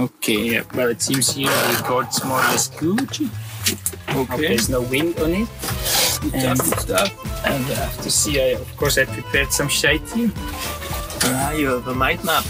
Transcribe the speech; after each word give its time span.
Okay, 0.00 0.54
yeah. 0.54 0.62
well, 0.74 0.88
it 0.88 1.02
seems 1.02 1.30
here 1.34 1.48
the 1.50 1.76
record's 1.82 2.24
more 2.24 2.38
or 2.38 2.48
less 2.48 2.68
good. 2.68 3.10
Okay. 4.16 4.48
There's 4.48 4.68
no 4.70 4.80
wind 4.80 5.18
on 5.20 5.30
it. 5.32 5.48
Good 6.22 6.34
And, 6.34 6.58
stuff, 6.58 7.12
and 7.46 7.64
I 7.66 7.74
have 7.74 8.00
to 8.02 8.10
see, 8.10 8.40
I, 8.40 8.44
of 8.58 8.76
course, 8.78 8.96
I 8.96 9.04
prepared 9.04 9.52
some 9.52 9.68
shite 9.68 10.08
here. 10.10 10.30
Ah, 11.22 11.52
you 11.52 11.66
have 11.68 11.86
a 11.88 11.94
mind 11.94 12.24
map. 12.24 12.44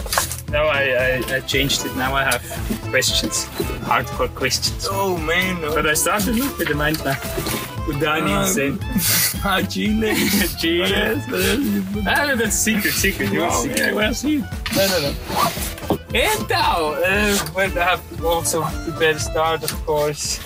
No, 0.50 0.66
I, 0.66 0.82
I, 0.82 1.36
I 1.36 1.40
changed 1.40 1.84
it. 1.86 1.94
Now 1.96 2.14
I 2.14 2.22
have 2.24 2.42
questions, 2.90 3.46
hardcore 3.86 4.32
questions. 4.34 4.86
Oh 4.88 5.16
man, 5.18 5.60
no. 5.60 5.74
But 5.74 5.86
I 5.88 5.94
started 5.94 6.36
look 6.36 6.56
with 6.58 6.68
the 6.68 6.74
mind 6.74 7.02
map. 7.04 7.18
Udani 7.86 8.30
Ah, 8.30 8.42
insane. 8.46 8.78
Ah, 9.44 9.62
Chile. 9.62 10.14
Chile. 10.60 10.90
Yes, 10.90 11.26
yes. 11.30 12.06
Ah, 12.06 12.34
that's 12.36 12.54
secret, 12.56 12.92
secret. 12.92 13.32
You 13.32 13.40
will 13.40 13.50
see. 13.52 13.70
yeah, 13.70 13.92
well, 13.92 14.12
see. 14.14 14.38
No, 14.38 14.86
no, 14.86 15.00
no. 15.00 15.69
Então, 16.12 16.90
uh, 16.90 17.52
well, 17.54 17.78
I 17.78 17.84
have 17.84 18.24
also 18.24 18.62
prepared 18.84 19.20
start, 19.20 19.62
of 19.62 19.72
course. 19.86 20.40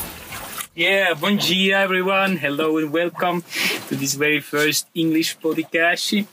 Yeah, 0.77 1.15
bom 1.15 1.37
dia, 1.37 1.79
everyone. 1.79 2.37
Hello 2.37 2.77
and 2.77 2.93
welcome 2.93 3.43
to 3.89 3.97
this 3.97 4.13
very 4.13 4.41
first 4.41 4.87
English 4.95 5.39
podcast. 5.39 6.27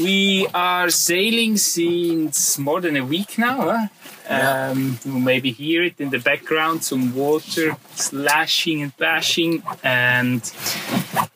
We 0.00 0.46
are 0.54 0.88
sailing 0.88 1.58
since 1.58 2.56
more 2.58 2.80
than 2.80 2.96
a 2.96 3.04
week 3.04 3.36
now. 3.36 3.60
Huh? 3.60 3.88
Um, 4.30 4.98
you 5.04 5.18
maybe 5.18 5.52
hear 5.52 5.82
it 5.82 6.00
in 6.00 6.08
the 6.08 6.18
background, 6.18 6.82
some 6.82 7.14
water 7.14 7.76
slashing 7.94 8.80
and 8.80 8.96
bashing. 8.96 9.62
And 9.84 10.40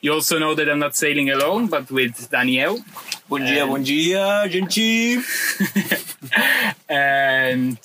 you 0.00 0.14
also 0.14 0.38
know 0.38 0.54
that 0.54 0.70
I'm 0.70 0.78
not 0.78 0.96
sailing 0.96 1.28
alone, 1.28 1.66
but 1.66 1.90
with 1.90 2.30
Danielle. 2.30 2.78
Bom 3.34 3.40
dia, 3.40 3.64
And- 3.64 3.70
bom 3.72 3.82
dia, 3.82 4.48
gente. 4.48 5.18
and 6.88 7.76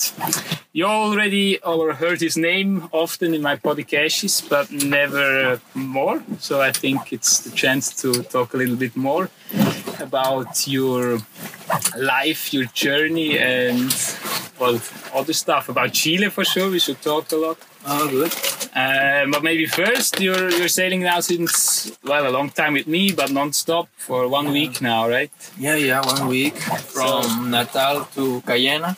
you 0.74 0.86
already 0.86 1.58
or 1.66 1.94
heard 1.94 2.22
his 2.22 2.38
name 2.38 2.88
often 2.92 3.34
in 3.34 3.42
my 3.42 3.56
podcasts, 3.56 4.48
but 4.48 4.70
never 4.72 5.60
more. 5.74 6.22
So 6.38 6.62
I 6.62 6.72
think 6.72 7.12
it's 7.12 7.40
the 7.40 7.50
chance 7.50 7.90
to 8.04 8.22
talk 8.22 8.54
a 8.54 8.58
little 8.58 8.76
bit 8.76 8.96
more 8.96 9.32
about 10.00 10.68
your 10.68 11.18
life, 11.98 12.54
your 12.54 12.66
journey, 12.66 13.40
and 13.40 13.90
well, 14.60 14.80
other 15.16 15.34
stuff 15.34 15.68
about 15.68 15.94
Chile 15.94 16.30
for 16.30 16.46
sure. 16.46 16.70
We 16.70 16.78
should 16.78 17.02
talk 17.02 17.32
a 17.32 17.38
lot. 17.38 17.58
Oh, 17.92 18.08
good. 18.08 18.32
Uh, 18.76 19.26
but 19.32 19.42
maybe 19.44 19.66
first, 19.66 20.20
you're 20.22 20.50
you're 20.52 20.68
sailing 20.70 21.02
now 21.02 21.20
since 21.22 21.92
well 22.04 22.28
a 22.28 22.34
long 22.38 22.50
time 22.52 22.74
with 22.74 22.86
me, 22.88 23.12
but 23.12 23.32
non-stop 23.32 23.88
for 23.98 24.28
one 24.30 24.52
week 24.52 24.80
now, 24.82 25.10
right? 25.10 25.32
Yeah, 25.58 25.76
yeah, 25.76 26.02
one 26.06 26.28
week 26.28 26.54
from 26.94 27.50
Natal 27.50 28.06
to 28.16 28.42
Cayena, 28.46 28.94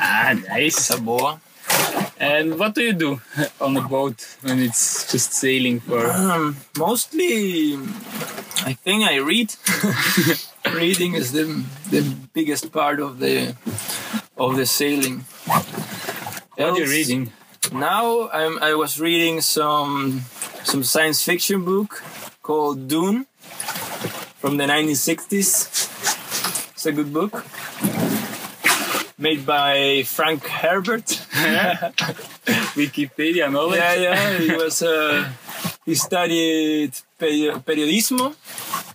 Ah, 0.00 0.34
nice. 0.48 0.76
Saboa. 0.88 1.40
And 2.18 2.58
what 2.58 2.74
do 2.74 2.82
you 2.82 2.92
do 2.92 3.20
on 3.60 3.76
a 3.76 3.82
boat 3.86 4.18
when 4.42 4.58
it's 4.58 5.12
just 5.12 5.32
sailing 5.32 5.78
for? 5.78 6.10
Um, 6.10 6.56
mostly, 6.76 7.78
I 8.66 8.72
think 8.74 9.04
I 9.04 9.16
read. 9.22 9.54
Reading 10.74 11.14
is 11.14 11.30
the 11.32 11.44
the 11.90 12.02
biggest 12.34 12.72
part 12.72 12.98
of 13.00 13.20
the 13.20 13.54
of 14.36 14.56
the 14.56 14.66
sailing. 14.66 15.24
What 15.46 16.74
are 16.74 16.78
you 16.78 16.90
reading? 16.90 17.30
Now 17.72 18.28
I'm, 18.30 18.58
I 18.62 18.74
was 18.74 19.00
reading 19.00 19.40
some 19.40 20.22
some 20.64 20.82
science 20.84 21.22
fiction 21.22 21.64
book 21.64 22.02
called 22.42 22.88
Dune 22.88 23.26
from 24.40 24.56
the 24.56 24.64
1960s. 24.64 25.68
It's 26.72 26.86
a 26.86 26.92
good 26.92 27.12
book 27.12 27.44
made 29.18 29.44
by 29.44 30.02
Frank 30.06 30.46
Herbert. 30.46 31.06
Wikipedia 32.78 33.50
knowledge? 33.50 33.78
yeah, 33.80 33.94
yeah. 33.94 34.38
He 34.38 34.54
was 34.62 34.82
uh, 34.82 35.28
he 35.84 35.94
studied 35.94 36.92
peri- 37.18 37.52
periodismo, 37.66 38.34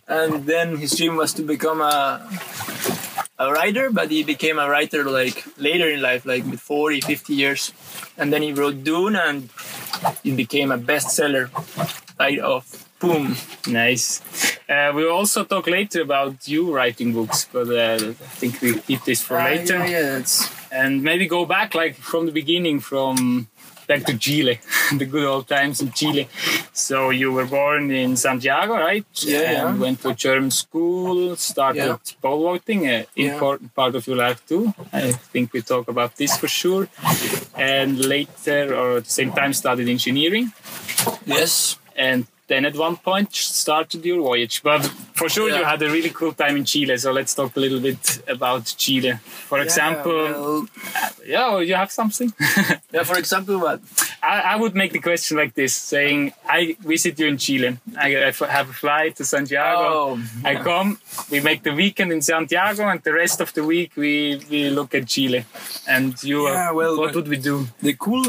and 0.08 0.46
then 0.46 0.78
his 0.78 0.96
dream 0.96 1.16
was 1.18 1.34
to 1.34 1.44
become 1.44 1.82
a 1.82 2.26
a 3.48 3.52
writer, 3.52 3.90
but 3.92 4.10
he 4.12 4.24
became 4.24 4.58
a 4.60 4.70
writer 4.70 5.04
like 5.04 5.44
later 5.58 5.90
in 5.90 6.02
life, 6.02 6.26
like 6.26 6.46
with 6.46 6.60
40, 6.60 7.02
50 7.02 7.34
years. 7.34 7.74
And 8.18 8.32
then 8.32 8.42
he 8.42 8.54
wrote 8.54 8.84
Dune, 8.84 9.16
and 9.16 9.50
it 10.24 10.36
became 10.36 10.72
a 10.72 10.78
bestseller. 10.78 11.50
Right 12.20 12.40
off, 12.40 12.88
boom. 13.00 13.36
Nice. 13.68 14.22
Uh, 14.70 14.92
we'll 14.94 15.12
also 15.12 15.44
talk 15.44 15.68
later 15.68 16.02
about 16.02 16.48
you 16.48 16.74
writing 16.74 17.14
books, 17.14 17.48
but 17.52 17.68
uh, 17.68 17.98
I 18.00 18.14
think 18.40 18.62
we 18.62 18.80
keep 18.80 19.04
this 19.04 19.22
for 19.22 19.38
later. 19.38 19.80
Ah, 19.80 19.86
Yeah, 19.86 20.18
yeah, 20.18 20.24
And 20.72 21.04
maybe 21.04 21.28
go 21.28 21.46
back 21.46 21.76
like 21.76 21.96
from 21.96 22.26
the 22.28 22.32
beginning, 22.32 22.80
from 22.80 23.48
back 23.88 24.04
to 24.06 24.18
Chile, 24.18 24.60
the 24.98 25.06
good 25.06 25.26
old 25.26 25.48
times 25.48 25.82
in 25.82 25.92
Chile. 25.92 26.28
So 26.74 27.10
you 27.12 27.32
were 27.32 27.46
born 27.46 27.92
in 27.92 28.16
Santiago, 28.18 28.74
right? 28.76 29.06
Yeah, 29.16 29.42
yeah. 29.42 29.68
And 29.70 29.80
went 29.80 30.02
to 30.02 30.14
German 30.14 30.52
school, 30.52 31.36
started 31.36 31.86
Yeah. 31.86 31.98
pole 32.22 32.42
vaulting, 32.44 32.88
an 32.88 33.06
Yeah. 33.16 33.34
important 33.34 33.74
part 33.76 33.96
of 33.96 34.08
your 34.08 34.18
life 34.18 34.40
too. 34.48 34.74
I 34.92 35.12
think 35.32 35.54
we 35.54 35.62
talk 35.62 35.88
about 35.88 36.16
this 36.18 36.38
for 36.38 36.48
sure. 36.48 36.88
And 37.56 38.00
later, 38.16 38.74
or 38.76 38.98
at 38.98 39.06
the 39.06 39.16
same 39.20 39.32
time, 39.32 39.54
studied 39.54 39.90
engineering. 39.90 40.52
yes. 41.26 41.78
and 41.96 42.26
then 42.48 42.66
at 42.66 42.76
one 42.76 42.98
point 42.98 43.34
started 43.36 44.04
your 44.06 44.20
voyage. 44.22 44.62
But 44.64 44.82
for 45.24 45.30
sure, 45.30 45.50
you 45.50 45.64
had 45.64 45.82
a 45.82 45.90
really 45.90 46.10
cool 46.10 46.34
time 46.34 46.56
in 46.58 46.66
Chile. 46.66 46.98
So 46.98 47.12
let's 47.12 47.34
talk 47.34 47.56
a 47.56 47.60
little 47.60 47.80
bit 47.80 48.22
about 48.28 48.64
Chile. 48.78 49.14
For 49.50 49.60
example, 49.60 50.24
yeah, 50.26 50.32
well, 50.32 50.68
yeah, 51.26 51.52
or 51.54 51.64
you 51.64 51.76
have 51.76 51.92
something. 51.92 52.34
yeah, 52.92 53.04
for 53.04 53.18
example, 53.18 53.58
what? 53.60 53.80
I, 54.22 54.36
I 54.54 54.56
would 54.56 54.76
make 54.76 54.92
the 54.92 55.00
question 55.00 55.38
like 55.38 55.54
this: 55.54 55.74
saying, 55.74 56.34
I 56.48 56.76
visit 56.80 57.20
you 57.20 57.28
in 57.28 57.38
Chile. 57.38 57.78
I, 57.98 58.08
I 58.16 58.30
f- 58.38 58.50
have 58.58 58.70
a 58.70 58.74
flight 58.74 59.16
to 59.18 59.24
Santiago. 59.26 59.82
Oh, 59.82 60.24
I 60.44 60.56
come. 60.56 61.00
We 61.32 61.40
make 61.40 61.64
the 61.64 61.74
weekend 61.74 62.12
in 62.12 62.22
Santiago, 62.22 62.84
and 62.90 63.02
the 63.04 63.14
rest 63.14 63.42
of 63.42 63.54
the 63.54 63.64
week 63.64 63.92
we 63.96 64.42
we 64.50 64.70
look 64.70 64.94
at 64.96 65.08
Chile. 65.08 65.46
And 65.88 66.22
you, 66.24 66.48
Yeah, 66.48 66.70
uh, 66.72 66.74
well, 66.74 66.98
what 66.98 67.16
would 67.16 67.28
we 67.28 67.38
do? 67.38 67.68
the 67.82 67.94
cool 67.94 68.26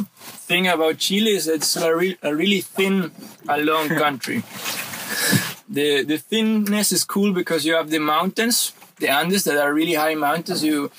thing 0.48 0.68
about 0.68 0.98
Chile 0.98 1.30
is 1.38 1.48
it's 1.48 1.76
a, 1.76 1.94
re- 1.94 2.18
a 2.22 2.34
really 2.34 2.60
thin, 2.60 3.10
a 3.48 3.58
long 3.58 3.88
country. 3.88 4.42
the 5.74 6.04
the 6.04 6.18
thinness 6.18 6.92
is 6.92 7.04
cool 7.04 7.32
because 7.32 7.66
you 7.66 7.74
have 7.74 7.90
the 7.90 7.98
mountains, 7.98 8.72
the 9.00 9.08
Andes 9.08 9.44
that 9.44 9.58
are 9.58 9.72
really 9.74 9.94
high 9.94 10.14
mountains. 10.14 10.62
You, 10.64 10.90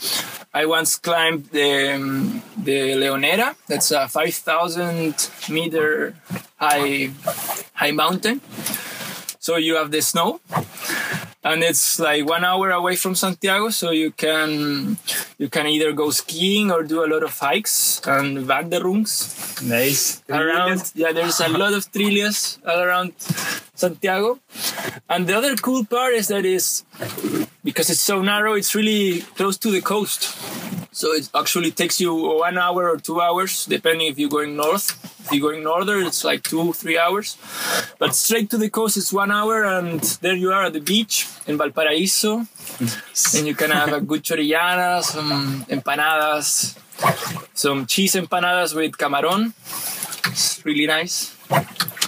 I 0.54 0.66
once 0.66 0.96
climbed 1.08 1.44
the 1.58 1.96
um, 1.96 2.42
the 2.68 2.80
Leonera. 3.02 3.56
That's 3.68 3.92
a 3.92 4.08
five 4.08 4.34
thousand 4.36 5.16
meter 5.50 6.16
high 6.58 7.12
high 7.74 7.92
mountain. 7.92 8.42
So 9.40 9.58
you 9.58 9.76
have 9.76 9.92
the 9.92 10.02
snow, 10.02 10.40
and 11.44 11.62
it's 11.64 12.00
like 12.00 12.26
one 12.26 12.44
hour 12.44 12.72
away 12.72 12.96
from 12.96 13.14
Santiago. 13.14 13.70
So 13.70 13.92
you 13.92 14.10
can 14.12 14.98
you 15.38 15.50
can 15.50 15.68
either 15.68 15.92
go 15.94 16.10
skiing 16.10 16.72
or 16.72 16.82
do 16.84 17.06
a 17.06 17.10
lot 17.14 17.22
of 17.24 17.38
hikes 17.38 18.02
and 18.08 18.38
wanderungs 18.50 19.12
Nice. 19.62 20.24
around. 20.30 20.92
Yeah, 20.96 21.12
there's 21.14 21.40
a 21.40 21.48
lot 21.50 21.74
of 21.74 21.86
trillas 21.92 22.58
all 22.66 22.80
around 22.82 23.14
Santiago. 23.76 24.40
And 25.10 25.28
the 25.28 25.38
other 25.38 25.56
cool 25.56 25.86
part 25.86 26.14
is 26.14 26.28
that 26.30 26.46
is 26.46 26.84
because 27.64 27.90
it's 27.90 28.02
so 28.02 28.22
narrow, 28.22 28.54
it's 28.54 28.74
really 28.74 29.22
close 29.22 29.58
to 29.58 29.72
the 29.72 29.82
coast. 29.82 30.36
So 30.92 31.12
it 31.12 31.30
actually 31.36 31.72
takes 31.72 32.00
you 32.00 32.16
one 32.16 32.58
hour 32.58 32.90
or 32.90 32.98
two 32.98 33.20
hours, 33.20 33.66
depending 33.66 34.08
if 34.08 34.18
you're 34.18 34.30
going 34.30 34.56
north. 34.56 34.96
If 35.26 35.34
you're 35.34 35.52
going 35.52 35.64
northern, 35.64 36.06
it's 36.06 36.24
like 36.24 36.44
two, 36.44 36.72
three 36.72 36.98
hours. 36.98 37.38
But 38.00 38.16
straight 38.16 38.50
to 38.52 38.58
the 38.58 38.70
coast 38.70 38.96
is 38.96 39.12
one 39.12 39.30
hour, 39.30 39.66
and 39.66 40.00
there 40.22 40.36
you 40.36 40.52
are 40.54 40.66
at 40.66 40.74
the 40.74 40.80
beach 40.80 41.28
in 41.48 41.58
Valparaíso. 41.58 42.48
And 43.38 43.48
you 43.48 43.56
can 43.56 43.72
have 43.72 43.92
a 43.92 44.00
good 44.00 44.24
chorillana, 44.24 45.04
some 45.04 45.66
empanadas, 45.68 46.78
some 47.54 47.86
cheese 47.88 48.14
empanadas 48.14 48.74
with 48.74 48.94
camarón. 48.94 49.52
It's 50.32 50.64
really 50.64 50.88
nice. 50.88 51.36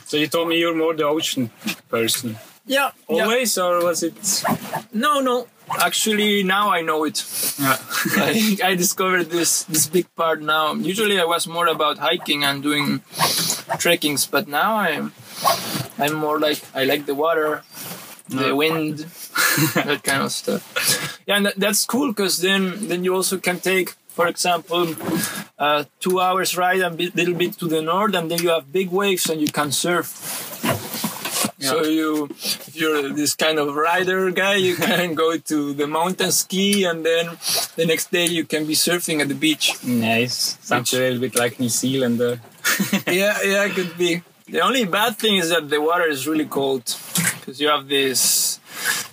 So 0.07 0.15
you 0.15 0.27
told 0.27 0.47
me 0.47 0.57
you're 0.57 0.73
more 0.73 0.93
the 0.95 1.03
ocean 1.03 1.51
person. 1.89 2.37
Yeah. 2.65 2.91
Always, 3.07 3.57
or 3.57 3.83
was 3.83 4.03
it? 4.03 4.43
No, 4.93 5.19
no. 5.19 5.47
Actually, 5.79 6.43
now 6.43 6.69
I 6.69 6.81
know 6.81 7.03
it. 7.03 7.25
like, 8.15 8.61
I 8.69 8.75
discovered 8.75 9.29
this 9.29 9.63
this 9.63 9.87
big 9.87 10.07
part 10.15 10.41
now. 10.41 10.73
Usually, 10.73 11.19
I 11.19 11.25
was 11.25 11.45
more 11.45 11.67
about 11.67 11.97
hiking 11.97 12.45
and 12.45 12.63
doing 12.63 13.01
trekkings, 13.79 14.25
but 14.25 14.47
now 14.47 14.77
I'm 14.77 15.11
I'm 15.99 16.13
more 16.13 16.39
like 16.39 16.63
I 16.73 16.85
like 16.85 17.05
the 17.05 17.15
water, 17.15 17.63
the 18.29 18.55
wind, 18.55 18.99
that 19.75 20.03
kind 20.03 20.23
of 20.23 20.31
stuff. 20.31 21.19
Yeah, 21.27 21.35
and 21.35 21.45
that, 21.47 21.55
that's 21.59 21.85
cool 21.85 22.13
because 22.15 22.39
then 22.39 22.87
then 22.87 23.03
you 23.03 23.13
also 23.13 23.37
can 23.37 23.59
take, 23.59 23.95
for 24.17 24.27
example, 24.27 24.95
uh, 25.59 25.83
two 25.99 26.19
hours 26.19 26.57
ride 26.57 26.81
a 26.81 26.89
bit, 26.89 27.15
little 27.15 27.35
bit 27.35 27.53
to 27.59 27.67
the 27.67 27.83
north, 27.83 28.15
and 28.15 28.31
then 28.31 28.41
you 28.41 28.49
have 28.49 28.73
big 28.73 28.89
waves 28.89 29.29
and 29.29 29.39
you 29.39 29.47
can 29.47 29.71
surf. 29.71 30.07
So 31.59 31.83
you, 31.83 32.25
if 32.31 32.75
you're 32.75 33.09
this 33.13 33.35
kind 33.35 33.59
of 33.59 33.75
rider 33.75 34.31
guy, 34.31 34.55
you 34.55 34.75
can 34.89 35.13
go 35.13 35.37
to 35.37 35.73
the 35.73 35.85
mountain 35.85 36.31
ski, 36.31 36.83
and 36.85 37.05
then 37.05 37.25
the 37.75 37.85
next 37.85 38.11
day 38.11 38.25
you 38.25 38.43
can 38.45 38.65
be 38.65 38.73
surfing 38.73 39.21
at 39.21 39.27
the 39.27 39.35
beach. 39.35 39.65
Nice. 39.85 40.57
Sounds 40.61 40.93
a 40.93 40.97
little 40.97 41.21
bit 41.21 41.35
like 41.35 41.59
New 41.59 41.69
Zealand. 41.69 42.19
Uh, 42.19 42.37
yeah, 43.21 43.37
yeah, 43.43 43.65
it 43.65 43.73
could 43.77 43.95
be. 43.97 44.23
The 44.49 44.61
only 44.61 44.85
bad 44.85 45.17
thing 45.17 45.35
is 45.37 45.49
that 45.49 45.69
the 45.69 45.79
water 45.79 46.07
is 46.07 46.27
really 46.27 46.45
cold 46.45 46.85
because 47.39 47.61
you 47.61 47.67
have 47.67 47.87
this 47.87 48.59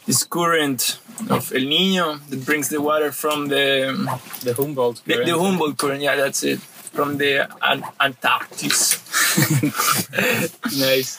this 0.07 0.25
current 0.25 0.99
of 1.31 1.53
El 1.55 1.63
Nino 1.63 2.17
that 2.29 2.45
brings 2.45 2.69
the 2.69 2.81
water 2.81 3.13
from 3.13 3.49
the 3.49 3.95
the 4.43 4.55
Humboldt. 4.55 5.03
current. 5.07 5.27
the 5.27 5.39
Humboldt 5.39 5.79
current. 5.79 6.03
Yeah, 6.03 6.17
that's 6.17 6.43
it. 6.43 6.61
From 6.95 7.19
the 7.19 7.49
An- 7.61 7.83
Antarctic. 8.01 8.71
nice. 10.79 11.19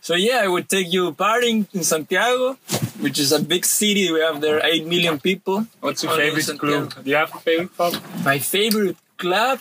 So 0.00 0.14
yeah, 0.14 0.40
I 0.44 0.48
would 0.48 0.68
take 0.68 0.92
you 0.92 1.12
partying 1.12 1.66
in 1.74 1.82
Santiago, 1.82 2.54
which 3.00 3.18
is 3.18 3.32
a 3.32 3.42
big 3.42 3.64
city. 3.64 4.12
We 4.12 4.20
have 4.20 4.40
there 4.40 4.60
eight 4.64 4.86
million 4.86 5.18
people. 5.18 5.66
What's 5.80 6.02
your 6.04 6.16
favorite 6.16 6.58
club? 6.58 6.94
Do 7.02 7.10
you 7.10 7.16
have 7.16 7.34
a 7.34 7.38
favorite 7.38 7.74
club? 7.76 7.94
My 8.24 8.38
favorite 8.38 8.96
club. 9.16 9.58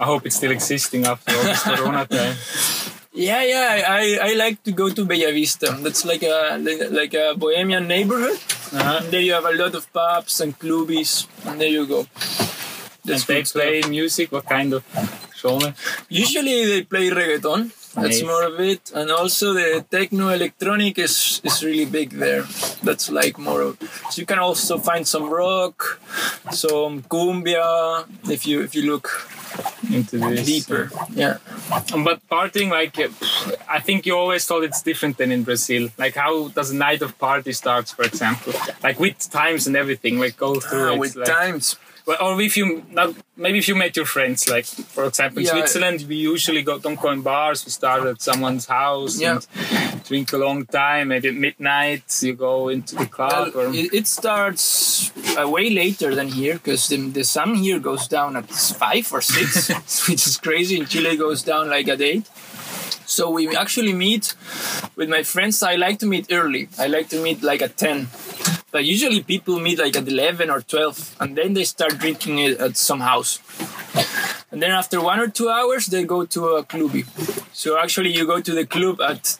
I 0.00 0.04
hope 0.04 0.26
it's 0.26 0.36
still 0.36 0.52
existing 0.52 1.06
after 1.06 1.34
all 1.36 1.42
this 1.42 1.62
Corona 1.76 2.06
time. 2.06 2.36
Yeah, 3.18 3.42
yeah. 3.42 3.82
I, 3.88 4.30
I, 4.30 4.34
like 4.34 4.62
to 4.62 4.70
go 4.70 4.90
to 4.90 5.04
Bella 5.04 5.32
Vista. 5.32 5.76
That's 5.82 6.04
like 6.04 6.22
a 6.22 6.54
like 6.94 7.14
a 7.14 7.34
bohemian 7.34 7.88
neighborhood. 7.88 8.38
Uh-huh. 8.70 9.02
And 9.02 9.10
there 9.10 9.20
you 9.20 9.32
have 9.32 9.44
a 9.44 9.58
lot 9.58 9.74
of 9.74 9.92
pubs 9.92 10.40
and 10.40 10.54
clubbies, 10.56 11.26
and 11.44 11.60
there 11.60 11.66
you 11.66 11.84
go. 11.84 12.06
And 13.02 13.18
they 13.18 13.42
stuff. 13.42 13.58
play 13.58 13.82
music. 13.90 14.30
What 14.30 14.46
kind 14.46 14.72
of 14.72 14.84
genre? 15.34 15.74
Usually 16.08 16.64
they 16.66 16.82
play 16.86 17.10
reggaeton. 17.10 17.74
That's 18.02 18.20
Nice. 18.20 18.30
more 18.32 18.42
of 18.50 18.60
it, 18.60 18.92
and 18.94 19.10
also 19.10 19.52
the 19.54 19.84
techno 19.90 20.28
electronic 20.28 20.98
is 20.98 21.40
is 21.44 21.62
really 21.64 21.84
big 21.98 22.10
there. 22.24 22.42
That's 22.86 23.06
like 23.10 23.38
more 23.38 23.60
of. 23.62 23.72
So 24.10 24.20
you 24.22 24.26
can 24.26 24.38
also 24.38 24.78
find 24.78 25.06
some 25.06 25.26
rock, 25.30 26.00
some 26.50 27.02
cumbia 27.02 28.06
if 28.30 28.46
you 28.46 28.62
if 28.62 28.74
you 28.74 28.84
look 28.92 29.06
Into 29.90 30.18
this 30.18 30.44
deeper. 30.46 30.90
Yeah. 31.14 31.36
But 32.06 32.18
partying, 32.30 32.70
like, 32.70 32.94
uh, 32.98 33.08
I 33.76 33.80
think 33.86 34.06
you 34.06 34.14
always 34.22 34.44
thought 34.46 34.62
it's 34.68 34.82
different 34.82 35.16
than 35.18 35.30
in 35.32 35.42
Brazil. 35.44 35.88
Like, 35.96 36.14
how 36.14 36.48
does 36.56 36.70
a 36.70 36.76
night 36.76 37.00
of 37.02 37.10
party 37.18 37.52
starts, 37.52 37.90
for 37.96 38.04
example? 38.04 38.52
Like 38.86 38.98
with 39.00 39.18
times 39.30 39.66
and 39.68 39.74
everything. 39.76 40.14
Like, 40.24 40.36
go 40.36 40.50
through 40.60 40.92
Ah, 40.92 40.96
with 41.02 41.16
like, 41.16 41.28
times. 41.40 41.76
Well, 42.08 42.16
or 42.22 42.40
if 42.40 42.56
you 42.56 42.66
not 42.90 43.14
maybe 43.36 43.58
if 43.58 43.68
you 43.68 43.74
met 43.74 43.94
your 43.94 44.06
friends, 44.06 44.48
like 44.48 44.64
for 44.64 45.04
example 45.04 45.40
in 45.40 45.44
Yeah. 45.44 45.52
Switzerland, 45.52 45.98
we 46.08 46.16
usually 46.16 46.62
go 46.62 46.78
don't 46.78 46.98
go 47.04 47.10
in 47.10 47.20
bars. 47.20 47.66
We 47.66 47.70
start 47.70 48.02
at 48.12 48.22
someone's 48.28 48.64
house 48.78 49.20
Yeah. 49.20 49.40
and 49.40 50.04
drink 50.08 50.32
a 50.32 50.38
long 50.38 50.64
time. 50.64 51.08
Maybe 51.08 51.28
at 51.28 51.34
midnight 51.34 52.06
you 52.22 52.32
go 52.32 52.70
into 52.70 52.96
the 52.96 53.04
club. 53.16 53.52
Well, 53.54 53.66
or, 53.68 53.74
it, 53.74 53.92
it 53.92 54.06
starts 54.06 55.12
uh, 55.38 55.46
way 55.56 55.68
later 55.68 56.14
than 56.14 56.28
here 56.28 56.54
because 56.54 56.88
the, 56.88 56.96
the 57.18 57.24
sun 57.24 57.56
here 57.56 57.78
goes 57.78 58.08
down 58.08 58.36
at 58.36 58.48
five 58.84 59.06
or 59.12 59.20
six, 59.20 59.68
which 60.08 60.26
is 60.26 60.38
crazy. 60.38 60.80
In 60.80 60.86
Chile, 60.86 61.10
it 61.10 61.18
goes 61.18 61.42
down 61.42 61.68
like 61.68 61.88
at 61.88 62.00
eight. 62.00 62.26
So 63.04 63.28
we 63.30 63.54
actually 63.54 63.92
meet 63.92 64.34
with 64.96 65.10
my 65.10 65.22
friends. 65.24 65.62
I 65.62 65.76
like 65.76 65.98
to 65.98 66.06
meet 66.06 66.26
early. 66.32 66.68
I 66.78 66.86
like 66.86 67.08
to 67.10 67.22
meet 67.22 67.42
like 67.42 67.60
at 67.60 67.76
ten. 67.76 68.08
But 68.70 68.84
usually 68.84 69.22
people 69.22 69.58
meet 69.60 69.78
like 69.78 69.96
at 69.96 70.06
eleven 70.08 70.50
or 70.50 70.60
twelve, 70.60 71.16
and 71.20 71.36
then 71.36 71.54
they 71.54 71.64
start 71.64 71.98
drinking 71.98 72.38
it 72.38 72.60
at 72.60 72.76
some 72.76 73.00
house. 73.00 73.40
And 74.50 74.62
then 74.62 74.70
after 74.72 75.00
one 75.00 75.20
or 75.20 75.28
two 75.28 75.48
hours, 75.48 75.86
they 75.86 76.04
go 76.04 76.24
to 76.26 76.40
a 76.56 76.64
clubby. 76.64 77.04
So 77.52 77.78
actually, 77.78 78.14
you 78.16 78.26
go 78.26 78.40
to 78.40 78.52
the 78.54 78.66
club 78.66 79.00
at 79.00 79.38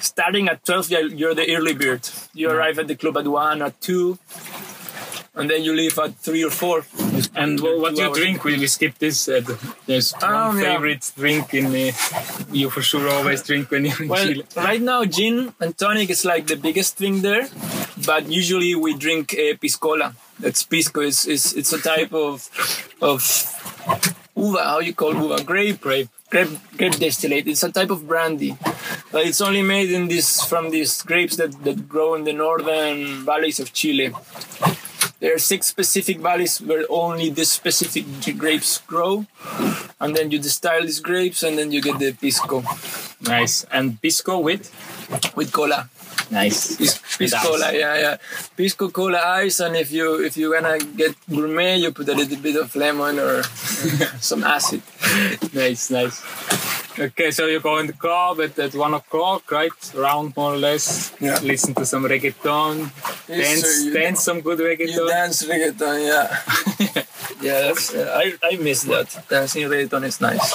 starting 0.00 0.48
at 0.48 0.64
12 0.64 0.90
you're 0.90 1.34
the 1.34 1.54
early 1.54 1.72
bird 1.74 2.08
you 2.34 2.50
arrive 2.50 2.78
at 2.78 2.88
the 2.88 2.94
club 2.96 3.16
at 3.16 3.26
1 3.26 3.62
or 3.62 3.70
2 3.80 4.18
and 5.36 5.50
then 5.50 5.62
you 5.64 5.72
leave 5.74 5.98
at 5.98 6.14
3 6.16 6.44
or 6.44 6.50
4 6.50 6.84
and 7.34 7.60
what, 7.60 7.80
what 7.80 7.94
do 7.94 8.02
you 8.02 8.08
hours. 8.08 8.18
drink? 8.18 8.44
We, 8.44 8.58
we 8.58 8.66
skip 8.66 8.98
this. 8.98 9.28
Uh, 9.28 9.40
there's 9.86 10.12
one 10.12 10.32
Um, 10.34 10.58
yeah. 10.58 10.74
favorite 10.74 11.12
drink 11.16 11.54
in 11.54 11.66
uh, 11.66 11.92
you 12.52 12.70
for 12.70 12.82
sure 12.82 13.08
always 13.08 13.42
drink 13.42 13.70
when 13.70 13.84
you're 13.86 14.02
in 14.02 14.08
well 14.08 14.26
Chile. 14.26 14.44
right 14.56 14.80
now 14.82 15.04
gin 15.04 15.54
and 15.60 15.76
tonic 15.76 16.10
is 16.10 16.24
like 16.24 16.46
the 16.46 16.56
biggest 16.56 16.96
thing 16.96 17.22
there 17.22 17.46
but 18.06 18.30
usually 18.30 18.74
we 18.74 18.94
drink 18.94 19.34
uh, 19.34 19.54
piscola. 19.60 20.14
That's 20.38 20.62
pisco 20.62 21.00
is 21.00 21.26
it's, 21.26 21.52
it's 21.52 21.72
a 21.72 21.80
type 21.80 22.12
of 22.12 22.48
of 23.00 23.22
uva 24.36 24.64
how 24.64 24.80
you 24.80 24.94
call 24.94 25.14
uva? 25.14 25.44
Grape 25.44 25.80
grape 25.80 26.08
grape, 26.30 26.50
grape 26.76 26.96
distillate. 26.96 27.46
It's 27.46 27.62
a 27.62 27.70
type 27.70 27.90
of 27.90 28.06
brandy 28.06 28.56
but 29.14 29.26
it's 29.26 29.40
only 29.40 29.62
made 29.62 29.92
in 29.92 30.08
this 30.08 30.42
from 30.44 30.70
these 30.70 31.02
grapes 31.02 31.36
that, 31.36 31.62
that 31.62 31.88
grow 31.88 32.14
in 32.14 32.24
the 32.24 32.32
northern 32.32 33.24
valleys 33.24 33.60
of 33.60 33.72
chile. 33.72 34.12
There 35.20 35.32
are 35.32 35.38
six 35.38 35.68
specific 35.68 36.18
valleys 36.18 36.60
where 36.60 36.84
only 36.90 37.30
this 37.30 37.52
specific 37.52 38.04
grapes 38.36 38.78
grow 38.78 39.26
and 40.00 40.16
then 40.16 40.32
you 40.32 40.38
distill 40.40 40.82
these 40.82 40.98
grapes 40.98 41.44
and 41.44 41.56
then 41.56 41.70
you 41.70 41.80
get 41.80 42.00
the 42.00 42.12
pisco. 42.12 42.64
Nice. 43.22 43.64
And 43.70 44.02
pisco 44.02 44.40
with? 44.40 44.68
With 45.36 45.52
cola 45.52 45.88
nice. 46.30 46.76
Pis- 46.76 47.00
pisco 47.18 47.38
cola 47.48 47.72
yeah 47.72 47.96
yeah 47.98 48.16
pisco 48.56 48.88
cola 48.90 49.20
ice 49.44 49.60
and 49.60 49.76
if 49.76 49.90
you 49.92 50.22
if 50.24 50.36
you're 50.36 50.54
gonna 50.60 50.78
get 50.96 51.14
gourmet 51.30 51.76
you 51.78 51.92
put 51.92 52.08
a 52.08 52.14
little 52.14 52.38
bit 52.38 52.56
of 52.56 52.74
lemon 52.76 53.18
or 53.18 53.42
some 54.20 54.42
acid 54.44 54.82
Nice, 55.54 55.90
nice. 55.90 56.22
Okay, 56.98 57.30
so 57.30 57.46
you 57.46 57.60
go 57.60 57.78
in 57.78 57.86
the 57.86 57.92
club 57.92 58.40
at, 58.40 58.58
at 58.58 58.74
one 58.74 58.94
o'clock, 58.94 59.50
right? 59.50 59.70
Around 59.96 60.36
more 60.36 60.54
or 60.54 60.56
less. 60.56 61.12
Yeah. 61.20 61.38
Listen 61.42 61.74
to 61.74 61.84
some 61.86 62.04
reggaeton. 62.04 62.90
Yes, 63.28 63.38
dance, 63.38 63.60
sir, 63.66 63.84
you- 63.84 63.92
dance 63.94 64.20
some 64.24 64.40
good 64.40 64.58
you 64.58 64.64
reggaeton. 64.66 65.08
dance 65.08 65.42
reggaeton 65.44 65.96
yeah 66.06 67.02
yeah 67.42 67.58
that's 67.66 67.94
uh, 67.94 68.10
I, 68.22 68.34
I 68.42 68.56
miss 68.56 68.82
that 68.84 69.08
dancing 69.28 69.62
reggaeton 69.68 70.04
is 70.04 70.20
nice 70.20 70.54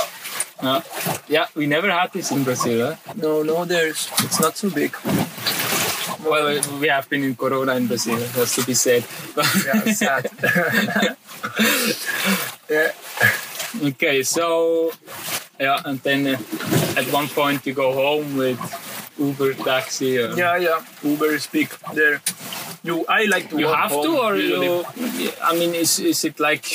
Uh, 0.62 0.82
yeah, 1.30 1.48
we 1.56 1.66
never 1.68 1.88
had 1.90 2.12
this 2.12 2.32
in 2.36 2.44
Brazil. 2.44 2.80
Huh? 2.92 3.14
no 3.16 3.44
no 3.44 3.64
there's 3.66 4.10
it's 4.26 4.40
not 4.44 4.58
so 4.58 4.68
big 4.70 4.92
Well, 6.24 6.62
we 6.80 6.88
have 6.88 7.10
been 7.10 7.24
in 7.24 7.36
Corona 7.36 7.76
in 7.76 7.88
Brazil, 7.88 8.20
has 8.36 8.56
to 8.56 8.66
be 8.66 8.74
said. 8.74 9.04
yeah 9.66 9.94
sad 9.94 10.30
yeah 12.70 12.92
okay, 13.84 14.24
so 14.24 14.92
yeah, 15.60 15.80
and 15.86 16.00
then 16.02 16.28
uh, 16.28 16.38
at 16.98 17.06
one 17.12 17.28
point 17.28 17.66
you 17.66 17.74
go 17.74 17.94
home 17.94 18.38
with 18.38 18.60
Uber, 19.20 19.54
taxi. 19.54 20.18
Or, 20.18 20.34
yeah 20.36 20.58
yeah 20.58 20.84
Uber 21.04 21.34
is 21.36 21.48
big 21.48 21.70
there 21.94 22.22
you 22.84 23.06
I 23.08 23.26
like 23.26 23.50
to 23.50 23.60
You 23.60 23.68
have 23.68 23.92
to, 23.92 24.18
or 24.18 24.36
you? 24.38 24.84
I 25.44 25.54
mean, 25.56 25.76
is 25.76 26.00
is 26.00 26.24
it 26.24 26.40
like? 26.40 26.66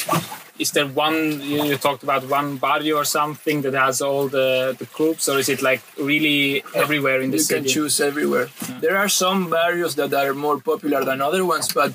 Is 0.58 0.70
there 0.70 0.86
one 0.86 1.40
you, 1.42 1.64
you 1.64 1.76
talked 1.76 2.02
about 2.04 2.28
one 2.30 2.58
barrio 2.58 2.96
or 2.96 3.05
something 3.05 3.62
that 3.62 3.74
has 3.74 4.00
all 4.00 4.29
the 4.29 4.76
the 4.79 4.86
clubs, 4.86 5.29
or 5.29 5.38
is 5.38 5.48
it 5.48 5.62
like 5.62 5.82
really 5.98 6.62
everywhere 6.74 7.20
in 7.20 7.31
the 7.31 7.38
you 7.38 7.43
city? 7.43 7.60
can 7.60 7.69
choose 7.69 8.00
everywhere. 8.00 8.48
There 8.81 8.96
are 8.96 9.08
some 9.08 9.50
barrios 9.50 9.94
that 9.96 10.14
are 10.14 10.32
more 10.32 10.58
popular 10.60 11.05
than 11.05 11.20
other 11.20 11.44
ones, 11.44 11.72
but 11.72 11.90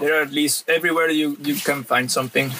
there 0.00 0.16
are 0.18 0.22
at 0.22 0.32
least 0.32 0.64
everywhere 0.68 1.10
you, 1.10 1.36
you 1.44 1.54
can 1.56 1.84
find 1.84 2.10
something. 2.10 2.50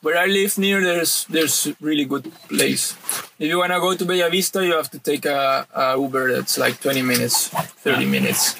Where 0.00 0.16
I 0.16 0.26
live 0.32 0.56
near, 0.56 0.80
there's 0.80 1.26
there's 1.28 1.68
really 1.80 2.06
good 2.06 2.32
place. 2.48 2.96
If 3.38 3.48
you 3.52 3.58
wanna 3.58 3.78
go 3.80 3.94
to 3.94 4.04
Bella 4.06 4.30
Vista, 4.30 4.64
you 4.64 4.72
have 4.72 4.90
to 4.90 4.98
take 4.98 5.26
a, 5.26 5.66
a 5.74 6.00
Uber 6.00 6.32
that's 6.40 6.56
like 6.56 6.80
20 6.80 7.02
minutes, 7.02 7.48
30 7.84 8.06
minutes. 8.06 8.56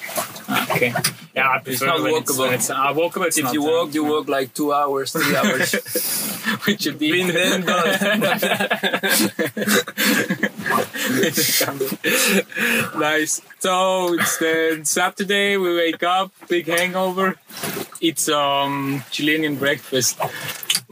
Ah, 0.48 0.66
Okay. 0.76 0.92
Yeah, 1.34 1.48
I 1.48 1.58
prefer 1.60 1.86
not 1.86 2.00
walkable. 2.00 2.52
It's, 2.52 2.68
it's, 2.68 2.70
uh, 2.70 2.92
walkable. 2.92 3.26
It's 3.26 3.38
If 3.38 3.44
not, 3.44 3.54
you 3.54 3.62
uh, 3.64 3.70
walk, 3.70 3.94
you 3.94 4.04
walk 4.04 4.28
like 4.28 4.52
two 4.52 4.72
hours, 4.74 5.14
three 5.30 5.50
hours. 5.50 5.72
Which 6.66 6.86
you 6.86 6.92
did. 6.92 7.32
Been 7.32 7.64
done. 7.64 8.00
nice. 12.98 13.42
So 13.58 14.14
it's 14.14 14.38
the 14.38 14.80
Saturday. 14.84 15.56
We 15.56 15.76
wake 15.76 16.02
up, 16.02 16.32
big 16.48 16.66
hangover. 16.66 17.36
It's 18.00 18.28
um 18.28 19.04
Chilean 19.10 19.56
breakfast. 19.56 20.18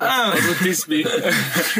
Ah. 0.01 0.33
What 0.35 0.49
would 0.49 0.59
this 0.59 0.85
be? 0.85 1.05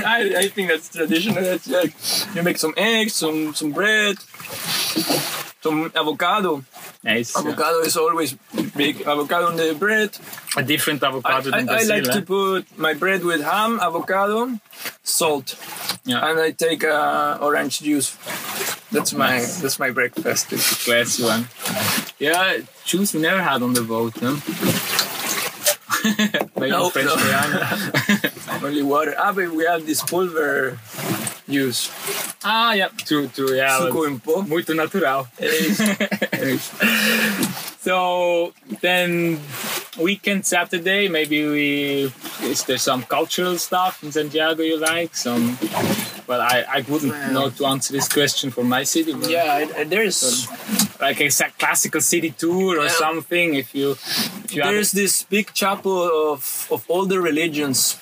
I, 0.05 0.35
I 0.37 0.49
think 0.49 0.69
that's 0.71 0.89
traditional. 0.89 1.43
That's 1.43 1.69
like 1.69 1.95
you 2.35 2.43
make 2.43 2.59
some 2.59 2.75
eggs, 2.77 3.15
some 3.15 3.55
some 3.55 3.73
bread, 3.73 4.17
some 5.61 5.91
avocado. 5.95 6.65
nice. 7.03 7.37
Avocado 7.37 7.81
is 7.81 7.97
always 7.97 8.35
big. 8.77 9.03
Avocado 9.03 9.47
on 9.49 9.57
the 9.57 9.75
bread. 9.79 10.11
A 10.57 10.63
different 10.63 11.03
avocado 11.03 11.51
I, 11.53 11.59
than 11.59 11.69
I 11.69 11.73
Brazil. 11.75 11.93
I 11.93 11.99
like 12.01 12.13
to 12.13 12.19
eh? 12.19 12.25
put 12.25 12.79
my 12.79 12.95
bread 12.95 13.25
with 13.25 13.43
ham, 13.43 13.81
avocado, 13.81 14.59
salt, 15.03 15.57
Yeah. 16.05 16.25
and 16.27 16.39
I 16.41 16.53
take 16.53 16.85
uh, 16.85 17.39
orange 17.41 17.81
juice. 17.81 18.17
That's 18.91 19.13
my 19.13 19.41
that's 19.41 19.79
my 19.79 19.91
breakfast. 19.91 20.49
classy 20.85 21.23
one. 21.25 21.49
Yeah, 22.19 22.59
juice 22.85 23.13
we 23.15 23.21
never 23.21 23.43
had 23.43 23.63
on 23.63 23.75
the 23.75 23.83
boat, 23.83 24.15
huh? 24.17 24.37
No, 26.57 26.89
French 26.95 27.11
no. 27.11 28.63
Only 28.67 28.83
water. 28.83 29.15
Ah, 29.19 29.33
but 29.33 29.51
we 29.51 29.65
have 29.65 29.85
this 29.87 30.03
pulver 30.03 30.79
juice. 31.49 31.91
Ah, 32.45 32.73
yeah, 32.75 32.89
true, 33.07 33.29
true, 33.29 33.55
yeah. 33.55 33.79
Suco 33.81 34.05
but 34.05 34.11
em 34.11 34.19
pó. 34.21 34.43
Muito 34.47 34.75
natural. 34.75 35.27
so 37.81 38.53
then 38.81 39.41
weekend 39.99 40.47
Saturday, 40.47 41.09
maybe 41.09 41.47
we 41.49 42.13
is 42.43 42.65
there 42.65 42.79
some 42.79 43.03
cultural 43.03 43.59
stuff 43.59 44.03
in 44.03 44.13
Santiago 44.13 44.63
you 44.63 44.79
like? 44.79 45.15
Some 45.17 45.59
well 46.27 46.41
I, 46.41 46.65
I 46.69 46.81
wouldn't 46.89 47.13
Well. 47.13 47.33
know 47.33 47.51
to 47.51 47.67
answer 47.67 47.93
this 47.93 48.09
question 48.09 48.51
for 48.51 48.65
my 48.65 48.85
city. 48.85 49.13
but 49.15 49.31
Yeah, 49.31 49.85
there's 49.85 50.47
Like 51.01 51.21
a 51.21 51.31
classical 51.59 52.01
city 52.01 52.31
tour 52.31 52.79
or 52.81 52.85
Yeah. 52.87 52.91
something 53.07 53.55
if 53.55 53.75
you 53.75 53.93
if 54.45 54.55
you 54.55 54.63
have 54.63 54.73
there's 54.73 54.93
this 54.93 55.23
big 55.23 55.53
chapel 55.55 55.99
of 56.33 56.67
of 56.71 56.85
all 56.89 57.07
the 57.07 57.21
religions. 57.21 57.97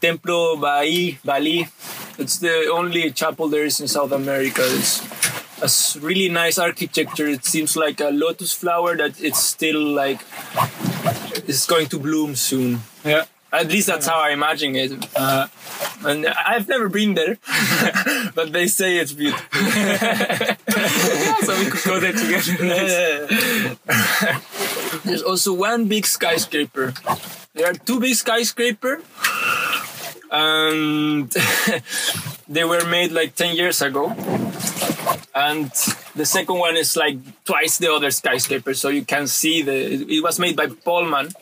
Templo 0.00 0.56
Bahá'í, 0.56 1.18
Bali. 1.24 1.66
It's 2.18 2.38
the 2.38 2.70
only 2.72 3.10
chapel 3.12 3.48
there 3.48 3.64
is 3.64 3.80
in 3.80 3.88
South 3.88 4.12
America. 4.12 4.62
It's 4.62 5.96
a 5.96 6.00
really 6.00 6.28
nice 6.28 6.58
architecture. 6.58 7.26
It 7.26 7.44
seems 7.44 7.76
like 7.76 8.00
a 8.00 8.10
lotus 8.10 8.52
flower 8.52 8.96
that 8.96 9.20
it's 9.20 9.42
still 9.42 9.80
like 9.94 10.20
it's 11.48 11.66
going 11.66 11.88
to 11.88 11.98
bloom 11.98 12.34
soon. 12.36 12.80
yeah. 13.04 13.24
At 13.52 13.68
least 13.68 13.86
that's 13.86 14.06
how 14.06 14.18
I 14.20 14.30
imagine 14.30 14.74
it. 14.76 14.92
Uh, 15.16 15.46
And 16.04 16.26
I've 16.26 16.68
never 16.68 16.88
been 16.88 17.14
there, 17.14 17.38
but 18.34 18.52
they 18.52 18.66
say 18.68 18.98
it's 18.98 19.12
beautiful. 19.12 19.46
so 21.46 21.52
we 21.58 21.66
could 21.70 21.84
go 21.84 21.98
there 22.00 22.12
together. 22.12 23.26
There's 25.04 25.22
also 25.22 25.52
one 25.54 25.86
big 25.88 26.06
skyscraper. 26.06 26.92
There 27.56 27.64
are 27.64 27.72
two 27.72 28.00
big 28.00 28.14
skyscraper, 28.14 29.00
and 30.30 31.30
they 32.48 32.64
were 32.64 32.84
made 32.84 33.12
like 33.12 33.34
ten 33.34 33.56
years 33.56 33.80
ago. 33.80 34.12
And 35.34 35.72
the 36.14 36.26
second 36.26 36.58
one 36.58 36.76
is 36.76 36.96
like 36.96 37.16
twice 37.46 37.78
the 37.78 37.90
other 37.90 38.10
skyscraper, 38.10 38.74
so 38.74 38.90
you 38.90 39.06
can 39.06 39.26
see 39.26 39.62
the. 39.62 39.72
It, 40.04 40.22
was 40.22 40.38
made 40.38 40.54
by 40.54 40.66
Paulmann, 40.66 41.32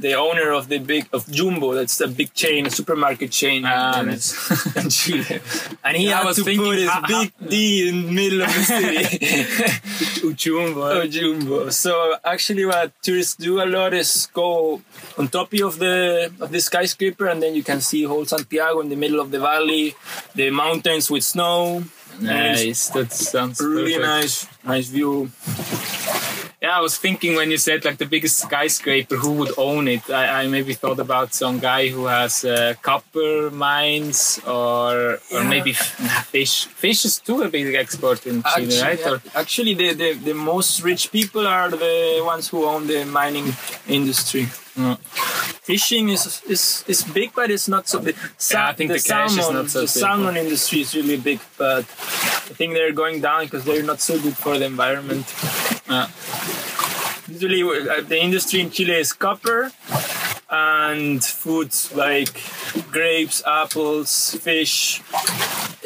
the 0.00 0.14
owner 0.14 0.50
of 0.52 0.68
the 0.68 0.78
big 0.78 1.06
of 1.12 1.28
Jumbo. 1.30 1.74
That's 1.74 1.96
the 1.98 2.08
big 2.08 2.32
chain, 2.34 2.66
a 2.66 2.70
supermarket 2.70 3.30
chain 3.30 3.62
Ah, 3.66 4.00
in, 4.00 4.08
in 4.80 4.88
Chile. 4.90 5.40
And 5.84 5.96
he 5.96 6.08
Yeah, 6.08 6.22
had 6.24 6.34
to 6.36 6.44
thinking 6.44 6.64
put 6.64 6.78
his 6.78 6.90
big 7.06 7.32
D 7.50 7.88
in 7.88 8.06
the 8.06 8.12
middle 8.12 8.42
of 8.42 8.48
the 8.48 8.62
city. 8.62 9.04
Uchumbo. 10.26 10.84
Oh, 10.96 11.06
Jumbo. 11.06 11.68
So 11.70 12.14
actually, 12.24 12.64
what 12.64 12.92
tourists 13.02 13.36
do 13.36 13.60
a 13.62 13.66
lot 13.66 13.92
is 13.94 14.26
go 14.32 14.80
on 15.18 15.28
top 15.28 15.52
of 15.54 15.78
the 15.78 16.32
of 16.40 16.50
the 16.50 16.60
skyscraper, 16.60 17.26
and 17.26 17.42
then 17.42 17.54
you 17.54 17.62
can 17.62 17.80
see 17.80 18.02
whole 18.04 18.24
Santiago 18.24 18.80
in 18.80 18.88
the 18.88 18.96
middle 18.96 19.20
of 19.20 19.30
the 19.30 19.40
valley, 19.40 19.94
the 20.34 20.50
mountains 20.50 21.10
with 21.10 21.24
snow. 21.24 21.84
Nice. 22.20 22.88
That 22.90 23.12
sounds 23.12 23.60
really 23.60 23.94
perfect. 23.94 24.04
nice, 24.04 24.34
nice 24.64 24.88
view. 24.88 25.30
Yeah, 26.62 26.76
I 26.76 26.80
was 26.80 26.98
thinking 26.98 27.36
when 27.36 27.50
you 27.50 27.56
said 27.56 27.86
like 27.86 27.96
the 27.96 28.04
biggest 28.04 28.36
skyscraper, 28.36 29.16
who 29.16 29.32
would 29.32 29.52
own 29.56 29.88
it? 29.88 30.10
I, 30.10 30.42
I 30.42 30.46
maybe 30.46 30.74
thought 30.74 30.98
about 30.98 31.32
some 31.32 31.58
guy 31.58 31.88
who 31.88 32.04
has 32.04 32.44
uh, 32.44 32.74
copper 32.82 33.50
mines 33.50 34.38
or 34.46 35.18
or 35.32 35.40
Yeah. 35.40 35.48
maybe 35.48 35.72
fish. 35.72 36.66
Fish 36.66 37.06
is 37.06 37.18
too 37.18 37.40
a 37.42 37.48
big 37.48 37.74
export 37.74 38.26
in 38.26 38.42
Chile, 38.42 38.66
Actually, 38.66 38.82
right? 38.82 39.06
Or, 39.06 39.22
actually 39.34 39.72
the, 39.74 39.94
the, 39.94 40.12
the 40.12 40.34
most 40.34 40.82
rich 40.82 41.10
people 41.10 41.46
are 41.46 41.70
the 41.70 42.20
ones 42.32 42.48
who 42.48 42.66
own 42.66 42.86
the 42.86 43.04
mining 43.06 43.54
industry. 43.88 44.46
Fishing 45.62 46.08
is, 46.08 46.42
is 46.48 46.84
is 46.88 47.02
big, 47.04 47.32
but 47.34 47.50
it's 47.50 47.68
not 47.68 47.88
so 47.88 48.00
big. 48.00 48.16
Yeah, 48.50 48.68
I 48.68 48.72
think 48.72 48.90
the 48.92 49.00
cash 49.00 49.36
is 49.36 49.50
not 49.50 49.68
so 49.70 49.80
the 49.80 49.84
big. 49.86 49.88
salmon 49.88 50.36
industry 50.36 50.80
is 50.80 50.94
really 50.94 51.16
big, 51.16 51.40
but 51.58 51.80
I 51.84 52.52
think 52.58 52.74
they're 52.74 52.92
going 52.92 53.20
down 53.20 53.44
because 53.44 53.64
they're 53.64 53.82
not 53.82 54.00
so 54.00 54.18
good 54.20 54.36
for 54.36 54.58
the 54.58 54.64
environment. 54.66 55.26
uh, 55.88 56.08
Usually, 57.28 57.62
uh, 57.62 58.00
the 58.00 58.18
industry 58.20 58.60
in 58.60 58.70
Chile 58.70 58.94
is 58.94 59.12
copper 59.12 59.70
and 60.50 61.22
foods 61.22 61.94
like 61.94 62.42
grapes, 62.90 63.42
apples, 63.46 64.34
fish, 64.40 65.00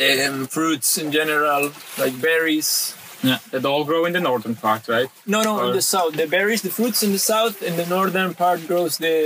um, 0.00 0.46
fruits 0.46 0.96
in 0.96 1.12
general, 1.12 1.70
like 1.98 2.18
berries. 2.20 2.94
Yeah, 3.30 3.38
that 3.52 3.64
all 3.64 3.84
grow 3.90 4.04
in 4.08 4.12
the 4.12 4.20
northern 4.20 4.54
part, 4.66 4.82
right? 4.96 5.08
No, 5.26 5.42
no, 5.42 5.52
Or- 5.58 5.66
in 5.66 5.72
the 5.72 5.82
south. 5.94 6.12
The 6.22 6.26
berries, 6.36 6.60
the 6.62 6.70
fruits 6.78 7.00
in 7.06 7.10
the 7.12 7.18
south. 7.32 7.56
In 7.68 7.74
the 7.80 7.86
northern 7.96 8.34
part 8.34 8.60
grows 8.70 8.94
the 8.98 9.16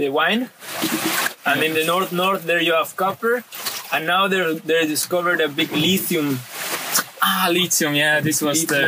the 0.00 0.08
wine, 0.18 0.42
and 1.48 1.62
in 1.66 1.72
the 1.78 1.84
north 1.92 2.12
north 2.12 2.42
there 2.50 2.62
you 2.68 2.74
have 2.80 2.90
copper, 2.96 3.34
and 3.92 4.02
now 4.14 4.22
they 4.32 4.42
they 4.70 4.86
discovered 4.86 5.40
a 5.40 5.48
big 5.48 5.70
lithium. 5.72 6.28
Ah, 7.22 7.48
lithium. 7.52 7.94
Yeah, 7.94 8.20
this 8.28 8.40
was 8.48 8.58
the 8.66 8.84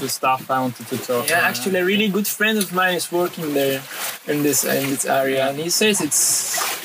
the 0.00 0.08
stuff 0.08 0.40
I 0.50 0.58
wanted 0.64 0.86
to 0.92 0.96
talk. 1.08 1.24
Yeah, 1.28 1.38
about. 1.38 1.50
actually, 1.50 1.78
a 1.80 1.84
really 1.92 2.08
good 2.16 2.28
friend 2.38 2.56
of 2.58 2.68
mine 2.72 2.94
is 3.00 3.06
working 3.10 3.46
there 3.54 3.80
in 4.26 4.42
this 4.46 4.64
in 4.64 4.84
this 4.90 5.04
area, 5.04 5.42
and 5.50 5.56
he 5.58 5.70
says 5.70 6.00
it's 6.00 6.22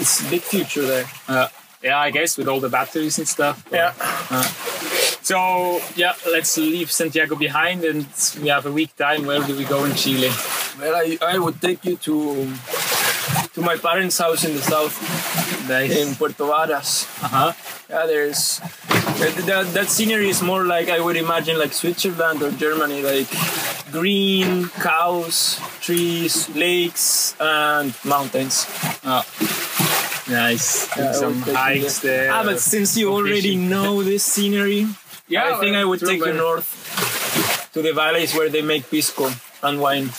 it's 0.01 0.15
a 0.21 0.29
big 0.33 0.41
future 0.53 0.85
there. 0.93 1.05
Uh, 1.27 1.47
yeah, 1.87 1.99
I 2.07 2.09
guess 2.11 2.37
with 2.37 2.47
all 2.47 2.59
the 2.59 2.69
batteries 2.69 3.17
and 3.19 3.27
stuff. 3.27 3.55
Yeah. 3.71 3.93
So 5.21 5.79
yeah, 5.95 6.13
let's 6.29 6.57
leave 6.57 6.91
Santiago 6.91 7.35
behind, 7.35 7.83
and 7.83 8.07
we 8.41 8.49
have 8.49 8.65
a 8.65 8.71
week 8.71 8.95
time. 8.95 9.25
Where 9.25 9.41
do 9.41 9.55
we 9.55 9.65
go 9.65 9.85
in 9.85 9.95
Chile? 9.95 10.29
Well, 10.79 10.95
I, 10.95 11.17
I 11.21 11.37
would 11.39 11.61
take 11.61 11.85
you 11.85 11.95
to 11.97 12.47
to 13.53 13.61
my 13.61 13.77
parents' 13.77 14.17
house 14.17 14.43
in 14.43 14.53
the 14.55 14.61
south, 14.61 14.97
in 15.69 16.15
Puerto 16.15 16.43
Varas. 16.43 17.05
Uh 17.23 17.27
huh. 17.27 17.53
Yeah, 17.89 18.05
there's 18.05 18.59
that, 19.45 19.69
that, 19.73 19.89
scenery 19.89 20.29
is 20.29 20.41
more 20.41 20.65
like 20.65 20.89
I 20.89 20.99
would 20.99 21.15
imagine 21.15 21.57
like 21.57 21.73
Switzerland 21.73 22.41
or 22.41 22.51
Germany, 22.51 23.01
like 23.01 23.29
green 23.91 24.69
cows, 24.81 25.59
trees, 25.81 26.49
lakes, 26.55 27.35
and 27.39 27.93
mountains. 28.03 28.65
Oh. 29.05 29.23
Nice. 30.29 30.89
Yeah, 30.97 31.11
Some 31.11 31.35
would 31.35 31.43
take 31.43 31.47
you 31.47 31.53
hikes 31.53 31.99
there. 31.99 32.31
Ah, 32.31 32.43
but 32.43 32.59
since 32.59 32.97
you 32.97 33.11
already 33.11 33.55
know 33.55 34.03
this 34.03 34.23
scenery, 34.23 34.87
Yeah, 35.27 35.55
I 35.55 35.59
think 35.59 35.75
I 35.75 35.85
would 35.85 35.99
take 35.99 36.19
you 36.19 36.33
north 36.33 37.69
to 37.73 37.81
the 37.81 37.93
valleys 37.93 38.35
where 38.35 38.49
they 38.49 38.61
make 38.61 38.89
pisco 38.89 39.31
and 39.63 39.79
wine. 39.79 40.09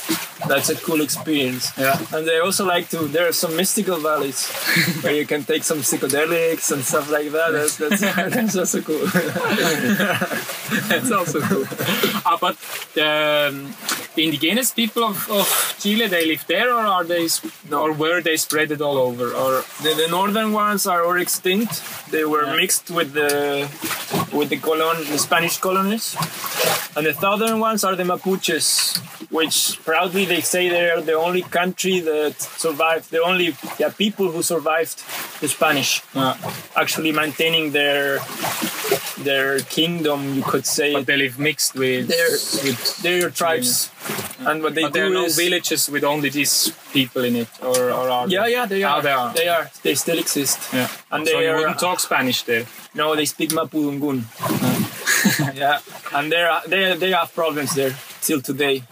That's 0.48 0.68
a 0.70 0.76
cool 0.76 1.00
experience. 1.00 1.72
Yeah. 1.78 1.98
And 2.12 2.26
they 2.26 2.38
also 2.38 2.64
like 2.66 2.88
to. 2.90 2.98
There 3.08 3.26
are 3.28 3.32
some 3.32 3.56
mystical 3.56 3.96
valleys 3.98 4.46
where 5.02 5.14
you 5.14 5.26
can 5.26 5.44
take 5.44 5.64
some 5.64 5.78
psychedelics 5.78 6.70
and 6.72 6.82
stuff 6.84 7.10
like 7.10 7.30
that. 7.32 7.50
That's 7.52 7.76
that's, 7.76 8.00
that's 8.34 8.56
also 8.56 8.80
cool. 8.82 9.06
That's 10.90 11.10
also 11.10 11.40
cool. 11.40 11.64
Ah, 12.26 12.38
but 12.40 12.56
um, 12.98 13.74
the 14.14 14.24
indigenous 14.24 14.70
people 14.72 15.04
of, 15.04 15.30
of 15.30 15.76
Chile, 15.80 16.06
they 16.08 16.26
live 16.26 16.44
there, 16.46 16.70
or 16.72 16.80
are 16.96 17.04
they, 17.04 17.28
sp- 17.28 17.50
or 17.72 17.92
were 17.92 18.20
they 18.20 18.36
spread 18.36 18.70
it 18.70 18.80
all 18.80 18.98
over? 18.98 19.26
Or 19.32 19.64
The, 19.82 19.94
the 20.02 20.08
northern 20.10 20.52
ones 20.52 20.86
are 20.86 21.04
all 21.04 21.16
extinct. 21.20 21.82
They 22.10 22.24
were 22.24 22.44
Yeah. 22.46 22.56
mixed 22.56 22.90
with 22.90 23.12
the 23.12 23.68
with 24.32 24.48
the 24.50 24.58
colon 24.58 24.96
the 25.12 25.18
Spanish 25.18 25.56
colonists, 25.58 26.16
and 26.96 27.06
the 27.06 27.14
southern 27.14 27.58
ones 27.60 27.84
are 27.84 27.96
the 27.96 28.04
Mapuches, 28.04 28.68
which 29.35 29.57
proudly 29.85 30.25
they 30.25 30.41
say 30.41 30.69
they 30.69 30.88
are 30.95 31.00
the 31.00 31.14
only 31.26 31.43
country 31.43 31.99
that 31.99 32.41
survived, 32.41 33.11
the 33.11 33.21
only 33.31 33.49
yeah, 33.81 33.91
people 34.05 34.31
who 34.31 34.43
survived 34.43 34.99
the 35.41 35.49
Spanish, 35.49 35.91
uh, 36.14 36.37
actually 36.76 37.11
maintaining 37.11 37.73
their 37.73 38.21
their 39.29 39.59
kingdom, 39.79 40.35
you 40.35 40.43
could 40.43 40.67
say. 40.67 40.93
but 40.93 41.07
they 41.07 41.17
live 41.17 41.37
mixed 41.38 41.75
with. 41.75 42.07
They're, 42.09 42.31
with 42.64 43.03
they're 43.03 43.31
tribes, 43.31 43.91
and 44.49 44.62
what 44.62 44.75
they 44.76 44.83
but 44.83 44.93
there 44.93 45.09
do 45.09 45.11
are 45.11 45.23
no 45.23 45.25
is 45.25 45.37
villages 45.37 45.91
with 45.91 46.05
only 46.05 46.29
these 46.29 46.71
people 46.93 47.25
in 47.25 47.35
it, 47.35 47.49
or, 47.61 47.91
or 47.91 48.09
are 48.17 48.29
yeah, 48.29 48.43
there? 48.43 48.50
yeah, 48.50 48.67
they 48.67 48.83
are. 48.85 49.03
they 49.03 49.12
are. 49.12 49.33
They 49.35 49.49
are. 49.49 49.71
They 49.83 49.95
still 49.97 50.19
exist. 50.19 50.59
Yeah. 50.73 50.88
And 51.11 51.26
so 51.26 51.33
they 51.35 51.45
you 51.45 51.50
are- 51.50 51.59
wouldn't 51.59 51.81
talk 51.81 51.99
Spanish 51.99 52.43
there. 52.45 52.67
No, 52.95 53.17
they 53.17 53.25
speak 53.26 53.50
Mapudungun. 53.50 54.23
yeah, 55.54 55.78
and 56.14 56.30
they 56.33 56.42
they 56.68 56.97
they 56.97 57.11
have 57.11 57.33
problems 57.35 57.75
there 57.75 57.94
till 58.21 58.40
today 58.40 58.83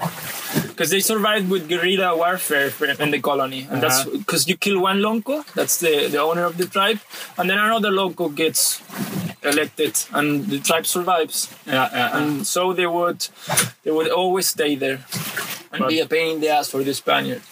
because 0.69 0.91
they 0.91 1.01
survived 1.01 1.49
with 1.51 1.69
guerrilla 1.69 2.17
warfare 2.17 2.71
in 2.99 3.11
the 3.11 3.21
colony, 3.21 3.67
and 3.71 3.83
that's 3.83 4.01
Uh-huh. 4.07 4.19
because 4.19 4.49
you 4.49 4.57
kill 4.57 4.79
one 4.81 4.99
lonco, 5.01 5.45
that's 5.55 5.77
the 5.85 6.09
the 6.09 6.19
owner 6.21 6.45
of 6.45 6.57
the 6.57 6.67
tribe, 6.67 6.99
and 7.39 7.49
then 7.51 7.59
another 7.59 7.91
lonco 7.91 8.29
gets 8.35 8.81
elected, 9.43 9.95
and 10.13 10.47
the 10.53 10.59
tribe 10.61 10.87
survives, 10.87 11.49
Yeah, 11.67 11.89
yeah. 11.93 12.17
and 12.17 12.47
so 12.47 12.73
they 12.73 12.87
would 12.87 13.21
they 13.85 13.91
would 13.91 14.11
always 14.11 14.47
stay 14.49 14.77
there. 14.77 15.01
And 15.73 15.81
But- 15.81 15.89
be 15.89 16.01
a 16.01 16.07
pain 16.07 16.35
in 16.35 16.41
the 16.41 16.51
ass 16.51 16.69
for 16.69 16.83
the 16.85 16.93
Spaniards. 16.93 17.47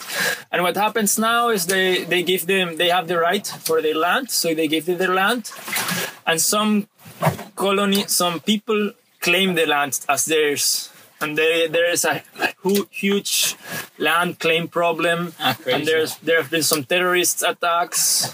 And 0.52 0.62
what 0.62 0.76
happens 0.76 1.16
now 1.18 1.48
is 1.48 1.64
they, 1.66 2.04
they 2.04 2.22
give 2.22 2.44
them 2.46 2.76
they 2.76 2.90
have 2.90 3.06
the 3.08 3.16
right 3.18 3.46
for 3.64 3.80
their 3.80 3.94
land, 3.96 4.30
so 4.30 4.46
they 4.54 4.68
give 4.68 4.84
them 4.84 4.98
their 4.98 5.14
land, 5.14 5.50
and 6.26 6.38
some 6.38 6.86
colony 7.60 8.02
some 8.06 8.40
people 8.40 8.92
claim 9.20 9.54
the 9.54 9.66
land 9.66 10.00
as 10.08 10.24
theirs. 10.24 10.90
And 11.22 11.36
they, 11.36 11.68
there 11.68 11.90
is 11.90 12.06
a 12.06 12.22
huge 12.90 13.54
land 13.98 14.38
claim 14.38 14.68
problem. 14.68 15.34
Ah, 15.38 15.54
and 15.66 15.86
there's 15.86 16.16
there 16.26 16.40
have 16.40 16.50
been 16.50 16.62
some 16.62 16.82
terrorist 16.84 17.44
attacks 17.52 18.32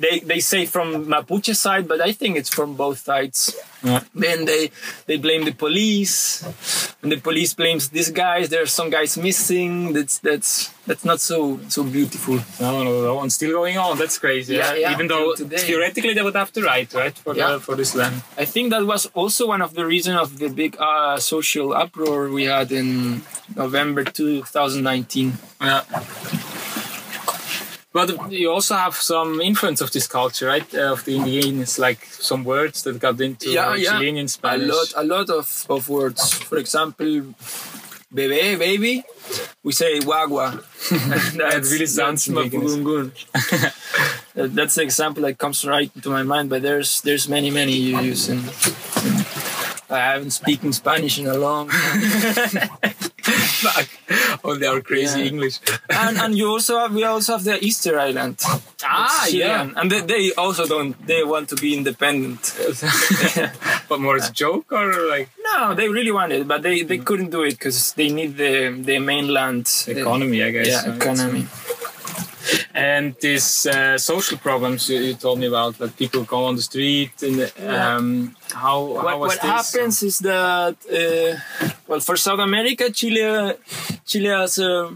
they 0.00 0.20
they 0.20 0.40
say 0.40 0.64
from 0.66 1.06
Mapuche 1.06 1.54
side, 1.54 1.86
but 1.86 2.00
I 2.00 2.12
think 2.12 2.36
it's 2.36 2.48
from 2.48 2.74
both 2.74 2.98
sides. 2.98 3.54
Yeah. 3.84 4.00
Then 4.14 4.44
they 4.44 4.70
they 5.06 5.16
blame 5.18 5.44
the 5.44 5.52
police, 5.52 6.42
and 7.02 7.12
the 7.12 7.20
police 7.20 7.52
blames 7.54 7.88
these 7.90 8.10
guys. 8.10 8.48
There 8.48 8.62
are 8.62 8.72
some 8.80 8.90
guys 8.90 9.16
missing. 9.16 9.92
That's 9.92 10.18
that's 10.18 10.72
that's 10.86 11.04
not 11.04 11.20
so 11.20 11.60
so 11.68 11.84
beautiful. 11.84 12.36
No, 12.60 12.84
no, 12.84 13.02
that 13.02 13.14
one's 13.14 13.34
still 13.34 13.52
going 13.52 13.78
on. 13.78 13.98
That's 13.98 14.18
crazy. 14.18 14.56
Yeah, 14.56 14.74
yeah, 14.74 14.92
Even 14.92 15.06
though 15.08 15.34
theoretically 15.36 16.14
they 16.14 16.22
would 16.22 16.36
have 16.36 16.52
to 16.56 16.62
write 16.62 16.92
right, 16.94 17.16
for 17.16 17.34
Yeah. 17.36 17.52
the, 17.52 17.60
for 17.60 17.74
this 17.76 17.94
land. 17.94 18.22
I 18.36 18.44
think 18.44 18.70
that 18.70 18.84
was 18.84 19.06
also 19.14 19.46
one 19.48 19.62
of 19.62 19.74
the 19.74 19.84
reason 19.86 20.16
of 20.16 20.38
the 20.38 20.48
big 20.48 20.76
uh, 20.80 21.18
social 21.18 21.72
uproar 21.72 22.28
we 22.28 22.44
had 22.44 22.72
in 22.72 23.22
November 23.56 24.04
2019. 24.04 25.38
Yeah. 25.60 25.84
But 27.92 28.30
you 28.30 28.52
also 28.52 28.76
have 28.76 28.94
some 28.94 29.40
influence 29.40 29.80
of 29.80 29.90
this 29.90 30.06
culture, 30.06 30.46
right? 30.46 30.74
Uh, 30.74 30.92
of 30.92 31.04
the 31.04 31.16
indigenous, 31.16 31.78
like 31.78 32.04
some 32.04 32.44
words 32.44 32.84
that 32.84 33.00
got 33.00 33.20
into 33.20 33.50
Yeah, 33.50 33.74
yeah. 33.74 33.98
Chilean 33.98 34.28
A 34.44 34.58
lot, 34.58 34.92
a 34.96 35.04
lot 35.04 35.30
of, 35.30 35.66
of 35.68 35.88
words. 35.88 36.32
For 36.32 36.58
example, 36.58 37.34
bebé, 38.14 38.58
baby, 38.58 39.02
we 39.64 39.72
say 39.72 39.98
guagua. 39.98 40.62
that 41.36 41.68
really 41.70 41.86
sounds 41.86 42.28
mapudungun. 42.28 43.10
That's 44.54 44.76
the 44.76 44.82
example 44.82 45.24
that 45.24 45.38
comes 45.38 45.64
right 45.64 45.90
into 45.94 46.10
my 46.10 46.22
mind. 46.22 46.48
But 46.48 46.62
there's 46.62 47.00
there's 47.00 47.28
many 47.28 47.50
many 47.50 47.72
you 47.72 47.98
use. 48.00 48.28
And, 48.28 48.40
and 48.40 49.26
I 49.90 49.98
haven't 49.98 50.30
speaken 50.30 50.72
Spanish 50.72 51.18
in 51.18 51.26
a 51.26 51.34
long 51.36 51.68
time. 51.68 52.70
Oh, 54.42 54.54
they 54.56 54.66
are 54.66 54.80
crazy 54.80 55.20
Yeah. 55.20 55.26
English. 55.32 55.56
and 55.90 56.16
and 56.18 56.34
you 56.34 56.48
also 56.48 56.78
have 56.78 56.94
we 56.94 57.04
also 57.04 57.32
have 57.36 57.44
the 57.44 57.56
Easter 57.64 57.98
Island. 58.08 58.36
Ah, 58.82 59.26
Chilean. 59.28 59.74
and 59.76 59.90
they, 59.92 60.00
they 60.00 60.32
also 60.38 60.66
don't 60.66 60.94
they 61.06 61.22
want 61.24 61.48
to 61.50 61.56
be 61.56 61.76
independent. 61.76 62.40
but 63.88 64.00
more 64.00 64.16
as 64.16 64.30
a 64.30 64.32
joke 64.32 64.72
or 64.72 64.86
like 65.14 65.28
no, 65.44 65.74
they 65.74 65.88
really 65.88 66.12
want 66.12 66.32
it, 66.32 66.48
but 66.48 66.62
they, 66.62 66.82
they 66.82 66.98
couldn't 66.98 67.30
do 67.30 67.42
it 67.42 67.50
because 67.58 67.92
they 67.92 68.08
need 68.08 68.36
the 68.36 68.70
the 68.88 68.98
mainland 68.98 69.66
economy, 69.86 70.42
I 70.42 70.50
guess. 70.50 70.68
Yeah, 70.68 70.94
economy. 70.96 71.46
And 72.74 73.14
these 73.20 73.66
uh, 73.66 73.98
social 73.98 74.38
problems 74.38 74.88
you, 74.88 75.00
you 75.00 75.14
told 75.14 75.38
me 75.38 75.46
about, 75.46 75.78
that 75.78 75.96
people 75.96 76.24
go 76.24 76.44
on 76.44 76.56
the 76.56 76.62
street 76.62 77.22
and 77.22 77.52
um, 77.66 78.36
how, 78.52 78.94
how 78.94 79.04
What, 79.04 79.18
what 79.18 79.38
happens 79.38 80.02
is 80.02 80.18
that 80.20 80.76
uh, 80.90 81.32
well, 81.86 82.00
for 82.00 82.16
South 82.16 82.40
America, 82.40 82.90
Chile 82.90 83.54
Chile 84.06 84.28
has 84.28 84.58
a 84.58 84.94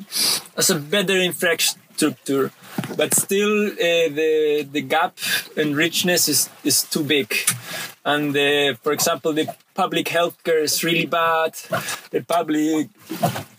has 0.57 0.71
a 0.71 0.79
better 0.79 1.19
infrastructure, 1.21 2.53
but 2.97 3.15
still 3.15 3.73
uh, 3.73 4.09
the 4.19 4.67
the 4.71 4.83
gap 4.83 5.19
in 5.57 5.75
richness 5.75 6.29
is 6.29 6.49
is 6.63 6.83
too 6.85 7.03
big. 7.03 7.35
And 8.05 8.37
uh, 8.37 8.75
for 8.83 8.93
example, 8.93 9.33
the 9.33 9.47
public 9.75 10.07
healthcare 10.07 10.63
is 10.63 10.83
really 10.85 11.07
bad. 11.07 11.53
The 12.11 12.21
public 12.23 12.89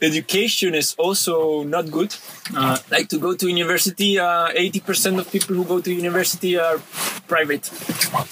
education 0.01 0.75
is 0.75 0.95
also 0.98 1.63
not 1.63 1.91
good. 1.91 2.15
Uh, 2.55 2.77
Like 2.91 3.07
to 3.10 3.17
go 3.19 3.36
to 3.36 3.48
university, 3.48 4.19
uh, 4.19 4.50
80% 4.53 5.19
of 5.19 5.31
people 5.31 5.55
who 5.55 5.65
go 5.65 5.81
to 5.81 5.91
university 5.91 6.57
are 6.57 6.79
private. 7.27 7.69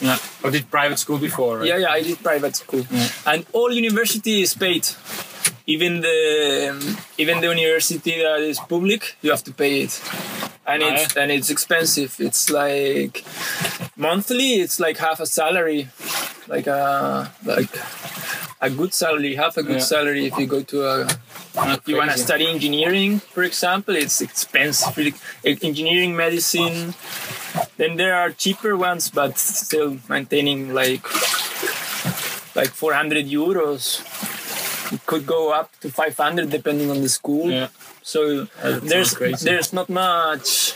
yeah. 0.01 0.17
Or 0.43 0.51
did 0.51 0.69
private 0.71 0.97
school 0.99 1.17
before? 1.17 1.59
Right? 1.59 1.67
Yeah, 1.67 1.77
yeah, 1.77 1.91
I 1.99 2.01
did 2.03 2.21
private 2.23 2.55
school, 2.55 2.85
and 3.25 3.45
all 3.53 3.71
university 3.71 4.41
is 4.41 4.53
paid. 4.53 4.85
Even 5.65 6.01
the 6.01 6.17
even 7.17 7.39
the 7.39 7.48
university 7.48 8.22
that 8.22 8.41
is 8.41 8.60
public, 8.60 9.15
you 9.22 9.32
have 9.32 9.43
to 9.46 9.53
pay 9.53 9.82
it, 9.88 9.93
and 10.67 10.84
Ah, 10.84 10.91
it's 10.91 11.15
eh? 11.15 11.22
and 11.22 11.32
it's 11.32 11.50
expensive. 11.50 12.12
It's 12.20 12.50
like 12.50 13.24
monthly. 13.96 14.60
It's 14.60 14.77
like 14.79 14.98
half 14.98 15.20
a 15.22 15.25
salary, 15.25 15.88
like 16.50 16.67
a 16.67 17.32
like 17.46 17.72
a 18.60 18.70
good 18.70 18.93
salary, 18.93 19.36
half 19.36 19.55
a 19.55 19.63
good 19.63 19.79
Yeah. 19.79 19.91
salary 19.96 20.25
if 20.27 20.38
you 20.38 20.48
go 20.48 20.62
to 20.63 20.77
a. 20.84 21.08
Ah, 21.55 21.75
if 21.79 21.88
you 21.88 21.96
want 21.96 22.12
to 22.12 22.17
study 22.17 22.46
engineering, 22.48 23.20
for 23.32 23.43
example, 23.43 23.96
it's 23.96 24.20
expensive. 24.20 25.15
Engineering, 25.46 26.12
medicine. 26.15 26.93
Then 27.77 27.96
there 27.96 28.15
are 28.20 28.32
cheaper 28.32 28.75
ones, 28.75 29.10
but 29.10 29.38
still 29.39 29.96
maintaining 30.09 30.74
like 30.74 31.07
like 32.55 32.72
400 32.75 33.25
euros. 33.31 34.03
It 34.94 35.06
could 35.06 35.25
go 35.25 35.51
up 35.51 35.72
to 35.82 35.90
500 35.90 36.50
depending 36.50 36.92
on 36.92 37.01
the 37.01 37.10
school. 37.10 37.50
Yeah. 37.50 37.68
So 38.03 38.46
there's 38.62 39.16
there's 39.42 39.74
not 39.74 39.90
much. 39.90 40.75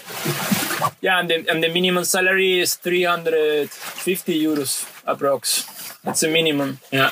Yeah, 1.02 1.20
and 1.20 1.30
the, 1.30 1.46
and 1.50 1.64
the 1.64 1.70
minimum 1.70 2.06
salary 2.06 2.60
is 2.60 2.76
350 2.76 3.70
euros 4.44 4.86
approx. 5.06 5.66
That's 6.04 6.24
a 6.24 6.30
minimum. 6.30 6.80
Yeah. 6.92 7.12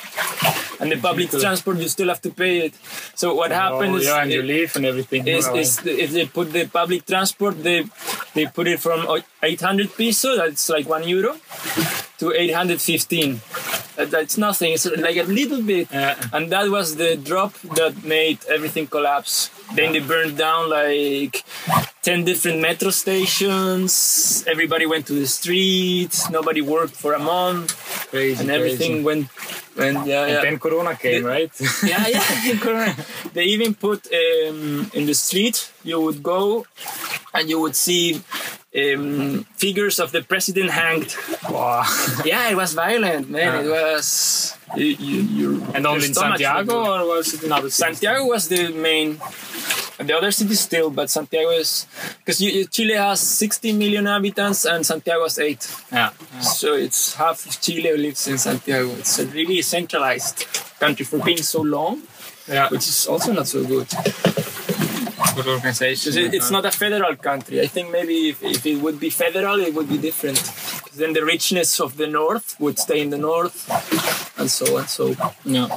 And 0.80 0.91
the 0.91 0.98
public 0.98 1.30
transport 1.32 1.78
you 1.78 1.88
still 1.88 2.08
have 2.08 2.22
to 2.22 2.32
pay 2.32 2.65
it. 2.68 2.74
So 3.15 3.34
what 3.36 3.52
happens 3.52 3.94
oh, 3.94 3.98
is 3.98 4.06
yeah, 4.06 4.22
and 4.22 4.32
you 4.32 4.41
leave 4.41 4.76
and 4.76 4.86
everything. 4.86 5.28
is, 5.28 5.48
Wow. 5.48 5.56
is 5.56 5.86
if 5.86 6.12
they 6.12 6.26
put 6.26 6.54
the 6.54 6.65
public 6.68 7.06
transport, 7.06 7.62
they 7.63 7.86
they 8.34 8.46
put 8.48 8.68
it 8.68 8.80
from 8.80 9.06
800 9.44 9.96
peso, 9.98 10.36
that's 10.36 10.70
like 10.70 10.88
one 10.88 11.08
euro, 11.08 11.36
to 12.19 12.32
815. 12.34 13.41
That, 13.95 14.12
that's 14.12 14.38
nothing. 14.38 14.73
It's 14.73 14.86
like 14.86 15.17
a 15.17 15.23
little 15.23 15.62
bit, 15.62 15.88
Yeah. 15.91 16.15
and 16.34 16.51
that 16.51 16.69
was 16.69 16.95
the 16.97 17.15
drop 17.15 17.54
that 17.75 18.04
made 18.04 18.39
everything 18.49 18.88
collapse. 18.88 19.49
Then 19.73 19.93
they 19.93 19.99
burned 19.99 20.38
down 20.38 20.69
like 20.69 21.43
10 22.04 22.25
different 22.25 22.60
metro 22.62 22.89
stations. 22.91 24.43
Everybody 24.47 24.86
went 24.86 25.08
to 25.08 25.13
the 25.13 25.28
streets. 25.28 26.30
Nobody 26.30 26.62
worked 26.62 26.95
for 26.95 27.13
a 27.13 27.19
month, 27.19 27.73
crazy, 28.12 28.41
and 28.41 28.51
everything 28.51 28.91
crazy. 28.91 29.04
went. 29.04 29.28
went 29.78 30.08
yeah, 30.08 30.21
And 30.23 30.30
yeah 30.32 30.41
then 30.41 30.60
Corona 30.60 30.95
came, 30.95 31.23
right? 31.25 31.51
yeah, 31.84 32.08
yeah, 32.08 32.58
correct. 32.60 32.99
They 33.34 33.45
even 33.45 33.73
put 33.75 34.08
um, 34.13 34.89
in 34.93 35.06
the 35.06 35.13
street. 35.13 35.71
You 35.84 36.01
would 36.01 36.21
go, 36.21 36.65
and 37.34 37.49
you 37.49 37.60
would 37.62 37.75
see 37.75 38.21
um, 38.75 39.45
figures 39.55 39.99
of 39.99 40.11
the 40.11 40.21
president 40.21 40.69
hanged. 40.71 41.15
wow. 41.49 41.83
Yeah, 42.25 42.49
it 42.49 42.55
was 42.55 42.73
violent, 42.73 43.29
man. 43.29 43.65
It 43.65 43.69
was. 43.69 44.57
You, 44.75 44.85
you, 44.85 45.21
you, 45.21 45.63
And 45.73 45.85
only 45.85 46.07
in 46.07 46.13
Santiago, 46.13 46.75
or 46.85 47.07
was 47.07 47.33
it 47.33 47.43
in 47.43 47.51
other 47.51 47.69
cities? 47.69 47.99
Santiago 47.99 48.25
was 48.25 48.47
the 48.49 48.73
main. 48.73 49.19
and 49.99 50.09
The 50.09 50.17
other 50.17 50.31
cities 50.31 50.59
still, 50.59 50.89
but 50.89 51.09
Santiago 51.09 51.51
is 51.51 51.85
because 52.17 52.39
Chile 52.71 52.95
has 52.95 53.21
60 53.21 53.71
million 53.73 54.05
inhabitants 54.07 54.65
and 54.65 54.85
Santiago 54.85 55.23
has 55.23 55.39
eight. 55.39 55.63
Yeah. 55.91 56.09
So 56.41 56.73
it's 56.73 57.13
half 57.15 57.45
of 57.45 57.61
Chile 57.61 57.95
lives 57.95 58.27
in 58.27 58.38
Santiago. 58.38 58.89
It's 58.95 59.19
a 59.19 59.25
really 59.27 59.61
centralized 59.61 60.45
country 60.79 61.05
for 61.05 61.19
being 61.23 61.38
so 61.43 61.61
long, 61.61 62.01
Yeah. 62.47 62.67
which 62.69 62.88
is 62.88 63.07
also 63.07 63.31
not 63.31 63.47
so 63.47 63.63
good. 63.63 63.88
Good 65.33 65.47
organization. 65.47 66.17
it- 66.17 66.33
it's 66.33 66.51
not 66.51 66.65
a 66.65 66.71
federal 66.71 67.15
country. 67.15 67.61
I 67.61 67.67
think 67.67 67.91
maybe 67.91 68.29
if, 68.29 68.43
if 68.43 68.65
it 68.65 68.75
would 68.83 68.99
be 68.99 69.09
federal, 69.09 69.59
it 69.59 69.73
would 69.73 69.89
be 69.89 69.97
different. 69.97 70.39
then 71.01 71.11
the 71.13 71.25
richness 71.25 71.79
of 71.81 71.97
the 71.97 72.07
north 72.07 72.55
would 72.59 72.77
stay 72.79 72.99
in 73.01 73.09
the 73.09 73.17
north, 73.17 73.57
and 74.39 74.49
so 74.49 74.77
on. 74.77 74.88
So 74.88 75.03
Yeah. 75.43 75.67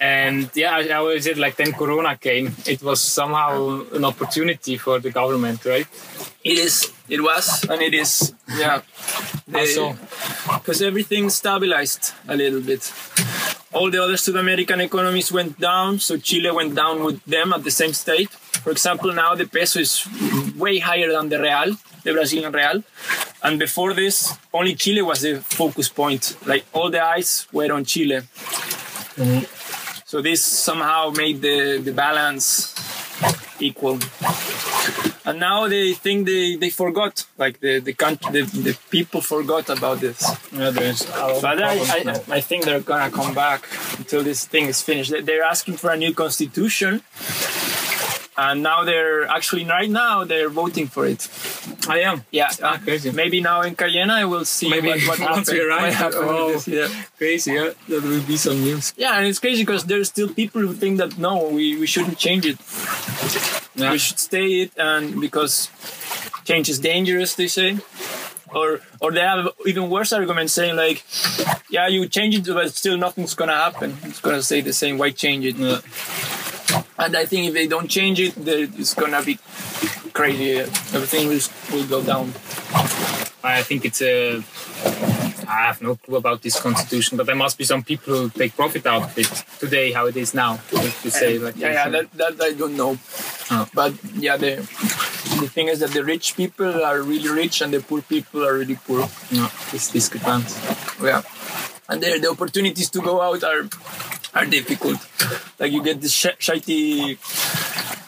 And 0.00 0.50
yeah, 0.54 0.76
I 0.76 0.80
I 0.94 0.96
always 1.02 1.24
said 1.24 1.38
like 1.38 1.56
then 1.56 1.72
Corona 1.72 2.16
came, 2.16 2.54
it 2.66 2.80
was 2.82 3.00
somehow 3.00 3.82
an 3.98 4.04
opportunity 4.04 4.76
for 4.76 5.00
the 5.00 5.10
government, 5.10 5.64
right? 5.64 5.86
it 6.44 6.58
is. 6.66 6.92
It 7.08 7.22
was, 7.22 7.64
and 7.64 7.80
it 7.80 7.94
is. 7.94 8.34
Yeah. 8.56 8.82
Because 9.46 10.82
everything 10.82 11.30
stabilized 11.30 12.12
a 12.28 12.36
little 12.36 12.60
bit. 12.60 12.92
All 13.72 13.90
the 13.90 14.02
other 14.02 14.16
South 14.16 14.36
American 14.36 14.80
economies 14.80 15.30
went 15.32 15.58
down, 15.58 15.98
so 15.98 16.16
Chile 16.16 16.50
went 16.50 16.74
down 16.74 17.04
with 17.04 17.22
them 17.24 17.52
at 17.52 17.64
the 17.64 17.70
same 17.70 17.92
state. 17.92 18.30
For 18.30 18.70
example, 18.70 19.12
now 19.12 19.34
the 19.34 19.46
peso 19.46 19.80
is 19.80 20.06
way 20.56 20.78
higher 20.78 21.10
than 21.12 21.28
the 21.28 21.40
real, 21.40 21.76
the 22.02 22.12
Brazilian 22.12 22.52
real. 22.52 22.82
And 23.42 23.58
before 23.58 23.94
this, 23.94 24.36
only 24.52 24.74
Chile 24.74 25.02
was 25.02 25.20
the 25.20 25.36
focus 25.36 25.88
point. 25.88 26.36
Like 26.46 26.64
all 26.72 26.90
the 26.90 27.04
eyes 27.04 27.46
were 27.52 27.72
on 27.72 27.84
Chile. 27.84 28.22
Mm-hmm. 29.16 29.44
So 30.04 30.22
this 30.22 30.42
somehow 30.42 31.10
made 31.10 31.42
the, 31.42 31.78
the 31.78 31.92
balance 31.92 32.74
equal. 33.60 33.98
And 35.24 35.40
now 35.40 35.68
they 35.68 35.92
think 35.92 36.26
they, 36.26 36.56
they 36.56 36.70
forgot, 36.70 37.26
like 37.36 37.60
the 37.60 37.80
the 37.80 37.92
country, 37.92 38.32
the, 38.32 38.42
the 38.62 38.78
people 38.88 39.20
forgot 39.20 39.68
about 39.68 40.00
this. 40.00 40.24
Yeah, 40.52 40.70
there's 40.70 41.04
But 41.42 41.62
I. 41.62 41.74
I, 41.78 42.22
I 42.38 42.40
think 42.40 42.64
they're 42.64 42.80
gonna 42.80 43.10
come 43.10 43.34
back 43.34 43.68
until 43.98 44.22
this 44.22 44.46
thing 44.46 44.66
is 44.66 44.80
finished. 44.80 45.12
They're 45.26 45.42
asking 45.42 45.76
for 45.76 45.90
a 45.90 45.96
new 45.98 46.14
constitution, 46.14 47.02
and 48.38 48.62
now 48.62 48.84
they're 48.84 49.26
actually 49.36 49.64
right 49.64 49.90
now 49.90 50.24
they're 50.24 50.48
voting 50.62 50.86
for 50.86 51.04
it. 51.06 51.28
I 51.88 51.98
am. 52.10 52.24
Yeah, 52.30 52.50
Ah, 52.62 52.78
crazy. 52.82 53.10
maybe 53.10 53.40
now 53.40 53.62
in 53.62 53.74
Cayena 53.74 54.14
I 54.22 54.24
will 54.24 54.44
see 54.44 54.68
Maybe 54.70 54.88
what, 54.88 55.00
what 55.08 55.18
once 55.34 55.48
happened. 55.48 55.58
we 55.58 55.60
arrive, 55.66 55.82
what 55.82 55.92
happened 55.94 56.26
with 56.28 56.36
oh. 56.36 56.52
this, 56.52 56.68
yeah. 56.68 56.88
Crazy, 57.18 57.52
yeah. 57.52 57.70
That 57.88 58.02
will 58.04 58.22
be 58.32 58.36
some 58.36 58.58
news. 58.62 58.94
yeah, 58.96 59.16
and 59.18 59.26
it's 59.26 59.40
crazy 59.40 59.62
because 59.62 59.84
there's 59.84 60.08
still 60.08 60.28
people 60.32 60.60
who 60.62 60.72
think 60.72 60.98
that 60.98 61.18
no, 61.18 61.48
we, 61.48 61.78
we 61.80 61.86
shouldn't 61.86 62.18
change 62.18 62.44
it. 62.46 62.58
Yeah. 63.74 63.92
we 63.92 63.98
should 63.98 64.18
stay 64.18 64.46
it, 64.62 64.72
and 64.76 65.20
because 65.20 65.68
change 66.44 66.68
is 66.68 66.78
dangerous, 66.78 67.34
they 67.34 67.48
say. 67.48 67.78
Or, 68.54 68.80
or 69.02 69.12
they 69.12 69.20
have 69.20 69.48
even 69.66 69.90
worse 69.90 70.10
arguments 70.12 70.54
saying 70.54 70.74
like, 70.74 71.04
yeah, 71.70 71.86
you 71.86 72.08
change 72.08 72.34
it, 72.38 72.46
but 72.46 72.72
still 72.74 72.96
nothing's 72.96 73.34
gonna 73.34 73.54
happen. 73.66 73.96
It's 74.04 74.20
gonna 74.20 74.42
stay 74.42 74.62
the 74.62 74.72
same. 74.72 74.96
Why 74.96 75.10
change 75.10 75.44
it? 75.44 75.56
Yeah. 75.56 75.80
And 76.98 77.16
I 77.16 77.26
think 77.26 77.48
if 77.48 77.54
they 77.54 77.66
don't 77.66 77.88
change 77.88 78.18
it, 78.20 78.34
it's 78.36 78.94
gonna 78.94 79.22
be 79.22 79.38
crazy. 80.12 80.58
Everything 80.58 81.28
will, 81.28 81.40
will 81.72 81.86
go 81.86 82.02
down. 82.02 82.32
I 83.42 83.62
think 83.62 83.84
it's 83.84 84.02
a. 84.02 84.42
I 85.48 85.64
have 85.68 85.80
no 85.80 85.96
clue 85.96 86.16
about 86.16 86.42
this 86.42 86.60
constitution, 86.60 87.16
but 87.16 87.26
there 87.26 87.36
must 87.36 87.56
be 87.56 87.64
some 87.64 87.82
people 87.82 88.14
who 88.14 88.28
take 88.28 88.54
profit 88.54 88.84
out 88.86 89.02
of 89.04 89.18
it 89.18 89.30
today, 89.58 89.92
how 89.92 90.06
it 90.06 90.16
is 90.16 90.34
now. 90.34 90.60
If 90.72 91.04
you 91.04 91.10
say 91.10 91.38
like 91.38 91.56
yeah, 91.56 91.72
yeah, 91.72 91.88
that, 91.88 92.12
that 92.12 92.34
I 92.42 92.52
don't 92.52 92.76
know. 92.76 92.98
Oh. 93.50 93.68
But 93.72 93.94
yeah, 94.14 94.36
the 94.36 94.56
the 95.40 95.48
thing 95.48 95.68
is 95.68 95.80
that 95.80 95.92
the 95.92 96.04
rich 96.04 96.36
people 96.36 96.84
are 96.84 97.00
really 97.00 97.30
rich 97.30 97.62
and 97.62 97.72
the 97.72 97.80
poor 97.80 98.02
people 98.02 98.44
are 98.44 98.58
really 98.58 98.76
poor. 98.76 99.08
No, 99.32 99.48
this 99.70 99.90
discrepancy. 99.90 100.60
Yeah, 101.02 101.22
and 101.88 102.02
the 102.02 102.18
the 102.18 102.30
opportunities 102.30 102.90
to 102.90 103.00
go 103.00 103.22
out 103.22 103.42
are 103.44 103.64
are 104.38 104.46
difficult. 104.46 104.98
Like 105.58 105.72
you 105.72 105.82
get 105.82 106.00
this 106.00 106.12
sh- 106.14 106.38
shitty 106.46 107.18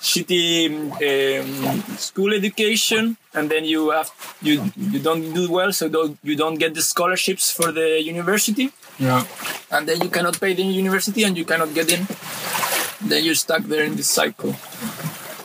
shitty 0.00 0.70
um, 1.10 1.96
school 1.98 2.32
education 2.32 3.16
and 3.34 3.50
then 3.50 3.64
you 3.64 3.90
have 3.90 4.10
you 4.40 4.54
you 4.76 4.98
don't 4.98 5.32
do 5.34 5.50
well 5.50 5.72
so 5.72 5.88
don't, 5.88 6.18
you 6.22 6.36
don't 6.36 6.54
get 6.58 6.72
the 6.74 6.82
scholarships 6.82 7.52
for 7.52 7.70
the 7.72 8.00
university 8.02 8.72
Yeah. 8.98 9.24
and 9.70 9.86
then 9.88 10.00
you 10.00 10.08
cannot 10.08 10.40
pay 10.40 10.54
the 10.54 10.62
university 10.62 11.22
and 11.24 11.36
you 11.36 11.44
cannot 11.44 11.74
get 11.74 11.92
in 11.92 12.06
then 13.10 13.24
you're 13.24 13.34
stuck 13.46 13.62
there 13.64 13.84
in 13.84 13.94
this 13.96 14.08
cycle 14.08 14.56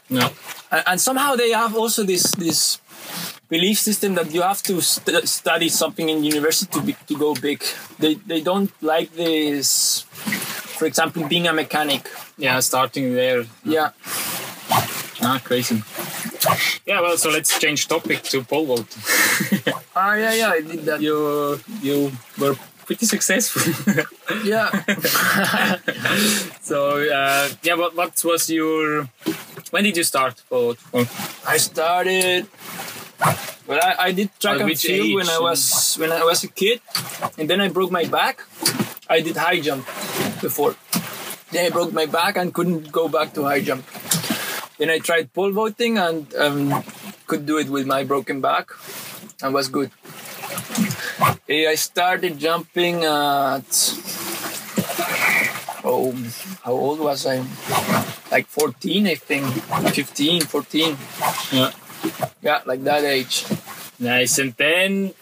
No. 0.10 0.32
and, 0.72 0.84
and 0.88 0.98
somehow 1.02 1.36
they 1.36 1.52
have 1.52 1.76
also 1.76 2.04
this 2.04 2.32
this 2.46 2.80
belief 3.50 3.78
system 3.78 4.16
that 4.16 4.32
you 4.34 4.42
have 4.42 4.64
to 4.64 4.82
st- 4.82 5.28
study 5.28 5.70
something 5.70 6.08
in 6.10 6.24
university 6.24 6.72
to, 6.72 6.82
be, 6.82 6.94
to 7.08 7.16
go 7.18 7.36
big 7.36 7.62
they, 8.00 8.14
they 8.32 8.42
don't 8.42 8.72
like 8.82 9.12
this 9.16 10.06
for 10.78 10.86
example 10.86 11.28
being 11.28 11.48
a 11.48 11.54
mechanic 11.54 12.08
Yeah, 12.38 12.60
starting 12.62 13.16
there. 13.16 13.46
yeah 13.64 13.90
Ah, 15.22 15.40
crazy. 15.44 15.82
Yeah, 16.86 17.02
well, 17.02 17.18
so 17.18 17.30
let's 17.32 17.58
change 17.58 17.88
topic 17.88 18.22
to 18.32 18.44
pole 18.44 18.66
vault. 18.66 18.90
ah 19.96 20.14
yeah 20.16 20.34
yeah 20.42 20.50
i 20.58 20.62
did 20.62 20.82
that 20.86 21.00
you 21.02 21.18
you 21.82 22.12
were 22.38 22.56
pretty 22.86 23.06
successful. 23.08 23.64
yeah 24.54 24.70
so 26.62 27.00
uh, 27.10 27.50
yeah, 27.64 27.76
what 27.76 27.96
what 27.96 28.14
was 28.24 28.50
your? 28.50 29.08
When 29.72 29.84
did 29.84 29.98
you 29.98 30.04
start 30.04 30.44
pole 30.50 30.76
vault? 30.92 31.10
I 31.48 31.58
started. 31.58 32.46
Well, 33.68 33.80
I, 33.82 34.08
I 34.08 34.12
did 34.12 34.30
track 34.40 34.62
At 34.62 34.70
and 34.70 34.78
field 34.80 35.16
when? 35.16 35.30
I 35.30 35.40
was 35.40 35.96
when 35.98 36.12
I 36.12 36.24
was 36.24 36.44
a 36.44 36.48
kid, 36.50 36.82
and 37.40 37.50
then 37.50 37.62
I 37.62 37.70
broke 37.70 37.92
my 37.92 38.06
back. 38.06 38.42
I 39.08 39.22
did 39.22 39.38
high 39.38 39.60
jump 39.60 39.86
before. 40.42 40.76
Then 41.52 41.68
I 41.68 41.70
broke 41.70 41.94
my 41.94 42.06
back 42.06 42.38
and 42.38 42.54
couldn't 42.54 42.92
go 42.92 43.08
back 43.08 43.34
to 43.34 43.44
high 43.44 43.62
jump. 43.62 43.86
Then 44.78 44.90
I 44.90 45.00
tried 45.00 45.34
pole 45.34 45.52
vaulting 45.52 45.98
and 45.98 46.34
um, 46.36 46.84
could 47.28 47.46
do 47.46 47.58
it 47.58 47.70
with 47.70 47.88
my 47.88 48.04
broken 48.04 48.42
back, 48.42 48.72
and 49.42 49.54
was 49.54 49.70
good. 49.70 49.92
I 51.48 51.76
started 51.76 52.40
jumping 52.40 53.04
at 53.04 53.72
oh, 55.86 56.12
how 56.64 56.74
old 56.74 57.00
was 57.00 57.26
I? 57.26 57.38
Like 58.32 58.48
14, 58.48 59.08
I 59.08 59.16
think. 59.16 59.46
15, 59.94 60.42
14. 60.42 60.98
Yeah. 61.52 61.72
Yeah, 62.42 62.62
like 62.66 62.84
that 62.84 63.04
age. 63.04 63.46
Nice, 64.00 64.40
and 64.40 64.54
then 64.58 65.14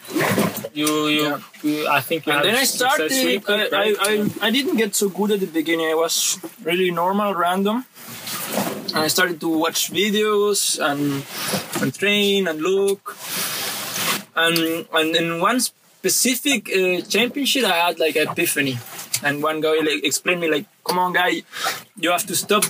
you 0.74 1.06
you, 1.08 1.22
Yeah. 1.22 1.38
you 1.62 1.88
I 1.88 2.00
think 2.00 2.26
you 2.26 2.32
And 2.32 2.44
then 2.44 2.56
I 2.56 2.64
started. 2.64 3.10
right? 3.48 3.72
I, 3.72 3.86
I, 4.10 4.12
I 4.46 4.50
didn't 4.50 4.76
get 4.76 4.94
so 4.94 5.08
good 5.08 5.30
at 5.32 5.40
the 5.40 5.46
beginning. 5.46 5.86
I 5.86 5.94
was 5.94 6.38
really 6.62 6.90
normal, 6.90 7.34
random. 7.34 7.84
And 8.94 9.02
I 9.06 9.08
started 9.08 9.40
to 9.40 9.48
watch 9.64 9.90
videos 9.92 10.78
and 10.78 11.24
and 11.82 11.94
train 11.94 12.46
and 12.48 12.60
look. 12.60 13.16
And 14.36 14.86
and 14.92 15.16
in 15.16 15.40
one 15.40 15.60
specific 15.60 16.68
uh, 16.70 17.00
championship, 17.02 17.64
I 17.64 17.76
had 17.86 17.98
like 17.98 18.16
epiphany. 18.16 18.78
And 19.22 19.42
one 19.42 19.60
guy 19.60 19.78
like 19.80 20.04
explained 20.04 20.40
me 20.42 20.48
like, 20.50 20.66
"Come 20.86 20.98
on, 20.98 21.12
guy, 21.12 21.42
you 21.96 22.10
have 22.10 22.26
to 22.26 22.34
stop 22.36 22.64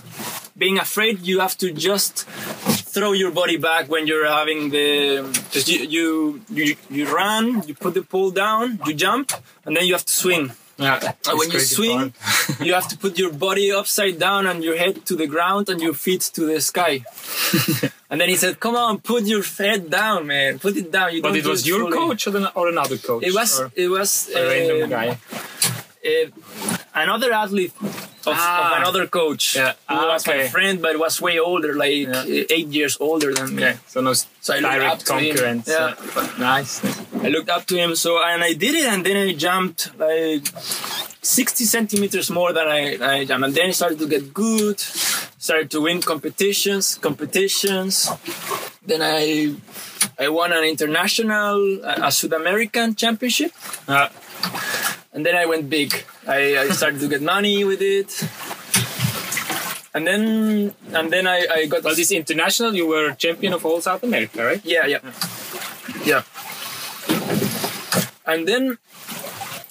being 0.57 0.79
afraid. 0.79 1.21
You 1.21 1.41
have 1.41 1.57
to 1.59 1.73
just." 1.73 2.27
Throw 2.95 3.13
your 3.13 3.33
body 3.33 3.57
back 3.57 3.89
when 3.89 4.07
you're 4.07 4.29
having 4.41 4.71
the 4.71 4.89
because 5.45 5.69
you, 5.69 5.81
you 5.97 6.09
you 6.59 6.77
you 6.97 7.05
run 7.21 7.45
you 7.67 7.75
put 7.75 7.93
the 7.99 8.03
pole 8.03 8.31
down 8.31 8.65
you 8.87 8.95
jump 8.95 9.27
and 9.65 9.77
then 9.77 9.85
you 9.87 9.93
have 9.99 10.07
to 10.13 10.17
swing 10.25 10.47
yeah, 10.77 11.13
and 11.29 11.39
when 11.39 11.51
you 11.53 11.61
swing 11.61 12.13
you 12.67 12.73
have 12.79 12.89
to 12.89 12.97
put 13.05 13.13
your 13.23 13.33
body 13.33 13.67
upside 13.71 14.19
down 14.19 14.47
and 14.51 14.65
your 14.65 14.77
head 14.77 14.95
to 15.07 15.15
the 15.23 15.29
ground 15.35 15.69
and 15.69 15.81
your 15.87 15.95
feet 15.95 16.23
to 16.37 16.43
the 16.51 16.61
sky 16.61 16.95
and 18.11 18.21
then 18.21 18.29
he 18.29 18.37
said 18.37 18.59
come 18.65 18.77
on 18.77 18.99
put 19.13 19.23
your 19.25 19.43
head 19.43 19.91
down 19.91 20.27
man 20.27 20.59
put 20.59 20.77
it 20.77 20.91
down 20.97 21.09
you 21.15 21.23
but 21.23 21.37
it 21.37 21.47
was 21.47 21.67
your 21.67 21.81
fully." 21.81 21.97
coach 21.99 22.27
or, 22.27 22.31
the, 22.31 22.53
or 22.59 22.69
another 22.69 22.99
coach? 22.99 23.23
it 23.29 23.35
was 23.35 23.51
it 23.75 23.89
was 23.89 24.31
a 24.35 24.41
random 24.53 24.83
um, 24.85 24.91
guy. 24.91 25.19
Uh, 26.05 26.31
another 27.05 27.33
athlete 27.33 27.73
of, 28.27 28.35
Ah. 28.37 28.61
of 28.61 28.71
another 28.81 29.07
coach 29.07 29.45
Yeah. 29.57 29.73
who 29.89 29.97
Ah, 30.05 30.13
was 30.13 30.27
my 30.27 30.49
friend 30.55 30.81
but 30.85 30.95
was 30.99 31.21
way 31.21 31.37
older 31.39 31.73
like 31.85 32.07
Yeah. 32.09 32.21
uh, 32.23 32.57
eight 32.57 32.69
years 32.79 32.95
older 33.01 33.31
than 33.39 33.55
me 33.57 33.63
Okay, 33.65 33.77
so 33.93 34.01
no 34.01 34.13
So 34.47 34.51
I 34.55 34.59
looked 34.61 34.75
up 34.75 34.81
direct 34.81 35.07
to 35.07 35.13
him. 35.15 35.19
concurrence. 35.25 35.67
Yeah. 35.69 35.95
uh, 36.21 36.29
nice. 36.53 36.73
I 37.27 37.29
looked 37.35 37.51
up 37.57 37.65
to 37.71 37.75
him, 37.83 37.91
so 37.97 38.11
and 38.31 38.41
I 38.45 38.53
did 38.65 38.75
it, 38.81 38.87
and 38.93 39.01
then 39.07 39.17
I 39.17 39.33
jumped 39.47 39.81
like 39.99 40.45
60 41.23 41.65
centimeters 41.65 42.29
more 42.31 42.53
than 42.53 42.69
I, 42.69 42.83
I 43.01 43.25
jumped, 43.25 43.45
and 43.47 43.55
then 43.57 43.67
I 43.69 43.73
started 43.73 43.99
to 44.05 44.07
get 44.15 44.35
good, 44.35 44.79
started 45.47 45.71
to 45.75 45.81
win 45.87 46.03
competitions, 46.03 46.99
competitions. 47.01 47.95
Then 48.87 49.01
I 49.01 49.55
I 50.25 50.29
won 50.29 50.53
an 50.53 50.65
international, 50.65 51.57
a, 51.93 52.09
a 52.09 52.11
South 52.13 52.33
American 52.43 52.95
championship, 52.95 53.53
Uh, 53.89 54.09
and 55.15 55.25
then 55.25 55.37
I 55.37 55.47
went 55.47 55.71
big. 55.71 56.05
I, 56.27 56.59
I 56.59 56.69
started 56.71 57.01
to 57.01 57.09
get 57.09 57.23
money 57.23 57.65
with 57.65 57.81
it. 57.81 58.11
And 59.95 60.05
then, 60.05 60.75
and 60.93 61.13
then 61.13 61.29
I, 61.29 61.47
I 61.49 61.67
got 61.67 61.85
well, 61.85 61.95
this 61.95 62.11
international, 62.11 62.75
you 62.75 62.89
were 62.89 63.13
champion 63.15 63.53
of 63.53 63.65
all 63.65 63.81
South 63.81 64.03
America, 64.03 64.45
right? 64.45 64.61
Yeah, 64.65 64.87
yeah, 64.87 64.99
yeah. 66.05 66.23
And 68.27 68.49
then, 68.49 68.79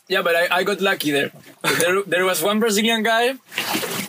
yeah, 0.07 0.21
but 0.21 0.33
I, 0.35 0.59
I 0.59 0.63
got 0.63 0.79
lucky 0.79 1.11
there. 1.11 1.31
there. 1.79 2.03
There 2.03 2.23
was 2.25 2.41
one 2.41 2.61
Brazilian 2.61 3.03
guy 3.03 3.33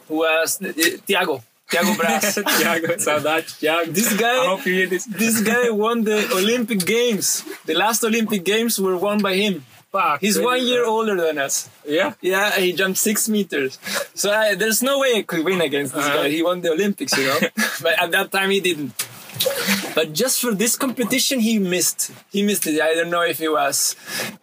who 0.07 0.18
was 0.18 0.62
uh, 0.62 0.66
Thiago, 1.09 1.42
Thiago 1.68 1.94
Braz. 1.97 2.44
Thiago, 2.61 2.94
saudade, 3.03 3.51
Thiago. 3.59 3.92
This 3.92 4.14
guy- 4.16 4.44
I 4.44 4.47
hope 4.47 4.64
you 4.66 4.75
hear 4.75 4.87
this. 4.87 5.07
this 5.07 5.40
guy 5.42 5.70
won 5.70 6.05
the 6.05 6.31
Olympic 6.33 6.87
Games. 6.87 7.42
The 7.64 7.75
last 7.75 8.05
Olympic 8.05 8.44
Games 8.44 8.79
were 8.79 8.97
won 8.97 9.20
by 9.20 9.35
him. 9.35 9.64
Fuck, 9.94 10.20
He's 10.26 10.37
really? 10.38 10.46
one 10.46 10.62
year 10.66 10.85
older 10.85 11.14
than 11.14 11.38
us. 11.38 11.70
Yeah. 11.87 12.14
Yeah, 12.20 12.50
he 12.59 12.72
jumped 12.72 12.98
six 12.98 13.28
meters. 13.28 13.78
So 14.14 14.26
I, 14.33 14.57
there's 14.57 14.83
no 14.83 14.98
way 14.98 15.11
I 15.18 15.22
could 15.22 15.44
win 15.44 15.61
against 15.61 15.94
this 15.94 16.04
Uh-huh. 16.04 16.22
guy. 16.26 16.28
He 16.37 16.42
won 16.42 16.61
the 16.62 16.72
Olympics, 16.72 17.16
you 17.16 17.26
know. 17.30 17.38
but 17.85 17.94
at 18.02 18.11
that 18.11 18.33
time 18.33 18.50
he 18.50 18.59
didn't. 18.59 18.90
But 19.94 20.12
just 20.12 20.40
for 20.42 20.52
this 20.62 20.74
competition, 20.74 21.38
he 21.38 21.59
missed. 21.61 22.11
He 22.35 22.42
missed 22.42 22.66
it. 22.66 22.80
I 22.80 22.94
don't 22.98 23.11
know 23.11 23.22
if 23.22 23.38
he 23.38 23.48
was 23.48 23.94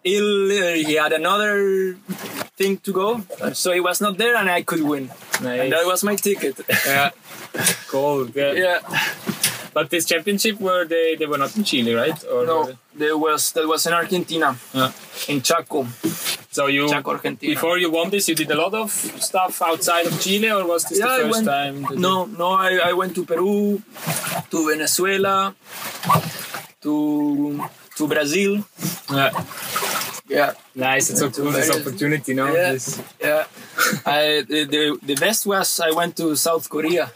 ill. 0.05 0.51
Or 0.51 0.75
he 0.75 0.93
had 0.95 1.11
another 1.11 1.95
thing 2.59 2.77
to 2.85 2.91
go, 2.93 3.09
so 3.53 3.73
he 3.73 3.79
was 3.81 3.99
not 3.99 4.17
there, 4.17 4.35
and 4.39 4.47
I 4.49 4.61
could 4.61 4.83
win. 4.83 5.09
And 5.43 5.71
that 5.73 5.85
was 5.85 6.03
my 6.03 6.15
ticket. 6.15 6.55
Yeah. 6.85 7.11
Cool. 7.91 8.29
Yeah. 8.31 8.53
yeah. 8.53 8.79
But 9.73 9.89
this 9.89 10.05
championship 10.05 10.59
were 10.59 10.85
they 10.85 11.15
they 11.15 11.25
were 11.25 11.37
not 11.37 11.55
in 11.57 11.63
Chile, 11.63 11.93
right? 11.93 12.17
Or 12.31 12.45
No, 12.45 12.57
there 12.93 13.17
was 13.17 13.51
that 13.53 13.67
was 13.67 13.85
in 13.87 13.93
Argentina, 13.93 14.55
Yeah. 14.73 14.91
in 15.27 15.41
Chaco, 15.41 15.87
So 16.51 16.67
you 16.67 16.89
Chaco, 16.89 17.11
Argentina. 17.11 17.53
before 17.53 17.77
you 17.77 17.89
won 17.91 18.09
this, 18.09 18.27
you 18.27 18.35
did 18.35 18.51
a 18.51 18.55
lot 18.59 18.73
of 18.73 18.91
stuff 18.91 19.61
outside 19.61 20.05
of 20.07 20.19
Chile, 20.19 20.51
or 20.51 20.67
was 20.67 20.83
this 20.85 20.99
Yeah, 20.99 21.07
the 21.17 21.23
first 21.23 21.31
went- 21.31 21.47
time? 21.47 21.75
that 21.83 21.91
you- 21.95 21.99
No, 21.99 22.25
no, 22.25 22.47
I, 22.51 22.71
I 22.89 22.93
went 22.93 23.15
to 23.15 23.23
Peru, 23.25 23.81
to 24.51 24.57
Venezuela, 24.69 25.55
to 26.81 27.63
to 27.97 28.07
Brazil. 28.07 28.63
Yeah. 29.11 29.31
Yeah, 30.31 30.53
Nice. 30.75 31.09
It's 31.09 31.19
so 31.19 31.25
Went 31.25 31.35
to 31.35 31.41
cool 31.41 31.51
this 31.51 31.69
opportunity, 31.69 32.33
no? 32.33 32.47
Yeah. 32.53 32.71
This- 32.71 33.01
yeah. 33.19 33.43
I 34.05 34.43
the, 34.47 34.63
the 34.65 34.83
the 35.03 35.15
best 35.15 35.45
was 35.45 35.67
I 35.79 35.91
went 35.91 36.15
to 36.17 36.35
South 36.35 36.69
Korea 36.69 37.11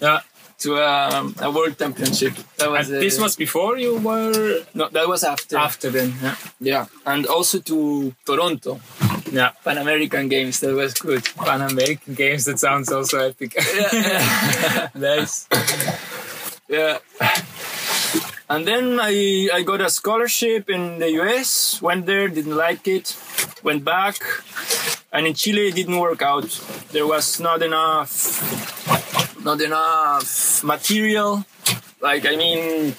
yeah. 0.00 0.20
To 0.60 0.76
um, 0.76 1.34
a 1.40 1.50
world 1.50 1.78
championship. 1.78 2.34
That 2.58 2.68
And 2.70 2.86
this 2.86 3.18
was 3.18 3.36
before 3.36 3.78
you 3.78 3.98
were 3.98 4.64
no, 4.74 4.88
that 4.88 5.08
was 5.08 5.24
after. 5.24 5.56
after 5.56 5.90
then. 5.90 6.12
Yeah. 6.22 6.34
Yeah, 6.60 6.86
and 7.06 7.26
also 7.26 7.58
to 7.60 8.14
Toronto 8.26 8.80
Yeah. 9.32 9.50
Pan 9.64 9.78
American 9.78 10.28
Games. 10.28 10.60
That 10.60 10.74
was 10.74 10.94
good. 10.94 11.24
Pan 11.36 11.60
American 11.62 12.14
Games. 12.14 12.44
That 12.44 12.58
sounds 12.58 12.90
also 12.92 13.18
epic. 13.30 13.54
Yeah, 13.92 14.88
nice. 14.94 15.46
Yeah. 16.68 16.98
And 18.48 18.66
then 18.66 18.98
I, 19.00 19.48
I 19.54 19.62
got 19.62 19.80
a 19.80 19.88
scholarship 19.88 20.68
in 20.68 20.98
the 20.98 21.10
US, 21.22 21.80
went 21.80 22.06
there, 22.06 22.26
didn't 22.28 22.56
like 22.56 22.86
it, 22.88 23.16
went 23.62 23.84
back. 23.84 24.16
And 25.12 25.26
in 25.26 25.34
Chile, 25.34 25.68
it 25.68 25.74
didn't 25.76 25.98
work 25.98 26.22
out. 26.22 26.50
There 26.92 27.06
was 27.06 27.38
not 27.40 27.62
enough, 27.62 28.10
not 29.44 29.60
enough 29.60 30.62
material. 30.64 31.44
Like, 32.00 32.26
I 32.26 32.36
mean, 32.36 32.94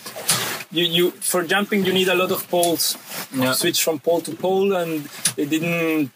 you, 0.71 0.85
you 0.85 1.11
for 1.11 1.43
jumping, 1.43 1.85
you 1.85 1.93
need 1.93 2.07
a 2.07 2.15
lot 2.15 2.31
of 2.31 2.47
poles. 2.49 2.97
Yeah. 3.33 3.53
Switch 3.53 3.83
from 3.83 3.99
pole 3.99 4.21
to 4.21 4.35
pole, 4.35 4.75
and 4.75 5.05
they 5.35 5.45
didn't 5.45 6.11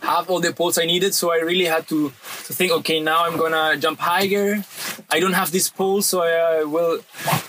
have 0.00 0.28
all 0.30 0.40
the 0.40 0.52
poles 0.52 0.78
I 0.78 0.84
needed. 0.84 1.14
So 1.14 1.32
I 1.32 1.38
really 1.38 1.64
had 1.64 1.88
to, 1.88 2.10
to 2.46 2.52
think, 2.52 2.72
okay, 2.72 3.00
now 3.00 3.24
I'm 3.24 3.36
gonna 3.36 3.76
jump 3.76 3.98
higher. 4.00 4.64
I 5.10 5.20
don't 5.20 5.32
have 5.32 5.50
this 5.50 5.70
pole, 5.70 6.02
so 6.02 6.22
I 6.22 6.62
uh, 6.62 6.68
will 6.68 7.00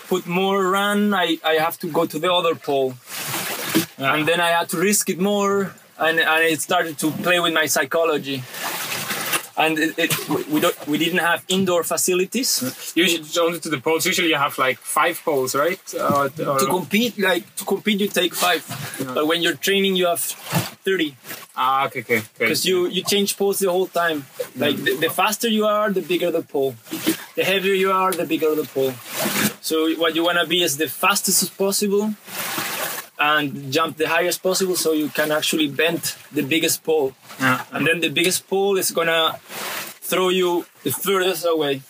put 0.08 0.26
more 0.26 0.68
run. 0.70 1.14
I, 1.14 1.38
I 1.44 1.54
have 1.54 1.78
to 1.80 1.90
go 1.90 2.06
to 2.06 2.18
the 2.18 2.32
other 2.32 2.54
pole. 2.54 2.94
And 3.98 4.28
then 4.28 4.40
I 4.40 4.50
had 4.50 4.68
to 4.70 4.78
risk 4.78 5.08
it 5.08 5.18
more, 5.18 5.74
and, 5.98 6.20
and 6.20 6.44
it 6.44 6.60
started 6.60 6.98
to 6.98 7.10
play 7.10 7.40
with 7.40 7.54
my 7.54 7.66
psychology. 7.66 8.42
And 9.58 9.78
it, 9.78 9.94
it, 9.98 10.10
we- 10.52 10.60
don't, 10.60 10.76
we 10.86 10.98
didn't 10.98 11.20
have 11.30 11.44
indoor 11.48 11.82
facilities. 11.82 12.60
Usually, 12.94 13.24
only 13.40 13.58
to 13.60 13.68
the 13.70 13.78
poles. 13.80 14.04
Usually, 14.06 14.28
you 14.28 14.36
have 14.36 14.58
like 14.58 14.78
five 14.78 15.16
poles, 15.24 15.54
right? 15.54 15.80
Uh, 15.94 16.28
To 16.28 16.66
compete, 16.66 17.18
like 17.18 17.44
to 17.56 17.64
compete, 17.64 18.00
you 18.00 18.08
take 18.08 18.34
five, 18.34 18.62
but 19.14 19.26
when 19.26 19.42
you're 19.42 19.56
training, 19.68 19.96
you 19.96 20.06
have 20.06 20.20
thirty. 20.86 21.16
ah, 21.56 21.86
okay, 21.86 22.00
okay, 22.04 22.20
because 22.38 22.66
you 22.68 22.86
you 22.96 23.02
change 23.02 23.36
poles 23.40 23.58
the 23.64 23.70
whole 23.70 23.88
time. 24.02 24.18
Like 24.64 24.76
the, 24.86 24.92
the 25.04 25.10
faster 25.20 25.48
you 25.48 25.64
are, 25.66 25.88
the 25.98 26.02
bigger 26.12 26.30
the 26.30 26.42
pole. 26.42 26.74
The 27.38 27.44
heavier 27.44 27.74
you 27.74 27.90
are, 27.92 28.12
the 28.12 28.24
bigger 28.32 28.54
the 28.54 28.64
pole. 28.76 28.92
So 29.60 29.76
what 30.02 30.14
you 30.16 30.22
want 30.28 30.38
to 30.38 30.46
be 30.46 30.62
is 30.62 30.76
the 30.76 30.88
fastest 30.88 31.42
as 31.42 31.50
possible 31.64 32.14
and 33.18 33.72
jump 33.72 33.96
the 33.96 34.08
highest 34.08 34.42
possible 34.42 34.76
so 34.76 34.92
you 34.92 35.08
can 35.08 35.30
actually 35.30 35.68
bend 35.68 36.14
the 36.32 36.42
biggest 36.42 36.84
pole. 36.84 37.14
Yeah. 37.40 37.64
And 37.72 37.86
then 37.86 38.00
the 38.00 38.08
biggest 38.10 38.46
pole 38.48 38.76
is 38.76 38.90
gonna 38.90 39.38
throw 40.10 40.28
you 40.28 40.66
the 40.84 40.90
furthest 40.92 41.44
away. 41.46 41.82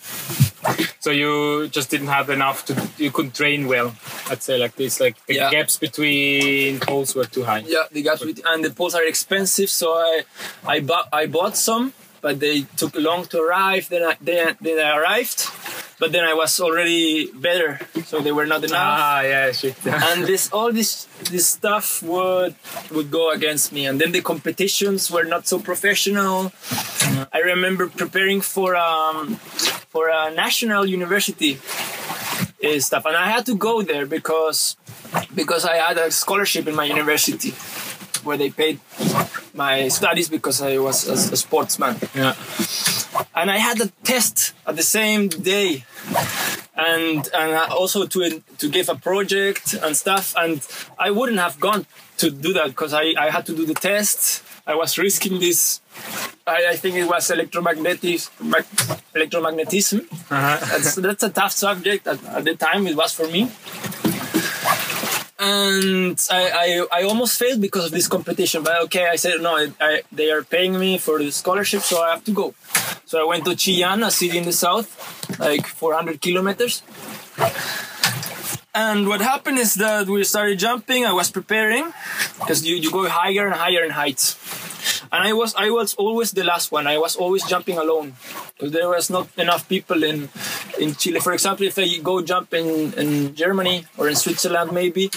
So 1.01 1.11
you 1.13 1.69
just 1.69 1.91
didn't 1.91 2.09
have 2.09 2.29
enough 2.31 2.65
to. 2.67 2.89
You 2.99 3.13
couldn't 3.13 3.35
train 3.37 3.69
well. 3.69 3.95
I'd 4.29 4.43
say 4.43 4.59
like 4.59 4.75
this. 4.75 4.99
Like 5.01 5.15
the 5.27 5.35
Yeah. 5.35 5.51
gaps 5.51 5.77
between 5.77 6.81
poles 6.81 7.15
were 7.15 7.27
too 7.27 7.45
high. 7.45 7.63
Yeah, 7.67 7.85
the 7.93 8.03
gaps 8.03 8.25
with, 8.25 8.41
and 8.45 8.65
the 8.65 8.71
poles 8.71 8.95
are 8.97 9.05
expensive, 9.05 9.71
so 9.71 9.93
I 9.95 10.25
I 10.67 10.81
bought 10.81 11.09
I 11.13 11.27
bought 11.27 11.57
some, 11.57 11.93
but 12.21 12.41
they 12.41 12.67
took 12.77 12.97
long 12.97 13.27
to 13.27 13.41
arrive. 13.41 13.89
Then 13.89 14.03
I 14.03 14.17
then, 14.21 14.57
then 14.61 14.79
I 14.85 14.97
arrived, 14.99 15.47
but 15.99 16.13
then 16.13 16.25
I 16.25 16.35
was 16.35 16.61
already 16.61 17.31
better, 17.33 17.81
so 18.05 18.21
they 18.21 18.33
were 18.33 18.47
not 18.47 18.65
enough. 18.65 18.99
Ah, 19.01 19.21
yeah, 19.23 19.53
shit. 19.53 19.75
and 19.87 20.25
this 20.27 20.53
all 20.53 20.73
this 20.73 21.07
this 21.31 21.47
stuff 21.47 22.03
would 22.03 22.55
would 22.91 23.11
go 23.11 23.31
against 23.31 23.73
me 23.73 23.87
and 23.87 24.01
then 24.01 24.13
the 24.13 24.21
competitions 24.21 25.11
were 25.11 25.25
not 25.25 25.47
so 25.47 25.59
professional 25.59 26.53
i 27.33 27.39
remember 27.39 27.89
preparing 27.89 28.41
for 28.41 28.77
um 28.77 29.37
for 29.89 30.09
a 30.09 30.31
national 30.31 30.87
university 30.87 31.59
uh, 32.65 32.79
stuff 32.79 33.05
and 33.07 33.17
i 33.17 33.27
had 33.27 33.47
to 33.47 33.55
go 33.57 33.83
there 33.83 34.07
because 34.07 34.77
because 35.35 35.65
i 35.65 35.77
had 35.77 35.97
a 35.99 36.11
scholarship 36.11 36.67
in 36.69 36.75
my 36.75 36.85
university 36.85 37.51
where 38.25 38.37
they 38.37 38.51
paid 38.51 38.81
my 39.55 39.89
studies 39.89 40.29
because 40.29 40.61
i 40.61 40.79
was 40.79 41.09
a, 41.09 41.33
a 41.33 41.37
sportsman 41.37 41.97
yeah. 42.15 42.35
And 43.35 43.51
I 43.51 43.59
had 43.59 43.81
a 43.81 43.89
test 44.05 44.55
at 44.67 44.77
the 44.77 44.83
same 44.83 45.29
day, 45.29 45.85
and 46.75 47.29
and 47.35 47.73
also 47.73 48.07
to 48.07 48.43
to 48.59 48.69
give 48.69 48.89
a 48.89 48.95
project 48.95 49.75
and 49.75 49.97
stuff, 49.97 50.35
and 50.37 50.67
I 50.99 51.11
wouldn't 51.11 51.39
have 51.39 51.59
gone 51.61 51.87
to 52.19 52.31
do 52.31 52.53
that 52.55 52.69
because 52.69 52.93
I, 52.95 53.15
I 53.19 53.31
had 53.31 53.47
to 53.47 53.55
do 53.55 53.67
the 53.67 53.75
test. 53.75 54.43
I 54.67 54.75
was 54.75 54.99
risking 54.99 55.39
this. 55.39 55.81
I, 56.47 56.67
I 56.71 56.77
think 56.77 56.97
it 56.97 57.07
was 57.09 57.31
electromagnetic 57.31 58.21
mag, 58.41 58.65
electromagnetism. 59.15 60.01
Uh-huh. 60.11 60.59
That's 60.61 60.95
that's 60.97 61.23
a 61.23 61.31
tough 61.31 61.53
subject 61.53 62.07
at, 62.07 62.23
at 62.25 62.45
the 62.45 62.57
time. 62.57 62.87
It 62.87 62.97
was 62.97 63.13
for 63.13 63.29
me. 63.29 63.51
And 65.39 66.19
I, 66.31 66.43
I, 66.91 67.01
I 67.01 67.03
almost 67.05 67.39
failed 67.39 67.61
because 67.61 67.85
of 67.85 67.93
this 67.93 68.09
competition. 68.09 68.63
But 68.63 68.83
okay, 68.85 69.07
I 69.07 69.17
said 69.17 69.41
no. 69.41 69.69
I, 69.81 70.03
they 70.11 70.31
are 70.31 70.43
paying 70.43 70.79
me 70.79 70.99
for 70.99 71.19
the 71.19 71.31
scholarship, 71.31 71.83
so 71.83 72.03
I 72.03 72.11
have 72.11 72.25
to 72.25 72.33
go. 72.33 72.55
So 73.07 73.23
I 73.23 73.25
went 73.25 73.45
to 73.45 73.53
Chillán, 73.53 74.05
a 74.05 74.11
city 74.11 74.37
in 74.37 74.45
the 74.45 74.53
south, 74.53 75.39
like 75.39 75.65
400 75.65 76.21
kilometers. 76.21 76.83
And 78.75 79.07
what 79.07 79.21
happened 79.21 79.59
is 79.59 79.75
that 79.75 80.09
we 80.09 80.25
started 80.25 80.59
jumping. 80.59 81.07
I 81.07 81.13
was 81.13 81.31
preparing 81.31 81.93
because 82.41 82.67
you, 82.67 82.75
you 82.75 82.91
go 82.91 83.09
higher 83.09 83.47
and 83.47 83.55
higher 83.55 83.85
in 83.85 83.91
heights. 83.91 84.35
And 85.13 85.23
I 85.29 85.33
was 85.33 85.55
I 85.55 85.71
was 85.71 85.95
always 85.95 86.33
the 86.33 86.45
last 86.45 86.73
one. 86.73 86.87
I 86.87 86.99
was 86.99 87.17
always 87.17 87.45
jumping 87.45 87.79
alone 87.79 88.15
because 88.55 88.73
there 88.73 88.89
was 88.89 89.11
not 89.11 89.29
enough 89.37 89.69
people 89.69 90.03
in 90.03 90.29
in 90.79 90.95
Chile. 90.95 91.21
For 91.21 91.33
example, 91.33 91.67
if 91.67 91.79
I 91.79 91.99
go 91.99 92.23
jump 92.23 92.55
in, 92.55 92.93
in 92.95 93.35
Germany 93.35 93.87
or 93.99 94.09
in 94.09 94.17
Switzerland, 94.17 94.73
maybe 94.73 95.11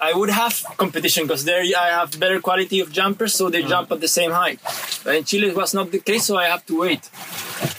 I 0.00 0.12
would 0.12 0.30
have 0.30 0.54
competition 0.76 1.24
because 1.24 1.44
there 1.44 1.62
I 1.62 1.88
have 2.00 2.18
better 2.18 2.40
quality 2.40 2.80
of 2.80 2.92
jumpers, 2.92 3.34
so 3.34 3.50
they 3.50 3.62
mm. 3.62 3.68
jump 3.68 3.92
at 3.92 4.00
the 4.00 4.08
same 4.08 4.30
height. 4.30 4.60
But 5.04 5.16
in 5.16 5.24
Chile, 5.24 5.48
it 5.48 5.56
was 5.56 5.74
not 5.74 5.90
the 5.90 6.00
case, 6.00 6.24
so 6.26 6.36
I 6.36 6.46
have 6.46 6.64
to 6.66 6.80
wait. 6.80 7.04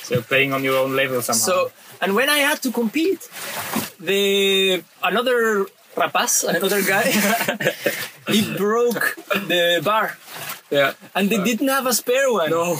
So 0.04 0.22
playing 0.22 0.54
on 0.54 0.64
your 0.64 0.78
own 0.78 0.96
level 0.96 1.22
somehow. 1.22 1.40
So 1.40 1.72
and 2.02 2.16
when 2.16 2.30
I 2.30 2.40
had 2.40 2.62
to 2.64 2.72
compete, 2.72 3.30
the 4.00 4.84
another 5.04 5.68
rapaz, 5.96 6.44
another 6.44 6.82
guy, 6.82 7.04
he 8.28 8.56
broke 8.58 9.16
the 9.48 9.82
bar. 9.84 10.18
yeah. 10.72 10.94
And 11.14 11.30
they 11.30 11.44
didn't 11.44 11.68
have 11.68 11.86
a 11.86 11.94
spare 11.94 12.32
one. 12.32 12.50
No. 12.50 12.78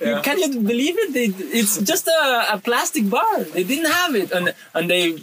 You 0.00 0.20
Can 0.22 0.38
you 0.38 0.60
believe 0.60 0.98
it? 0.98 1.12
They, 1.14 1.30
it's 1.54 1.78
just 1.78 2.08
a, 2.08 2.54
a 2.54 2.58
plastic 2.58 3.08
bar. 3.08 3.44
They 3.44 3.62
didn't 3.64 3.90
have 3.90 4.14
it, 4.14 4.32
and 4.32 4.54
and 4.74 4.90
they 4.90 5.22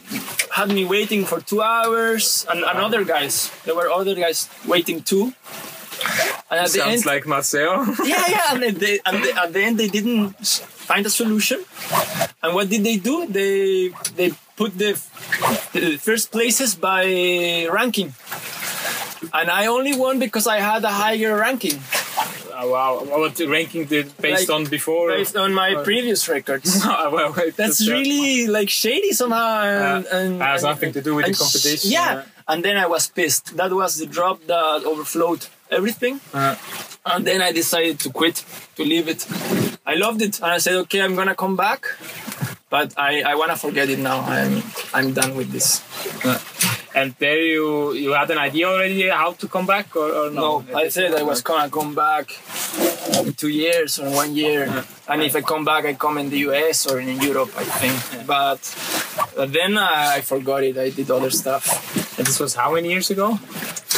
had 0.56 0.70
me 0.72 0.86
waiting 0.86 1.26
for 1.26 1.40
two 1.42 1.62
hours, 1.62 2.46
and, 2.50 2.64
and 2.64 2.80
other 2.80 3.04
guys. 3.04 3.52
There 3.66 3.76
were 3.76 3.92
other 3.92 4.16
guys 4.16 4.48
waiting 4.66 5.04
too. 5.04 5.34
And 6.52 6.60
at 6.60 6.72
the 6.72 6.80
Sounds 6.84 7.04
end, 7.04 7.06
like 7.06 7.26
Marcel. 7.28 7.86
yeah, 8.04 8.24
yeah, 8.28 8.54
and 8.54 8.76
they, 8.76 9.00
and 9.06 9.24
they, 9.24 9.32
at 9.32 9.54
the 9.54 9.62
end 9.64 9.78
they 9.80 9.88
didn't 9.88 10.36
find 10.90 11.06
a 11.06 11.10
solution. 11.10 11.60
And 12.44 12.54
what 12.56 12.70
did 12.70 12.84
they 12.84 12.98
do? 12.98 13.26
They 13.28 13.90
they 14.16 14.32
put 14.56 14.78
the, 14.78 14.92
the 15.74 15.98
first 15.98 16.32
places 16.32 16.76
by 16.76 17.04
ranking. 17.72 18.14
And 19.34 19.50
I 19.50 19.66
only 19.68 19.96
won 19.98 20.20
because 20.20 20.46
I 20.48 20.60
had 20.60 20.84
a 20.84 20.92
higher 20.92 21.36
ranking 21.38 21.80
Oh, 22.56 22.70
wow. 22.70 23.04
What 23.04 23.40
ranking 23.40 23.86
did 23.86 24.16
based 24.18 24.48
Like, 24.50 24.56
on 24.56 24.66
before? 24.66 25.10
based 25.10 25.36
on 25.36 25.54
my 25.54 25.76
previous 25.84 26.30
records. 26.30 26.86
Well, 27.16 27.34
That's 27.58 27.82
uh, 27.88 27.92
really 27.92 28.48
like 28.48 28.70
shady 28.70 29.12
somehow. 29.12 29.64
And, 29.64 30.06
Yeah. 30.06 30.18
and, 30.18 30.42
Has 30.42 30.64
and- 30.64 30.72
nothing 30.72 30.94
to 30.94 31.02
do 31.02 31.16
with 31.16 31.26
the 31.26 31.34
competition, 31.34 31.92
yeah. 31.92 32.14
yeah. 32.14 32.24
and 32.48 32.64
then 32.64 32.78
I 32.78 32.86
was 32.86 33.08
pissed. 33.08 33.58
That 33.58 33.72
was 33.74 33.98
the 33.98 34.06
drop 34.06 34.38
that 34.48 34.84
overflowed 34.86 35.48
everything. 35.70 36.20
Uh, 36.34 36.56
And 37.06 37.28
then 37.28 37.42
I 37.42 37.52
decided 37.52 38.00
to 38.00 38.10
quit, 38.12 38.46
to 38.78 38.84
leave 38.86 39.10
it. 39.10 39.28
I 39.86 39.96
loved 39.96 40.22
it, 40.22 40.40
and 40.40 40.52
I 40.56 40.60
said, 40.60 40.76
okay, 40.88 41.02
I'm 41.02 41.16
gonna 41.16 41.36
come 41.36 41.58
back, 41.58 41.84
but 42.70 42.94
I, 42.98 43.22
I 43.32 43.36
wanna 43.36 43.58
forget 43.58 43.90
it 43.90 44.00
now. 44.00 44.22
I'm 44.24 44.64
I'm 44.94 45.12
done 45.12 45.36
with 45.36 45.52
this. 45.52 45.84
and 46.96 47.12
there 47.20 47.42
you 47.42 47.92
you 47.92 48.14
had 48.14 48.30
an 48.32 48.38
idea 48.38 48.68
already 48.72 49.10
how 49.10 49.34
to 49.34 49.48
come 49.50 49.66
back 49.68 49.94
or, 49.96 50.10
or 50.16 50.30
no? 50.32 50.64
No, 50.64 50.78
I 50.78 50.88
said 50.88 51.12
I 51.14 51.24
was 51.24 51.42
gonna 51.42 51.70
come 51.70 51.92
back 51.94 52.32
in 53.26 53.34
two 53.34 53.50
years 53.50 54.00
or 54.00 54.08
one 54.10 54.32
year, 54.34 54.64
and 55.12 55.22
if 55.24 55.36
I 55.36 55.42
come 55.42 55.66
back, 55.66 55.84
I 55.86 55.94
come 55.96 56.18
in 56.22 56.30
the 56.30 56.40
US 56.48 56.88
or 56.90 57.00
in 57.04 57.20
Europe, 57.20 57.52
I 57.58 57.66
think. 57.66 57.98
But, 58.26 58.62
but 59.36 59.52
then 59.52 59.78
I 59.78 60.22
forgot 60.22 60.64
it. 60.64 60.78
I 60.78 60.90
did 60.90 61.12
other 61.12 61.32
stuff. 61.32 61.66
And 62.24 62.28
this 62.30 62.40
was 62.40 62.56
how 62.56 62.74
many 62.74 62.88
years 62.88 63.12
ago? 63.12 63.32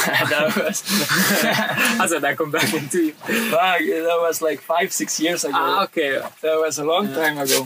that 0.06 0.52
was 0.56 0.82
I 2.02 2.06
said 2.08 2.24
I 2.24 2.34
come 2.34 2.50
back 2.50 2.74
in 2.74 2.88
two 2.88 3.04
years. 3.04 3.16
fuck, 3.52 3.78
that 3.78 4.18
was 4.20 4.42
like 4.42 4.60
five 4.60 4.92
six 4.92 5.20
years 5.20 5.44
ago. 5.44 5.54
Ah, 5.56 5.84
okay. 5.84 6.20
That 6.42 6.58
was 6.58 6.80
a 6.80 6.84
long 6.84 7.06
time 7.14 7.38
ago. 7.38 7.62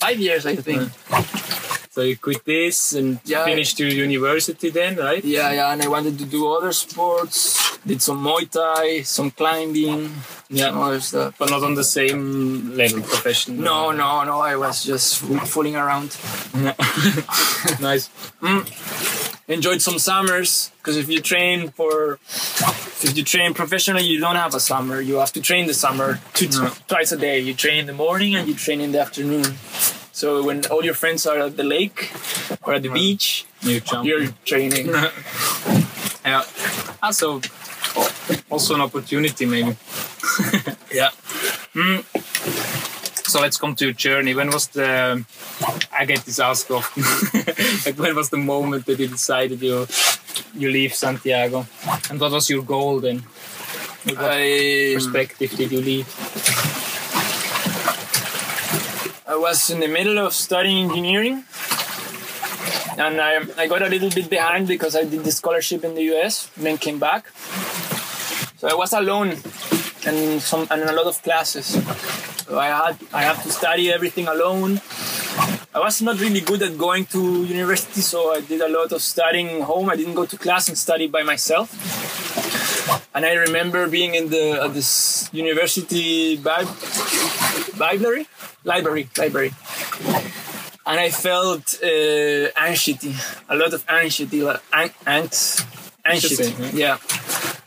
Five 0.00 0.18
years, 0.18 0.46
I 0.46 0.56
think. 0.56 0.88
So 1.94 2.00
you 2.00 2.16
quit 2.16 2.42
this 2.46 2.94
and 2.94 3.20
Yeah. 3.24 3.44
finished 3.44 3.78
your 3.78 3.90
university 3.90 4.70
then, 4.70 4.96
right? 4.96 5.22
Yeah, 5.22 5.52
yeah, 5.52 5.72
and 5.72 5.82
I 5.82 5.88
wanted 5.88 6.18
to 6.20 6.24
do 6.24 6.48
other 6.56 6.72
sports. 6.72 7.58
Did 7.86 8.00
some 8.00 8.24
Muay 8.24 8.48
Thai, 8.50 9.02
some 9.02 9.30
climbing, 9.30 10.10
Yeah. 10.48 10.70
some 10.70 10.80
other 10.80 11.00
stuff. 11.02 11.34
But 11.38 11.50
not 11.50 11.62
on 11.62 11.74
the 11.74 11.84
same 11.84 12.74
level, 12.76 13.02
professional. 13.02 13.58
No, 13.62 13.90
no, 13.92 14.24
no. 14.24 14.40
I 14.40 14.56
was 14.56 14.82
just 14.84 15.18
fooling 15.52 15.76
around. 15.76 16.16
nice. 17.80 18.08
Mm 18.40 18.66
Enjoyed 19.48 19.82
some 19.82 19.98
summers 19.98 20.70
because 20.78 20.96
if 20.96 21.08
you 21.10 21.20
train 21.20 21.68
for, 21.76 22.18
if 23.02 23.12
you 23.16 23.22
train 23.24 23.52
professionally, 23.52 24.04
you 24.06 24.18
don't 24.20 24.36
have 24.36 24.54
a 24.54 24.60
summer. 24.60 25.00
You 25.00 25.16
have 25.16 25.32
to 25.32 25.42
train 25.42 25.66
the 25.66 25.74
summer 25.74 26.20
two, 26.32 26.48
No. 26.48 26.70
twice 26.88 27.12
a 27.12 27.18
day. 27.18 27.40
You 27.40 27.52
train 27.52 27.80
in 27.80 27.86
the 27.86 27.92
morning 27.92 28.34
and 28.36 28.48
you 28.48 28.54
train 28.54 28.80
in 28.80 28.92
the 28.92 29.00
afternoon. 29.00 29.44
So 30.12 30.44
when 30.44 30.64
all 30.66 30.84
your 30.84 30.94
friends 30.94 31.26
are 31.26 31.38
at 31.38 31.56
the 31.56 31.64
lake 31.64 32.12
or 32.62 32.74
at 32.74 32.82
the 32.82 32.90
beach, 32.90 33.46
You 33.62 33.80
you're 34.02 34.28
training. 34.44 34.88
yeah. 36.24 36.44
Also, 37.02 37.40
also 38.50 38.74
an 38.74 38.82
opportunity 38.82 39.46
maybe. 39.46 39.76
yeah. 40.92 41.10
Hmm. 41.72 42.00
So 43.24 43.40
let's 43.40 43.56
come 43.56 43.74
to 43.76 43.84
your 43.86 43.94
journey. 43.94 44.34
When 44.34 44.50
was 44.50 44.68
the? 44.68 45.24
I 45.90 46.04
get 46.04 46.24
this 46.26 46.38
asked 46.38 46.70
often. 46.70 47.02
like 47.86 47.98
when 47.98 48.14
was 48.14 48.28
the 48.28 48.36
moment 48.36 48.84
that 48.86 48.98
you 48.98 49.08
decided 49.08 49.62
you 49.62 49.86
you 50.54 50.68
leave 50.70 50.94
Santiago, 50.94 51.66
and 52.10 52.20
what 52.20 52.32
was 52.32 52.50
your 52.50 52.62
goal 52.62 53.00
then? 53.00 53.24
What 54.04 54.18
I 54.18 54.92
perspective 54.94 55.56
did 55.56 55.72
you 55.72 55.80
leave? 55.80 56.71
I 59.32 59.36
was 59.36 59.70
in 59.70 59.80
the 59.80 59.88
middle 59.88 60.18
of 60.18 60.34
studying 60.34 60.90
engineering, 60.90 61.44
and 62.98 63.18
I, 63.18 63.40
I 63.56 63.66
got 63.66 63.80
a 63.80 63.88
little 63.88 64.10
bit 64.10 64.28
behind 64.28 64.68
because 64.68 64.94
I 64.94 65.04
did 65.04 65.24
the 65.24 65.32
scholarship 65.32 65.84
in 65.84 65.94
the 65.94 66.02
US 66.12 66.50
then 66.54 66.76
came 66.76 66.98
back. 66.98 67.30
So 68.58 68.68
I 68.68 68.74
was 68.74 68.92
alone 68.92 69.30
and 70.04 70.42
some 70.42 70.66
and 70.70 70.82
a 70.82 70.92
lot 70.92 71.06
of 71.06 71.22
classes. 71.22 71.66
So 72.44 72.58
I 72.58 72.66
had 72.66 72.98
I 73.14 73.22
have 73.22 73.42
to 73.44 73.50
study 73.50 73.90
everything 73.90 74.28
alone. 74.28 74.82
I 75.74 75.78
was 75.78 76.02
not 76.02 76.20
really 76.20 76.42
good 76.42 76.62
at 76.62 76.76
going 76.76 77.06
to 77.06 77.46
university, 77.46 78.02
so 78.02 78.34
I 78.34 78.42
did 78.42 78.60
a 78.60 78.68
lot 78.68 78.92
of 78.92 79.00
studying 79.00 79.62
home. 79.62 79.88
I 79.88 79.96
didn't 79.96 80.14
go 80.14 80.26
to 80.26 80.36
class 80.36 80.68
and 80.68 80.76
study 80.76 81.06
by 81.08 81.22
myself. 81.22 81.72
And 83.14 83.24
I 83.24 83.34
remember 83.34 83.88
being 83.88 84.14
in 84.14 84.30
the 84.30 84.62
at 84.64 84.74
this 84.74 85.28
university 85.32 86.36
library, 87.78 88.26
library, 88.64 89.08
library, 89.18 89.52
and 90.86 90.98
I 91.00 91.10
felt 91.10 91.78
uh, 91.82 92.48
anxiety, 92.58 93.14
a 93.48 93.56
lot 93.56 93.72
of 93.72 93.84
anxiety, 93.88 94.42
like 94.42 94.60
an- 94.72 94.90
angst, 95.06 95.64
anxiety. 96.04 96.76
Yeah, 96.76 96.98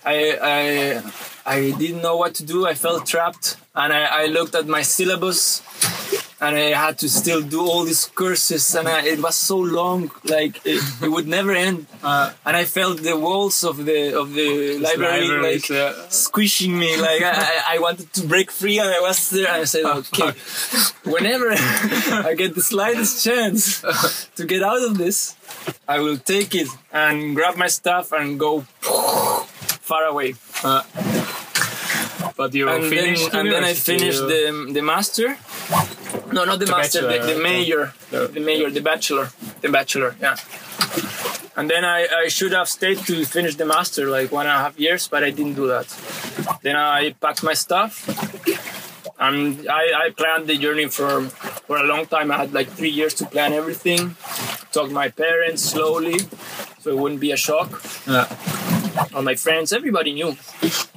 I 0.05 0.17
I 0.41 1.01
I 1.45 1.71
didn't 1.71 2.01
know 2.01 2.17
what 2.17 2.33
to 2.35 2.43
do. 2.43 2.65
I 2.67 2.73
felt 2.73 3.05
trapped, 3.05 3.57
and 3.75 3.93
I, 3.93 4.23
I 4.23 4.25
looked 4.27 4.55
at 4.55 4.67
my 4.67 4.81
syllabus 4.81 5.61
and 6.45 6.55
I 6.55 6.69
had 6.85 6.95
to 7.03 7.07
still 7.09 7.41
do 7.55 7.61
all 7.71 7.83
these 7.91 8.05
courses, 8.21 8.63
and 8.77 8.87
I, 8.87 8.99
it 9.13 9.19
was 9.27 9.35
so 9.35 9.57
long, 9.79 10.11
like 10.35 10.55
it, 10.73 10.81
it 11.05 11.09
would 11.15 11.27
never 11.37 11.51
end. 11.67 11.79
Uh, 12.05 12.29
And 12.47 12.55
I 12.63 12.65
felt 12.77 12.95
the 13.09 13.17
walls 13.27 13.63
of 13.63 13.75
the 13.89 14.01
of 14.21 14.27
the 14.39 14.49
library 14.87 15.27
like 15.49 15.67
uh, 15.71 15.93
squishing 16.25 16.73
me. 16.83 16.91
Like 17.07 17.21
I, 17.25 17.73
I- 17.75 17.79
wanted 17.85 18.07
to 18.17 18.21
break 18.33 18.49
free, 18.51 18.77
and 18.83 18.89
I 18.97 19.01
was 19.09 19.19
there. 19.35 19.47
And 19.53 19.61
I 19.65 19.67
said, 19.73 19.85
"Okay, 20.01 20.31
whenever 21.13 21.49
I 22.29 22.31
get 22.41 22.51
the 22.59 22.65
slightest 22.73 23.13
chance 23.27 23.63
to 24.37 24.43
get 24.45 24.61
out 24.71 24.83
of 24.89 24.93
this, 25.03 25.17
I 25.95 25.97
will 26.05 26.19
take 26.33 26.51
it 26.61 26.69
and 27.03 27.15
grab 27.37 27.55
my 27.57 27.69
stuff 27.79 28.05
and 28.19 28.27
go 28.39 28.51
far 29.89 30.03
away." 30.13 30.29
uh, 30.63 30.81
but 32.37 32.53
you 32.53 32.69
and 32.69 32.83
then, 32.83 32.89
finished. 32.91 33.33
and 33.33 33.45
then 33.53 33.63
I 33.63 33.73
finished 33.73 34.23
the 34.31 34.41
the 34.77 34.81
master. 34.81 35.37
No, 36.31 36.43
not 36.45 36.59
the, 36.59 36.65
The 36.65 36.71
master, 36.71 37.01
the, 37.01 37.07
bachelor, 37.07 37.33
the 37.35 37.41
major, 37.43 37.93
The- 38.11 38.27
the 38.27 38.39
major, 38.39 38.69
the 38.69 38.81
bachelor, 38.81 39.29
the 39.61 39.69
bachelor. 39.69 40.15
Yeah. 40.21 40.35
And 41.57 41.69
then 41.69 41.85
I, 41.85 42.07
I 42.23 42.27
should 42.27 42.51
have 42.51 42.67
stayed 42.67 42.97
to 43.05 43.25
finish 43.25 43.55
the 43.55 43.65
master 43.65 44.09
like 44.09 44.31
one 44.31 44.45
and 44.45 44.55
a 44.55 44.57
half 44.59 44.77
years, 44.79 45.07
but 45.07 45.23
I 45.23 45.29
didn't 45.29 45.53
do 45.53 45.67
that. 45.67 45.87
Then 46.63 46.75
I 46.75 47.13
packed 47.21 47.43
my 47.43 47.53
stuff, 47.53 47.93
and 49.19 49.65
I, 49.69 49.83
I 50.05 50.09
planned 50.09 50.47
the 50.47 50.57
journey 50.57 50.87
for 50.87 51.21
for 51.67 51.77
a 51.77 51.83
long 51.83 52.07
time. 52.07 52.29
I 52.31 52.37
had 52.37 52.51
like 52.53 52.69
three 52.69 52.89
years 52.89 53.13
to 53.15 53.25
plan 53.25 53.53
everything. 53.53 54.17
Talk 54.73 54.87
to 54.89 54.93
my 54.93 55.07
parents 55.09 55.61
slowly, 55.63 56.19
so 56.81 56.89
it 56.91 56.97
wouldn't 56.97 57.21
be 57.21 57.31
a 57.31 57.37
shock. 57.37 57.69
Yeah. 58.05 58.27
All 59.13 59.21
my 59.21 59.35
friends, 59.35 59.73
everybody 59.73 60.13
knew. 60.13 60.35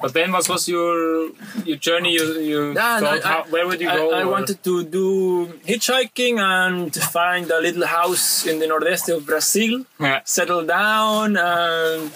But 0.00 0.14
then, 0.14 0.30
what 0.32 0.48
was 0.48 0.68
your 0.68 1.30
your 1.64 1.76
journey? 1.76 2.12
You 2.14 2.24
you 2.38 2.61
no, 2.74 2.80
thought, 2.80 3.24
I- 3.24 3.28
how, 3.28 3.44
where 3.50 3.66
would 3.66 3.80
you 3.80 3.88
I, 3.90 3.96
go? 3.96 4.12
I 4.14 4.24
wanted 4.24 4.62
to 4.64 4.84
do 4.84 5.46
hitchhiking 5.66 6.38
and 6.38 6.94
find 6.94 7.50
a 7.50 7.61
little 7.61 7.87
house 7.87 8.46
in 8.46 8.58
the 8.61 8.66
nordeste 8.66 9.14
of 9.16 9.26
Brazil, 9.26 9.84
Yeah. 10.00 10.20
settle 10.24 10.64
down, 10.64 11.37
and 11.37 12.11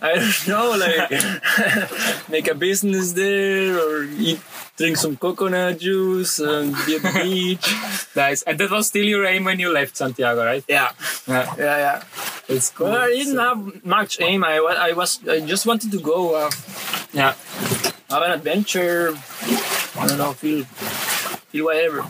I 0.00 0.14
don't 0.16 0.48
know, 0.52 0.68
like 0.76 1.10
make 2.28 2.48
a 2.48 2.54
business 2.54 3.12
there 3.12 3.76
or 3.78 4.04
eat, 4.04 4.40
drink 4.76 4.96
some 4.96 5.16
coconut 5.16 5.78
juice 5.78 6.38
and 6.38 6.72
be 6.86 6.96
at 6.96 7.02
the 7.02 7.12
beach. 7.22 7.68
Nice. 8.16 8.40
And 8.42 8.58
that 8.58 8.70
was 8.70 8.86
still 8.88 9.04
your 9.04 9.24
aim 9.26 9.44
when 9.44 9.60
you 9.60 9.70
left 9.72 9.96
Santiago, 9.96 10.44
right? 10.44 10.64
Yeah, 10.68 10.92
Yeah. 11.28 11.54
yeah, 11.58 11.76
yeah. 11.84 12.02
It's 12.50 12.70
cool. 12.70 12.88
Well, 12.90 12.98
I 12.98 13.08
didn't 13.14 13.38
have 13.38 13.84
much 13.84 14.20
aim. 14.20 14.42
I, 14.44 14.56
I 14.58 14.92
was, 14.92 15.20
I 15.26 15.38
just 15.40 15.66
wanted 15.66 15.90
to 15.92 16.00
go 16.00 16.34
uh, 16.34 16.50
Yeah. 17.12 17.34
have 18.10 18.22
an 18.22 18.32
adventure. 18.32 19.14
I 19.98 20.06
don't 20.08 20.18
know, 20.18 20.32
feel, 20.32 20.64
feel 21.52 21.64
whatever. 21.66 22.02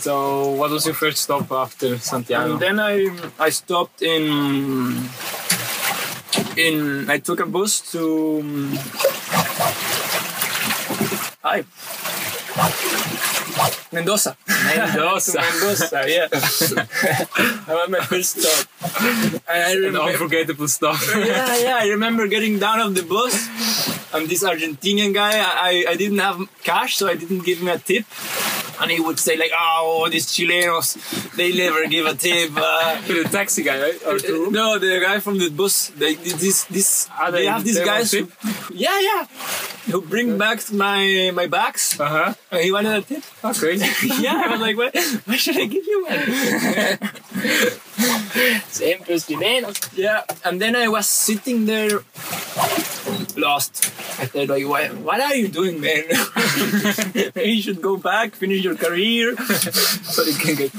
So, 0.00 0.50
what 0.50 0.70
was 0.70 0.84
your 0.86 0.94
first 0.94 1.22
stop 1.22 1.50
after 1.52 1.98
Santiago? 1.98 2.52
And 2.52 2.60
then 2.60 2.76
I 2.80 2.94
I 3.38 3.48
stopped 3.50 4.02
in 4.02 4.24
in 6.56 7.08
I 7.08 7.18
took 7.18 7.40
a 7.40 7.46
bus 7.46 7.80
to 7.92 8.42
hi 11.42 11.64
Mendoza. 13.92 14.36
Mendoza. 14.48 15.40
Mendoza, 15.40 16.04
yeah. 16.06 16.28
that 16.28 17.68
was 17.68 17.90
my 17.90 18.00
first 18.00 18.40
stop. 18.40 18.68
And 19.48 19.62
I 19.62 19.70
An 19.72 19.78
remember, 19.78 20.10
unforgettable 20.10 20.68
stop. 20.68 21.00
yeah, 21.16 21.56
yeah. 21.58 21.78
I 21.80 21.88
remember 21.88 22.26
getting 22.26 22.58
down 22.58 22.80
of 22.80 22.94
the 22.94 23.02
bus, 23.02 23.34
and 24.14 24.28
this 24.28 24.42
Argentinian 24.44 25.14
guy, 25.14 25.38
I, 25.38 25.86
I 25.88 25.96
didn't 25.96 26.18
have 26.18 26.40
cash, 26.62 26.96
so 26.96 27.08
I 27.08 27.14
didn't 27.16 27.44
give 27.44 27.60
him 27.60 27.68
a 27.68 27.78
tip. 27.78 28.04
And 28.80 28.90
he 28.90 29.00
would 29.00 29.18
say 29.18 29.36
like, 29.36 29.52
"Oh, 29.58 30.08
these 30.10 30.26
Chilenos, 30.26 30.96
they 31.36 31.52
never 31.52 31.86
give 31.86 32.06
a 32.06 32.14
tip." 32.14 32.52
Uh, 32.56 33.00
the 33.06 33.24
taxi 33.30 33.62
guy, 33.62 33.80
right? 33.80 33.98
No, 34.50 34.78
the 34.78 35.00
guy 35.00 35.18
from 35.20 35.38
the 35.38 35.48
bus. 35.50 35.88
They 35.96 36.14
this 36.16 36.64
this. 36.64 37.08
Ah, 37.12 37.30
they, 37.30 37.42
they- 37.42 37.46
have 37.46 37.64
these 37.64 37.80
guys. 37.80 38.12
Who, 38.12 38.28
yeah, 38.74 38.98
yeah. 39.00 39.24
Who 39.90 40.02
bring 40.02 40.36
back 40.36 40.60
my 40.72 41.30
my 41.32 41.46
bags. 41.46 41.96
Uh 41.98 42.04
huh. 42.08 42.34
And 42.50 42.60
he 42.60 42.70
wanted 42.72 42.94
a 42.96 43.02
tip. 43.02 43.22
Okay. 43.44 43.76
yeah, 44.20 44.42
I 44.44 44.48
was 44.52 44.60
like, 44.60 44.76
what? 44.76 44.92
Why 45.24 45.36
should 45.36 45.56
I 45.56 45.66
give 45.66 45.86
you 45.86 46.04
one? 46.04 46.20
Same, 48.68 48.98
Siempre 49.04 49.14
chilenos. 49.20 49.78
Yeah, 49.96 50.22
and 50.44 50.60
then 50.60 50.76
I 50.76 50.88
was 50.88 51.06
sitting 51.08 51.64
there, 51.66 52.00
lost. 53.36 53.92
I 54.20 54.26
said, 54.26 54.48
like, 54.48 54.66
what, 54.66 54.94
what 54.98 55.20
are 55.20 55.34
you 55.34 55.48
doing, 55.48 55.80
man? 55.80 56.04
You 57.36 57.62
should 57.62 57.80
go 57.80 57.96
back, 57.96 58.34
finish 58.34 58.62
your 58.62 58.76
career, 58.76 59.36
so 60.12 60.22
you 60.22 60.34
can 60.34 60.54
get 60.56 60.72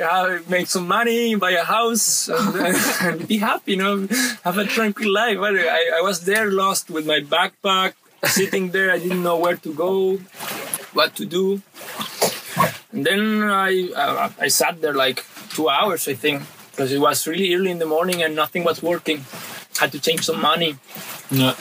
uh, 0.00 0.38
make 0.48 0.66
some 0.66 0.86
money, 0.86 1.34
buy 1.34 1.52
a 1.52 1.64
house, 1.64 2.28
and, 2.28 2.76
and 3.02 3.28
be 3.28 3.38
happy, 3.38 3.72
you 3.72 3.78
know, 3.78 4.06
have 4.44 4.58
a 4.58 4.64
tranquil 4.64 5.12
life. 5.12 5.38
I, 5.40 5.98
I 5.98 6.00
was 6.02 6.24
there, 6.24 6.50
lost 6.50 6.90
with 6.90 7.06
my 7.06 7.20
backpack, 7.20 7.94
sitting 8.24 8.70
there. 8.70 8.90
I 8.92 8.98
didn't 8.98 9.22
know 9.22 9.38
where 9.38 9.56
to 9.56 9.72
go, 9.72 10.16
what 10.92 11.14
to 11.16 11.24
do. 11.24 11.62
And 12.92 13.04
then 13.04 13.42
I, 13.42 13.90
uh, 13.94 14.30
I 14.40 14.48
sat 14.48 14.80
there 14.80 14.94
like 14.94 15.24
two 15.50 15.68
hours, 15.68 16.08
I 16.08 16.14
think, 16.14 16.42
because 16.70 16.92
it 16.92 16.98
was 16.98 17.26
really 17.26 17.54
early 17.54 17.70
in 17.70 17.78
the 17.78 17.86
morning 17.86 18.22
and 18.22 18.34
nothing 18.34 18.64
was 18.64 18.82
working. 18.82 19.24
Had 19.78 19.92
to 19.92 20.00
change 20.00 20.22
some 20.24 20.40
money, 20.40 20.76
Yeah. 21.30 21.54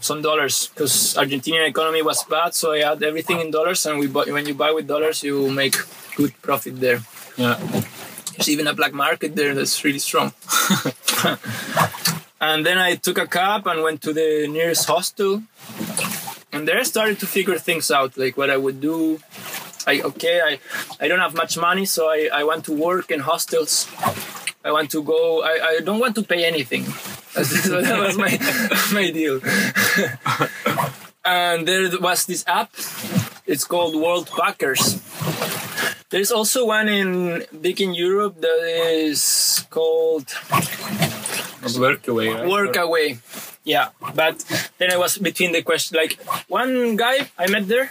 some 0.00 0.20
dollars, 0.20 0.68
because 0.68 1.14
Argentinian 1.14 1.66
economy 1.68 2.02
was 2.02 2.22
bad. 2.24 2.54
So 2.54 2.72
I 2.72 2.80
had 2.84 3.02
everything 3.02 3.40
in 3.40 3.50
dollars, 3.50 3.86
and 3.86 3.98
we 3.98 4.06
bought, 4.06 4.28
when 4.28 4.46
you 4.46 4.54
buy 4.54 4.70
with 4.72 4.86
dollars, 4.86 5.22
you 5.22 5.50
make 5.50 5.76
good 6.16 6.32
profit 6.42 6.78
there. 6.80 7.00
Yeah. 7.36 7.56
There's 8.36 8.48
even 8.50 8.66
a 8.66 8.74
black 8.74 8.92
market 8.92 9.34
there 9.36 9.54
that's 9.54 9.82
really 9.84 10.00
strong. 10.00 10.32
and 12.40 12.66
then 12.66 12.78
I 12.78 12.96
took 12.96 13.16
a 13.18 13.26
cab 13.26 13.66
and 13.66 13.82
went 13.82 14.02
to 14.02 14.12
the 14.12 14.46
nearest 14.48 14.86
hostel. 14.86 15.42
And 16.52 16.68
there 16.68 16.78
I 16.80 16.82
started 16.82 17.18
to 17.20 17.26
figure 17.26 17.58
things 17.58 17.90
out, 17.90 18.16
like 18.18 18.36
what 18.36 18.50
I 18.50 18.56
would 18.56 18.80
do. 18.80 19.20
I 19.86 20.00
okay, 20.00 20.40
I, 20.40 20.58
I 20.98 21.08
don't 21.08 21.20
have 21.20 21.34
much 21.34 21.56
money, 21.58 21.84
so 21.84 22.08
I, 22.08 22.28
I 22.32 22.44
want 22.44 22.64
to 22.66 22.72
work 22.72 23.10
in 23.10 23.20
hostels. 23.20 23.86
I 24.64 24.72
want 24.72 24.90
to 24.92 25.02
go. 25.02 25.42
I, 25.42 25.76
I 25.76 25.80
don't 25.84 26.00
want 26.00 26.14
to 26.16 26.22
pay 26.22 26.44
anything. 26.46 26.84
so 26.84 27.82
that 27.84 28.00
was 28.00 28.16
my 28.16 28.32
my 28.96 29.10
deal. 29.10 29.40
and 31.24 31.68
there 31.68 31.90
was 32.00 32.24
this 32.24 32.44
app. 32.46 32.72
It's 33.46 33.64
called 33.64 33.94
World 33.94 34.30
Packers. 34.32 35.02
There's 36.08 36.32
also 36.32 36.66
one 36.66 36.88
in 36.88 37.44
big 37.60 37.80
in 37.80 37.92
Europe 37.92 38.40
that 38.40 38.60
is 38.64 39.66
called 39.68 40.32
Work 41.78 42.08
away, 42.08 42.28
right? 42.28 42.44
Workaway. 42.44 43.18
Yeah, 43.64 43.88
but 44.14 44.44
then 44.78 44.92
I 44.92 44.98
was 44.98 45.16
between 45.16 45.52
the 45.52 45.62
question. 45.62 45.96
Like 45.96 46.22
one 46.48 46.96
guy 46.96 47.30
I 47.38 47.50
met 47.50 47.66
there 47.66 47.90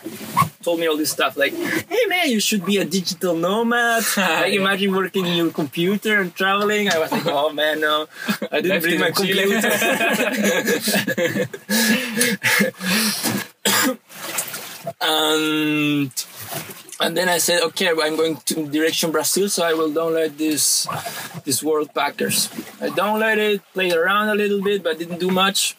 told 0.62 0.80
me 0.80 0.88
all 0.88 0.98
this 0.98 1.12
stuff. 1.12 1.36
Like, 1.36 1.54
hey 1.54 2.06
man, 2.08 2.30
you 2.30 2.40
should 2.40 2.64
be 2.66 2.78
a 2.78 2.86
digital 2.86 3.36
nomad. 3.36 4.04
like, 4.18 4.54
imagine 4.54 4.96
working 4.96 5.26
in 5.26 5.36
your 5.36 5.52
computer 5.52 6.22
and 6.22 6.36
traveling. 6.36 6.90
I 6.90 7.00
was 7.00 7.12
like, 7.12 7.26
oh 7.26 7.52
man, 7.52 7.82
no, 7.82 8.08
I 8.52 8.62
didn't 8.62 8.82
bring 8.82 9.00
my 9.00 9.12
computer. 9.12 9.50
and 15.02 16.12
and 17.00 17.18
then 17.18 17.28
I 17.28 17.40
said, 17.40 17.62
okay, 17.64 17.90
I'm 17.90 18.16
going 18.16 18.38
to 18.38 18.68
direction 18.68 19.12
Brazil, 19.12 19.50
so 19.50 19.66
I 19.66 19.74
will 19.74 19.90
download 19.92 20.38
this 20.38 20.88
this 21.44 21.62
World 21.64 21.94
Packers. 21.94 22.50
I 22.80 22.90
downloaded, 22.90 23.56
it, 23.56 23.62
played 23.74 23.94
around 23.94 24.30
a 24.30 24.36
little 24.36 24.62
bit, 24.62 24.84
but 24.84 24.98
didn't 25.00 25.20
do 25.20 25.32
much. 25.32 25.76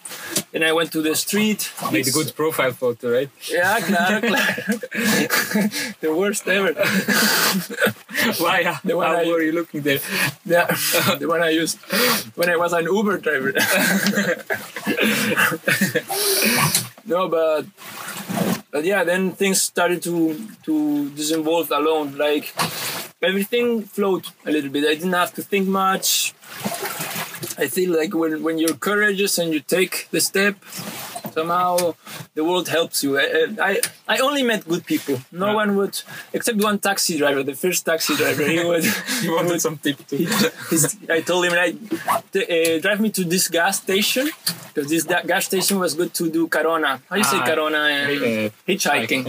Then 0.52 0.62
I 0.62 0.72
went 0.72 0.92
to 0.92 1.02
the 1.02 1.14
street. 1.14 1.70
Made 1.92 2.06
a 2.08 2.10
good 2.10 2.34
profile 2.36 2.72
photo, 2.72 3.12
right? 3.12 3.30
Yeah, 3.50 3.80
claro, 3.80 4.20
claro. 4.20 4.54
the 6.00 6.14
worst 6.14 6.46
ever. 6.48 6.72
Why? 8.42 8.64
How 8.64 8.78
The 8.84 8.96
one 8.96 9.06
I- 9.06 9.24
were 9.26 9.42
you 9.42 9.52
looking 9.52 9.82
there? 9.82 10.00
Yeah, 10.44 10.66
the 11.18 11.26
one 11.28 11.42
I 11.42 11.50
used 11.50 11.78
when 12.34 12.50
I 12.50 12.56
was 12.56 12.72
an 12.72 12.84
Uber 12.84 13.18
driver. 13.18 13.52
no, 17.07 17.28
but 17.28 17.66
but 18.70 18.84
yeah, 18.84 19.05
then 19.05 19.32
things 19.32 19.62
started 19.62 20.02
to 20.02 20.34
to 20.64 21.11
disinvolve 21.11 21.70
alone. 21.70 22.16
Like 22.16 22.55
everything 23.22 23.82
flowed 23.82 24.26
a 24.44 24.50
little 24.50 24.70
bit. 24.70 24.84
I 24.84 24.94
didn't 24.94 25.12
have 25.12 25.32
to 25.34 25.42
think 25.42 25.68
much. 25.68 26.34
I 27.57 27.68
feel 27.68 27.96
like 27.96 28.14
when 28.14 28.42
when 28.42 28.59
you're 28.59 28.74
courageous 28.74 29.38
and 29.38 29.52
you 29.52 29.61
take 29.61 30.09
the 30.11 30.20
step, 30.20 30.57
somehow 31.35 31.95
the 32.35 32.43
world 32.49 32.68
helps 32.68 33.03
you. 33.05 33.18
I 33.18 33.24
I, 33.70 33.72
I 34.14 34.16
only 34.18 34.43
met 34.43 34.61
good 34.72 34.85
people. 34.93 35.16
No 35.32 35.47
Yeah. 35.49 35.55
one 35.62 35.70
would, 35.76 35.95
except 36.32 36.59
one 36.68 36.78
taxi 36.78 37.14
driver, 37.18 37.43
the 37.43 37.55
first 37.64 37.85
taxi 37.91 38.14
driver. 38.16 38.45
He 38.55 38.61
would. 38.70 38.85
You 39.24 39.30
wanted 39.37 39.61
some 39.66 39.76
tip 39.85 39.99
too. 40.11 40.26
I 41.16 41.20
told 41.30 41.45
him 41.47 41.55
like, 41.62 41.74
uh, 42.37 42.78
drive 42.85 43.01
me 43.01 43.11
to 43.18 43.22
this 43.24 43.49
gas 43.49 43.74
station 43.85 44.26
because 44.68 44.87
this 44.91 45.05
gas 45.05 45.45
station 45.47 45.78
was 45.85 45.95
good 45.95 46.12
to 46.14 46.24
do 46.30 46.47
carona. 46.49 47.01
How 47.09 47.16
you 47.16 47.24
say 47.24 47.39
Ah, 47.41 47.47
carona? 47.49 47.80
Um, 47.85 48.11
uh, 48.11 48.51
hitchhiking. 48.68 49.24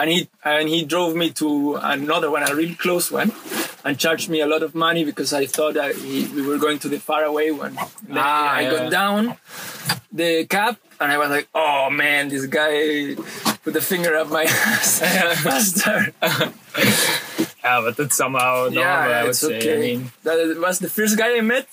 And 0.00 0.10
he 0.10 0.28
and 0.44 0.68
he 0.68 0.84
drove 0.84 1.16
me 1.16 1.30
to 1.42 1.76
another 1.82 2.30
one, 2.30 2.42
a 2.48 2.54
really 2.54 2.74
close 2.76 3.10
one, 3.10 3.32
and 3.84 3.98
charged 3.98 4.28
me 4.28 4.40
a 4.40 4.46
lot 4.46 4.62
of 4.62 4.74
money 4.74 5.04
because 5.04 5.32
I 5.32 5.46
thought 5.46 5.74
that 5.74 5.94
he, 5.96 6.26
we 6.26 6.42
were 6.42 6.58
going 6.58 6.78
to 6.80 6.88
the 6.88 6.98
faraway 6.98 7.50
one. 7.50 7.74
Then 8.06 8.18
Ah, 8.18 8.54
I 8.54 8.60
yeah. 8.62 8.70
got 8.70 8.90
down 8.90 9.36
the 10.12 10.46
cab 10.46 10.76
and 11.00 11.12
I 11.12 11.18
was 11.18 11.30
like, 11.30 11.48
oh 11.54 11.88
man, 11.90 12.28
this 12.28 12.46
guy 12.46 13.14
put 13.62 13.72
the 13.74 13.80
finger 13.80 14.16
up 14.16 14.28
my 14.30 14.42
ass 14.48 15.00
faster. 15.42 16.12
Yeah, 17.68 17.80
but 17.84 17.96
that's 17.98 18.16
somehow 18.16 18.68
normal, 18.72 18.82
I 19.18 19.22
would 19.22 19.30
it's 19.30 19.40
say. 19.40 19.56
okay. 19.58 19.76
I 19.76 19.80
mean, 19.86 20.00
that 20.26 20.38
was 20.66 20.78
the 20.78 20.88
first 20.98 21.14
guy 21.22 21.30
I 21.36 21.42
met. 21.54 21.66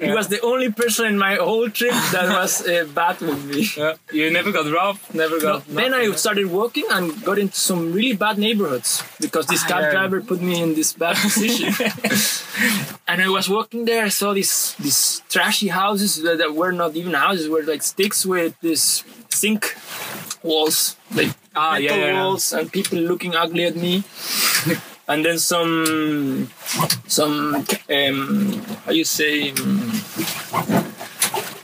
He 0.00 0.10
was 0.18 0.26
the 0.34 0.40
only 0.40 0.70
person 0.82 1.04
in 1.12 1.16
my 1.18 1.34
whole 1.48 1.68
trip 1.78 1.92
that 2.14 2.28
was 2.40 2.52
uh, 2.66 2.86
bad 3.00 3.20
with 3.20 3.40
me. 3.50 3.60
yeah, 3.76 3.94
you 4.18 4.30
never 4.38 4.50
got 4.58 4.66
robbed, 4.78 5.02
never 5.22 5.36
No, 5.36 5.44
got. 5.44 5.66
then 5.80 5.92
I 6.00 6.04
started 6.24 6.46
walking 6.60 6.86
and 6.96 7.04
got 7.28 7.38
into 7.38 7.58
some 7.70 7.92
really 7.92 8.16
bad 8.24 8.36
neighborhoods 8.38 8.90
because 9.24 9.44
this 9.52 9.62
Ah, 9.64 9.68
cab 9.72 9.80
yeah. 9.82 9.90
driver 9.96 10.18
put 10.30 10.40
me 10.40 10.54
in 10.64 10.70
this 10.80 10.90
bad 11.02 11.16
position. 11.26 11.68
and 13.10 13.18
I 13.22 13.28
was 13.28 13.46
walking 13.56 13.84
there, 13.90 14.02
I 14.04 14.12
saw 14.20 14.32
these 14.40 14.74
these 14.84 15.00
trashy 15.34 15.68
houses 15.68 16.10
that, 16.24 16.36
that 16.42 16.50
were 16.60 16.72
not 16.72 16.90
even 17.00 17.12
houses, 17.26 17.44
were 17.54 17.62
like 17.72 17.82
sticks 17.82 18.20
with 18.34 18.52
this 18.68 19.04
zinc 19.40 19.62
walls, 20.42 20.96
like 21.18 21.32
Ah, 21.56 21.72
metal 21.78 21.82
yeah, 21.84 21.94
yeah, 21.96 22.06
yeah. 22.12 22.22
walls, 22.24 22.44
and 22.56 22.64
people 22.78 22.98
looking 23.10 23.32
ugly 23.42 23.64
at 23.70 23.76
me. 23.76 24.02
And 25.08 25.24
then 25.24 25.38
some 25.38 26.48
some 27.06 27.66
um, 27.90 28.52
how 28.84 28.92
you 28.92 29.04
say 29.04 29.50
um, 29.50 29.92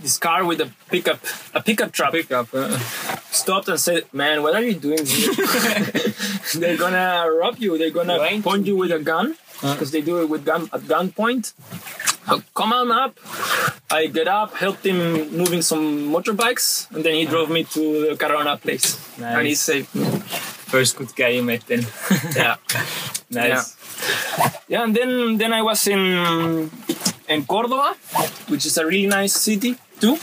this 0.01 0.19
car 0.19 0.45
with 0.45 0.61
a 0.61 0.71
pickup 0.91 1.21
a 1.55 1.63
pickup 1.63 1.93
truck 1.93 2.13
Pick 2.13 2.31
up. 2.33 2.49
Uh, 2.53 2.77
stopped 3.31 3.69
and 3.69 3.81
said, 3.81 4.05
"Man, 4.13 4.43
what 4.43 4.55
are 4.55 4.63
you 4.63 4.75
doing 4.75 5.07
here? 5.07 5.33
They're 6.57 6.77
gonna 6.77 7.31
rob 7.31 7.59
you. 7.59 7.79
They're 7.79 7.91
gonna 7.91 8.19
point 8.43 8.67
you 8.67 8.77
with 8.77 8.93
a 8.93 8.99
gun 8.99 9.37
Uh, 9.63 9.73
because 9.75 9.91
they 9.91 10.01
do 10.01 10.21
it 10.23 10.29
with 10.29 10.45
gun 10.45 10.69
at 10.73 10.83
gunpoint." 10.83 11.53
So, 12.29 12.43
Come 12.55 12.73
on 12.73 12.91
up. 12.93 13.19
I 13.91 14.07
get 14.07 14.29
up, 14.29 14.55
helped 14.55 14.85
him 14.87 14.99
moving 15.37 15.63
some 15.63 15.85
motorbikes, 16.15 16.87
and 16.95 17.03
then 17.05 17.15
he 17.15 17.25
drove 17.27 17.51
me 17.51 17.65
to 17.75 17.81
the 18.07 18.15
Carona 18.17 18.55
place, 18.61 18.97
and 19.19 19.43
he 19.47 19.55
Nice. 19.55 19.61
saved 19.61 19.95
me. 19.95 20.05
first 20.71 20.95
good 20.97 21.11
guy 21.17 21.29
you 21.37 21.43
met 21.43 21.63
then. 21.67 21.83
Yeah, 22.37 22.57
nice. 23.31 23.75
yeah. 24.69 24.85
And 24.85 24.95
then 24.95 25.37
then 25.39 25.53
I 25.53 25.63
was 25.63 25.87
in 25.89 26.01
in 27.29 27.45
Cordoba, 27.47 27.95
which 28.49 28.65
is 28.67 28.79
a 28.79 28.85
really 28.87 29.09
nice 29.09 29.35
city 29.35 29.75
too. 30.01 30.17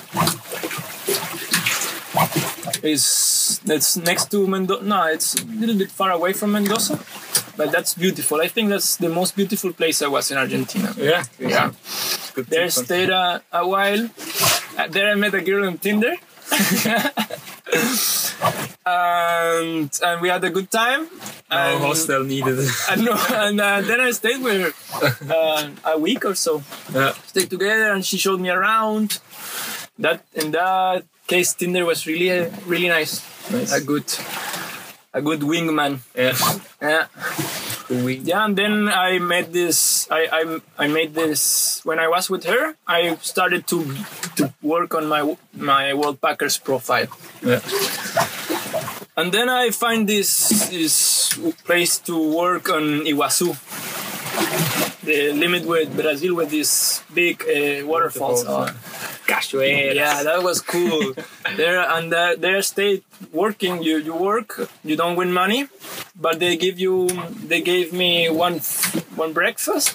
Is 2.83 3.59
that's 3.65 3.97
next 3.97 4.29
to 4.31 4.47
Mendoza? 4.47 4.83
No, 4.83 5.03
it's 5.07 5.35
a 5.35 5.43
little 5.45 5.75
bit 5.77 5.91
far 5.91 6.11
away 6.11 6.33
from 6.33 6.51
Mendoza, 6.51 6.95
but 7.57 7.71
that's 7.71 7.93
beautiful. 7.95 8.39
I 8.41 8.47
think 8.47 8.69
that's 8.69 8.97
the 8.97 9.09
most 9.09 9.35
beautiful 9.35 9.73
place 9.73 10.01
I 10.01 10.07
was 10.07 10.31
in 10.31 10.37
Argentina. 10.37 10.93
Yeah. 10.97 11.23
Yeah. 11.39 11.71
Good 12.33 12.45
There 12.47 12.69
stayed 12.69 13.09
a, 13.09 13.41
a 13.51 13.67
while. 13.67 14.09
Uh, 14.77 14.87
there 14.87 15.11
I 15.11 15.15
met 15.15 15.33
a 15.33 15.41
girl 15.41 15.65
on 15.65 15.77
Tinder. 15.79 16.15
and 18.85 19.99
and 20.05 20.21
we 20.21 20.29
had 20.29 20.43
a 20.43 20.49
good 20.49 20.71
time. 20.71 21.09
No 21.51 21.79
hostel 21.79 22.23
needed. 22.23 22.59
and, 22.89 23.05
no, 23.05 23.13
and 23.33 23.59
uh, 23.59 23.81
then 23.81 23.99
I 23.99 24.11
stayed 24.11 24.41
with 24.41 24.61
her 24.61 25.33
uh, 25.33 25.69
a 25.83 25.99
week 25.99 26.23
or 26.23 26.35
so. 26.35 26.63
yeah. 26.93 27.13
Stayed 27.27 27.49
together, 27.49 27.91
and 27.91 28.05
she 28.05 28.17
showed 28.17 28.39
me 28.39 28.49
around. 28.49 29.19
That 29.99 30.23
in 30.33 30.51
that 30.51 31.03
case, 31.25 31.53
Tinder 31.53 31.83
was 31.85 32.05
really 32.07 32.49
really 32.65 32.87
nice. 32.87 33.21
Nice. 33.51 33.73
A 33.73 33.81
good 33.81 34.07
a 35.17 35.21
good 35.21 35.41
wingman. 35.41 35.99
Yeah. 36.15 36.37
Yeah. 36.81 37.07
Yeah, 37.89 38.43
and 38.45 38.55
then 38.57 38.89
I 38.89 39.17
made 39.17 39.53
this. 39.53 40.07
I, 40.11 40.27
I 40.27 40.41
I 40.77 40.87
made 40.91 41.15
this 41.15 41.79
when 41.87 41.99
I 41.99 42.07
was 42.11 42.29
with 42.29 42.43
her. 42.43 42.75
I 42.85 43.15
started 43.23 43.65
to 43.71 43.79
to 44.35 44.51
work 44.61 44.91
on 44.93 45.07
my 45.07 45.23
my 45.55 45.95
World 45.95 46.19
Packers 46.19 46.59
profile, 46.59 47.07
yeah. 47.39 47.63
and 49.15 49.31
then 49.31 49.47
I 49.47 49.71
find 49.71 50.03
this 50.03 50.67
this 50.67 51.31
place 51.63 51.95
to 52.11 52.19
work 52.19 52.67
on 52.67 53.07
Iguazu, 53.07 53.55
the 55.07 55.31
limit 55.43 55.63
with 55.65 55.89
Brazil 55.95 56.35
with 56.35 56.49
these 56.57 57.01
big 57.13 57.41
uh, 57.43 57.85
waterfalls. 57.87 58.45
Waterfalls, 58.45 58.69
Oh, 58.69 59.27
Cachoeiras. 59.31 59.95
yeah, 59.95 60.23
that 60.23 60.43
was 60.43 60.61
cool. 60.61 61.13
there 61.61 61.79
and 61.95 62.13
uh, 62.13 62.35
there, 62.37 62.61
stay 62.61 63.01
working. 63.31 63.73
You 63.87 63.95
you 64.07 64.15
work. 64.15 64.49
You 64.83 64.95
don't 65.01 65.15
win 65.21 65.31
money, 65.43 65.61
but 66.15 66.39
they 66.39 66.53
give 66.65 66.77
you. 66.85 67.07
They 67.51 67.61
gave 67.61 67.87
me 68.03 68.29
one 68.29 68.59
one 69.23 69.33
breakfast, 69.33 69.91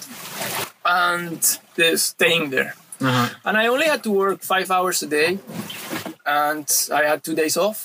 and 0.85 1.39
they're 1.75 1.97
staying 1.97 2.49
there. 2.49 2.73
Uh-huh. 3.01 3.29
And 3.45 3.57
I 3.57 3.67
only 3.67 3.87
had 3.93 4.01
to 4.03 4.11
work 4.11 4.41
five 4.53 4.69
hours 4.71 5.03
a 5.03 5.07
day, 5.07 5.39
and 6.25 6.65
I 6.91 7.01
had 7.09 7.23
two 7.23 7.35
days 7.35 7.57
off, 7.57 7.77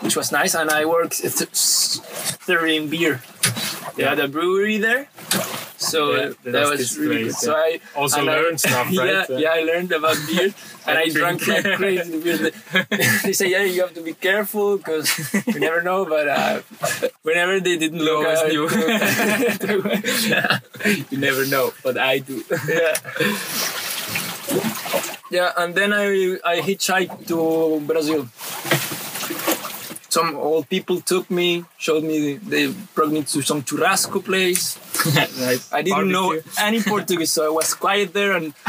which 0.00 0.16
was 0.16 0.30
nice. 0.32 0.54
And 0.54 0.70
I 0.70 0.84
worked 0.84 1.24
at 1.24 1.32
stirring 1.56 2.88
beer. 2.88 3.20
They 3.96 4.04
had 4.04 4.20
a 4.20 4.28
brewery 4.28 4.78
there, 4.78 5.08
so 5.76 6.14
Yeah, 6.14 6.30
that 6.54 6.70
was 6.70 6.96
really 6.98 7.24
good. 7.24 7.34
So. 7.34 7.50
I 7.56 7.80
Also 7.96 8.22
learned 8.22 8.54
I- 8.62 8.62
stuff, 8.68 8.86
yeah, 8.94 9.02
right? 9.02 9.30
yeah, 9.42 9.50
I 9.58 9.62
learned 9.66 9.90
about 9.90 10.14
beer, 10.28 10.54
and 10.86 10.94
I 10.98 11.08
drank 11.10 11.42
like 11.48 11.64
crazy. 11.74 12.20
beer. 12.22 12.52
They 13.24 13.32
say, 13.34 13.48
yeah, 13.50 13.64
you 13.66 13.80
have 13.82 13.94
to 13.98 14.02
be 14.02 14.14
careful 14.14 14.76
because 14.78 15.10
you 15.50 15.58
never 15.58 15.82
know. 15.82 16.04
But 16.06 16.28
uh, 16.30 16.60
whenever 17.26 17.58
they 17.58 17.74
didn't 17.76 17.98
look, 18.06 18.22
knew. 18.46 18.68
yeah. 20.30 20.58
You 21.10 21.18
never 21.18 21.42
know, 21.46 21.72
but 21.82 21.98
I 21.98 22.20
do. 22.22 22.44
yeah. 22.70 22.94
Yeah, 25.30 25.52
and 25.58 25.74
then 25.74 25.92
I 25.92 26.38
I 26.44 26.60
hitchhiked 26.62 27.26
to 27.28 27.80
Brazil. 27.84 28.28
Some 30.18 30.34
old 30.34 30.66
people 30.68 30.98
took 31.00 31.30
me, 31.30 31.62
showed 31.78 32.02
me, 32.02 32.42
they 32.42 32.74
brought 32.94 33.12
me 33.14 33.22
to 33.22 33.38
some 33.40 33.62
churrasco 33.62 34.18
place. 34.18 34.74
nice. 35.38 35.70
I 35.72 35.82
didn't 35.82 36.10
know 36.10 36.34
any 36.58 36.82
Portuguese, 36.82 37.30
so 37.30 37.46
I 37.46 37.54
was 37.54 37.70
quiet 37.74 38.10
there 38.12 38.32
and 38.34 38.50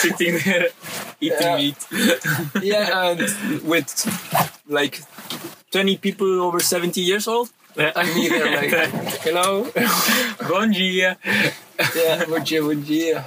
sitting 0.00 0.40
there 0.40 0.72
eating 1.20 1.44
Yeah. 1.44 1.56
meat. 1.60 1.76
yeah, 2.64 3.12
and 3.12 3.20
with 3.68 3.92
like 4.64 5.04
20 5.72 5.98
people 5.98 6.40
over 6.40 6.60
70 6.60 7.02
years 7.04 7.28
old. 7.28 7.52
And 7.76 8.08
me 8.16 8.28
there 8.32 8.48
like, 8.48 8.72
hello. 9.28 9.68
Bom 10.48 10.72
dia. 10.72 11.18
yeah, 11.92 12.24
bom 12.24 12.40
dia, 12.40 12.62
bom 12.64 12.80
dia. 12.80 13.20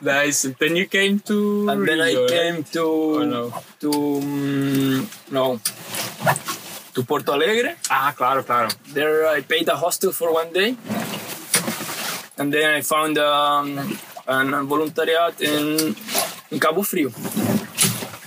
Nice. 0.00 0.44
And 0.44 0.56
then 0.58 0.76
you 0.76 0.86
came 0.86 1.20
to. 1.20 1.68
and 1.70 1.86
then 1.88 2.00
I 2.00 2.12
Rio, 2.12 2.20
right? 2.22 2.30
came 2.30 2.64
to 2.76 2.82
Oh, 2.82 3.24
no. 3.24 3.42
to 3.80 3.90
um, 3.92 5.08
no 5.30 5.58
to 6.94 7.02
Porto 7.04 7.32
Alegre. 7.32 7.76
Ah, 7.90 8.12
claro, 8.16 8.42
claro. 8.42 8.68
There 8.92 9.26
I 9.28 9.40
paid 9.42 9.68
a 9.68 9.76
hostel 9.76 10.12
for 10.12 10.32
one 10.32 10.52
day, 10.52 10.76
and 12.38 12.52
then 12.52 12.70
I 12.74 12.80
found 12.80 13.18
um, 13.18 13.78
an 14.26 14.52
voluntariat 14.66 15.40
in, 15.40 15.94
in 16.50 16.58
Cabo 16.60 16.82
Frio. 16.82 17.10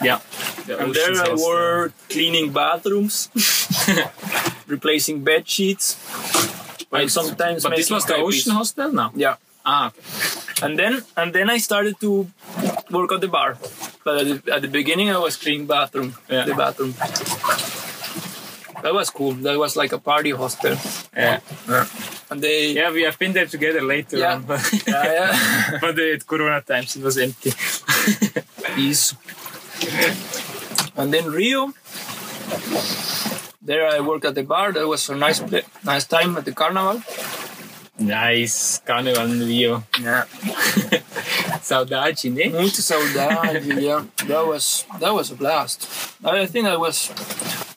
Yeah. 0.04 0.20
The 0.66 0.78
And 0.78 0.94
there 0.94 1.18
I 1.18 1.34
worked 1.34 2.10
cleaning 2.10 2.52
bathrooms, 2.54 3.30
replacing 4.68 5.24
bed 5.24 5.48
sheets. 5.50 5.98
I 6.92 7.06
sometimes 7.08 7.64
But 7.64 7.76
this 7.76 7.90
was 7.90 8.06
the. 8.06 8.18
Ocean 8.18 8.52
Hostel 8.54 8.92
now? 8.94 9.12
Yeah. 9.16 9.36
Ah, 9.72 9.92
and 10.64 10.74
then 10.80 10.94
and 11.20 11.30
then 11.38 11.48
I 11.56 11.58
started 11.70 11.96
to 12.06 12.12
work 12.98 13.12
at 13.16 13.22
the 13.22 13.28
bar. 13.38 13.58
But 14.06 14.16
at 14.22 14.26
the, 14.30 14.38
at 14.56 14.62
the 14.66 14.72
beginning, 14.80 15.10
I 15.16 15.18
was 15.28 15.36
cleaning 15.38 15.68
bathroom, 15.68 16.10
Yeah. 16.30 16.46
the 16.50 16.56
bathroom. 16.64 16.94
That 18.82 18.94
was 18.94 19.10
cool. 19.10 19.34
That 19.46 19.58
was 19.60 19.76
like 19.76 19.92
a 19.92 20.00
party 20.00 20.32
hostel, 20.32 20.76
Yeah. 21.16 21.40
and 22.32 22.42
they 22.42 22.72
Yeah, 22.80 22.92
we 22.92 23.04
have 23.04 23.18
been 23.20 23.34
there 23.34 23.46
together 23.46 23.82
later 23.82 24.18
Yeah. 24.18 24.36
on. 24.36 24.42
But, 24.48 24.64
yeah, 24.88 25.04
yeah. 25.18 25.78
but 25.84 26.00
at 26.00 26.26
Corona 26.26 26.62
times 26.62 26.96
it 26.96 27.04
was 27.04 27.18
empty. 27.18 27.52
Is. 28.90 29.16
and 30.98 31.14
then 31.14 31.26
Rio. 31.30 31.74
There 33.62 33.86
I 33.86 34.00
worked 34.00 34.26
at 34.26 34.36
the 34.36 34.44
bar. 34.44 34.72
That 34.72 34.88
was 34.88 35.10
a 35.10 35.16
nice 35.16 35.42
nice 35.84 36.06
time 36.08 36.38
at 36.40 36.46
the 36.46 36.54
carnival. 36.54 37.04
Nice. 38.00 38.80
Carnival 38.86 39.32
in 39.32 39.40
Rio. 39.40 39.84
Yeah. 40.02 40.26
Saudade, 41.62 42.30
né? 42.30 42.50
Muito 42.50 42.82
saudade, 42.82 43.82
yeah. 43.82 44.04
That 44.28 44.46
was 44.48 44.86
that 45.00 45.14
was 45.14 45.32
a 45.32 45.36
blast. 45.36 45.88
I 46.24 46.46
think 46.46 46.66
that 46.66 46.80
was 46.80 47.12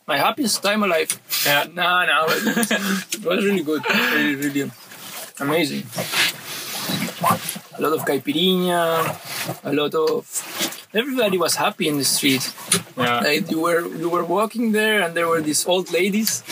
my 0.07 0.17
happiest 0.17 0.63
time 0.63 0.83
alive. 0.83 1.11
Yeah. 1.45 1.67
No, 1.75 2.07
no, 2.07 2.27
it 2.29 2.57
was, 2.57 2.71
it 2.71 3.25
was 3.25 3.45
really 3.45 3.63
good. 3.63 3.83
Really, 3.89 4.37
really 4.37 4.71
amazing. 5.41 5.85
A 7.77 7.81
lot 7.83 7.93
of 7.93 8.05
caipirinha, 8.05 9.17
a 9.65 9.73
lot 9.73 9.95
of 9.95 10.82
everybody 10.95 11.39
was 11.39 11.57
happy 11.57 11.89
in 11.89 11.99
the 11.99 12.05
street. 12.05 12.53
Yeah. 12.97 13.21
Like 13.21 13.51
you 13.51 13.61
were 13.61 13.87
you 13.87 14.09
were 14.09 14.25
walking 14.25 14.73
there 14.73 15.01
and 15.03 15.15
there 15.17 15.27
were 15.29 15.41
these 15.41 15.67
old 15.67 15.91
ladies 15.93 16.43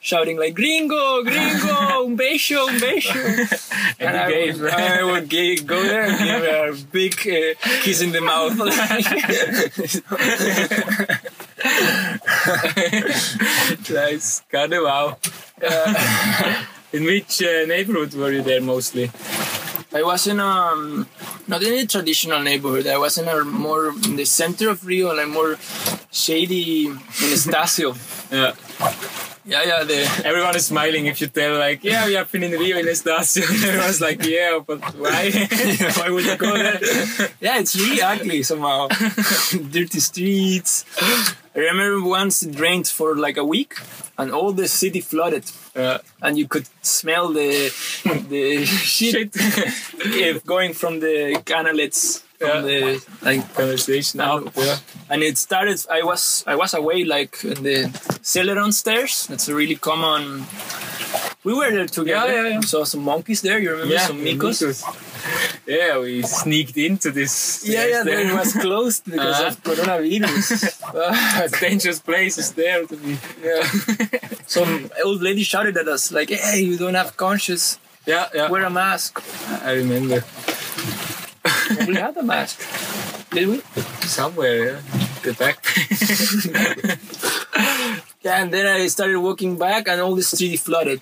shouting 0.00 0.38
like 0.38 0.54
gringo, 0.54 1.22
gringo, 1.22 2.04
un 2.06 2.16
beso, 2.16 2.66
un 2.68 2.78
beso. 2.80 3.14
And 4.00 4.14
you 4.16 4.22
I 4.22 4.30
gave. 4.30 4.60
would, 4.60 4.70
I 4.72 5.02
would 5.04 5.28
gi- 5.28 5.62
go 5.64 5.82
there 5.82 6.04
and 6.08 6.18
give 6.18 6.42
her 6.50 6.70
a 6.72 6.74
big 6.92 7.14
uh, 7.20 7.54
kiss 7.82 8.00
in 8.00 8.12
the 8.12 8.20
mouth. 8.22 8.56
nice. 13.90 14.42
Carnival. 14.50 15.18
in 16.92 17.04
which 17.04 17.42
uh, 17.42 17.64
neighborhood 17.66 18.14
were 18.14 18.32
you 18.32 18.42
there 18.42 18.60
mostly? 18.60 19.10
I 19.92 20.02
was 20.02 20.26
in 20.26 20.38
a 20.38 20.46
um, 20.46 21.06
not 21.48 21.62
in 21.62 21.74
a 21.74 21.86
traditional 21.86 22.40
neighborhood. 22.40 22.86
I 22.86 22.96
was 22.96 23.18
in 23.18 23.26
a 23.26 23.44
more 23.44 23.88
in 23.88 24.14
the 24.16 24.24
center 24.24 24.70
of 24.70 24.86
Rio, 24.86 25.12
like 25.14 25.28
more 25.28 25.56
shady 26.12 26.86
in 26.86 26.96
Estacio. 27.34 27.96
Yeah. 28.30 28.54
yeah, 29.44 29.64
yeah. 29.64 29.82
The 29.82 30.22
Everyone 30.24 30.54
is 30.54 30.66
smiling 30.66 31.06
if 31.06 31.20
you 31.20 31.26
tell 31.26 31.58
like, 31.58 31.82
yeah, 31.82 32.06
we 32.06 32.14
have 32.14 32.30
been 32.30 32.44
in 32.44 32.52
Rio 32.52 32.78
in 32.78 32.86
Estacio. 32.86 33.42
Everyone's 33.42 34.00
like, 34.08 34.24
yeah, 34.24 34.60
but 34.64 34.78
why? 34.94 35.32
why 35.98 36.10
would 36.10 36.24
you 36.24 36.36
go 36.36 36.56
there? 36.56 36.78
yeah, 37.40 37.58
it's 37.58 37.74
really 37.74 38.00
ugly 38.00 38.44
somehow. 38.44 38.86
Dirty 39.50 39.98
streets. 39.98 40.84
I 41.56 41.58
remember 41.58 42.06
once 42.08 42.44
it 42.44 42.60
rained 42.60 42.86
for 42.86 43.16
like 43.16 43.36
a 43.36 43.44
week, 43.44 43.74
and 44.16 44.30
all 44.30 44.52
the 44.52 44.68
city 44.68 45.00
flooded, 45.00 45.50
Uh, 45.76 45.98
and 46.22 46.36
you 46.38 46.48
could 46.48 46.66
smell 46.82 47.28
the 47.32 47.70
the 48.28 48.64
shit, 48.96 49.30
if 49.36 50.44
going 50.44 50.72
from 50.74 51.00
the 51.00 51.40
canalets 51.44 52.22
from 52.38 52.48
Yeah. 52.48 52.60
the 52.62 52.80
like 53.22 53.42
conversation 53.54 54.20
up. 54.20 54.42
Yeah. 54.56 54.78
and 55.10 55.22
it 55.22 55.36
started 55.38 55.78
i 55.90 56.02
was 56.02 56.42
i 56.46 56.54
was 56.56 56.72
away 56.74 57.04
like 57.04 57.34
in 57.44 57.62
the 57.62 57.84
Selarón 58.22 58.72
stairs 58.72 59.26
that's 59.28 59.48
a 59.48 59.54
really 59.54 59.76
common 59.76 60.46
we 61.44 61.52
were 61.54 61.70
there 61.70 61.86
together 61.86 62.32
Yeah, 62.32 62.42
yeah, 62.48 62.54
yeah. 62.54 62.60
saw 62.72 62.84
some 62.84 63.02
monkeys 63.04 63.40
there 63.42 63.58
you 63.60 63.70
remember 63.72 63.98
some 63.98 64.18
micos 64.24 64.58
Yeah, 65.66 65.98
we 65.98 66.22
sneaked 66.22 66.76
into 66.76 67.10
this. 67.10 67.62
yeah 67.66 67.86
yeah 67.92 68.02
there 68.02 68.20
it 68.26 68.32
was 68.34 68.52
closed 68.52 69.04
because 69.04 69.36
Uh-huh. 69.40 69.48
of 69.48 69.62
coronavirus 69.62 70.64
a 71.44 71.48
dangerous 71.66 72.00
place 72.00 72.38
is 72.42 72.52
there 72.52 72.86
to 72.86 72.96
be. 72.96 73.16
yeah. 73.44 73.62
some 74.46 74.90
old 75.04 75.22
lady 75.22 75.42
shouted 75.42 75.76
at 75.76 75.88
us 75.88 76.10
like 76.12 76.30
hey 76.30 76.60
you 76.68 76.76
don't 76.82 76.94
have 77.02 77.16
conscience 77.16 77.78
Yeah, 78.06 78.26
yeah. 78.34 78.50
wear 78.50 78.64
a 78.64 78.70
mask 78.70 79.20
I 79.68 79.72
remember 79.82 80.24
we 81.86 81.94
had 81.94 82.16
a 82.16 82.22
mask 82.22 82.58
did 83.30 83.46
we 83.48 83.60
somewhere. 84.02 84.64
Yeah. 84.66 84.80
The 85.22 85.32
back. 85.38 85.58
Yeah, 88.22 88.42
and 88.42 88.52
then 88.52 88.66
I 88.66 88.86
started 88.88 89.18
walking 89.18 89.56
back, 89.56 89.88
and 89.88 90.00
all 90.00 90.14
the 90.14 90.22
street 90.22 90.60
flooded, 90.60 91.00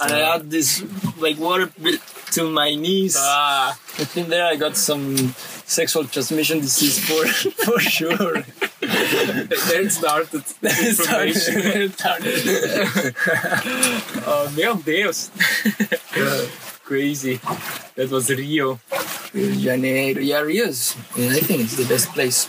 and 0.00 0.12
I 0.12 0.32
had 0.32 0.50
this 0.50 0.82
like 1.18 1.38
water 1.38 1.70
till 2.32 2.50
my 2.50 2.74
knees. 2.74 3.14
ah, 3.16 3.70
I 3.70 4.04
think 4.04 4.26
there 4.28 4.44
I 4.44 4.56
got 4.56 4.76
some 4.76 5.16
sexual 5.66 6.04
transmission 6.06 6.58
disease 6.60 6.98
for 6.98 7.24
for 7.64 7.78
sure. 7.78 8.42
there 8.80 9.82
it 9.86 9.92
started. 9.92 10.42
The 10.60 10.70
It 10.70 10.96
started- 10.98 11.92
started. 11.94 13.14
oh, 14.26 14.50
meu 14.56 14.74
Deus. 14.82 15.30
Crazy. 16.84 17.38
That 17.94 18.10
was 18.10 18.30
Rio. 18.30 18.80
Rio 19.32 19.46
de 19.54 19.60
Janeiro, 19.60 20.20
yeah, 20.20 20.40
Rio's. 20.40 20.96
Yeah, 21.16 21.30
I 21.36 21.40
think 21.40 21.60
it's 21.62 21.76
the 21.76 21.84
best 21.86 22.08
place. 22.14 22.48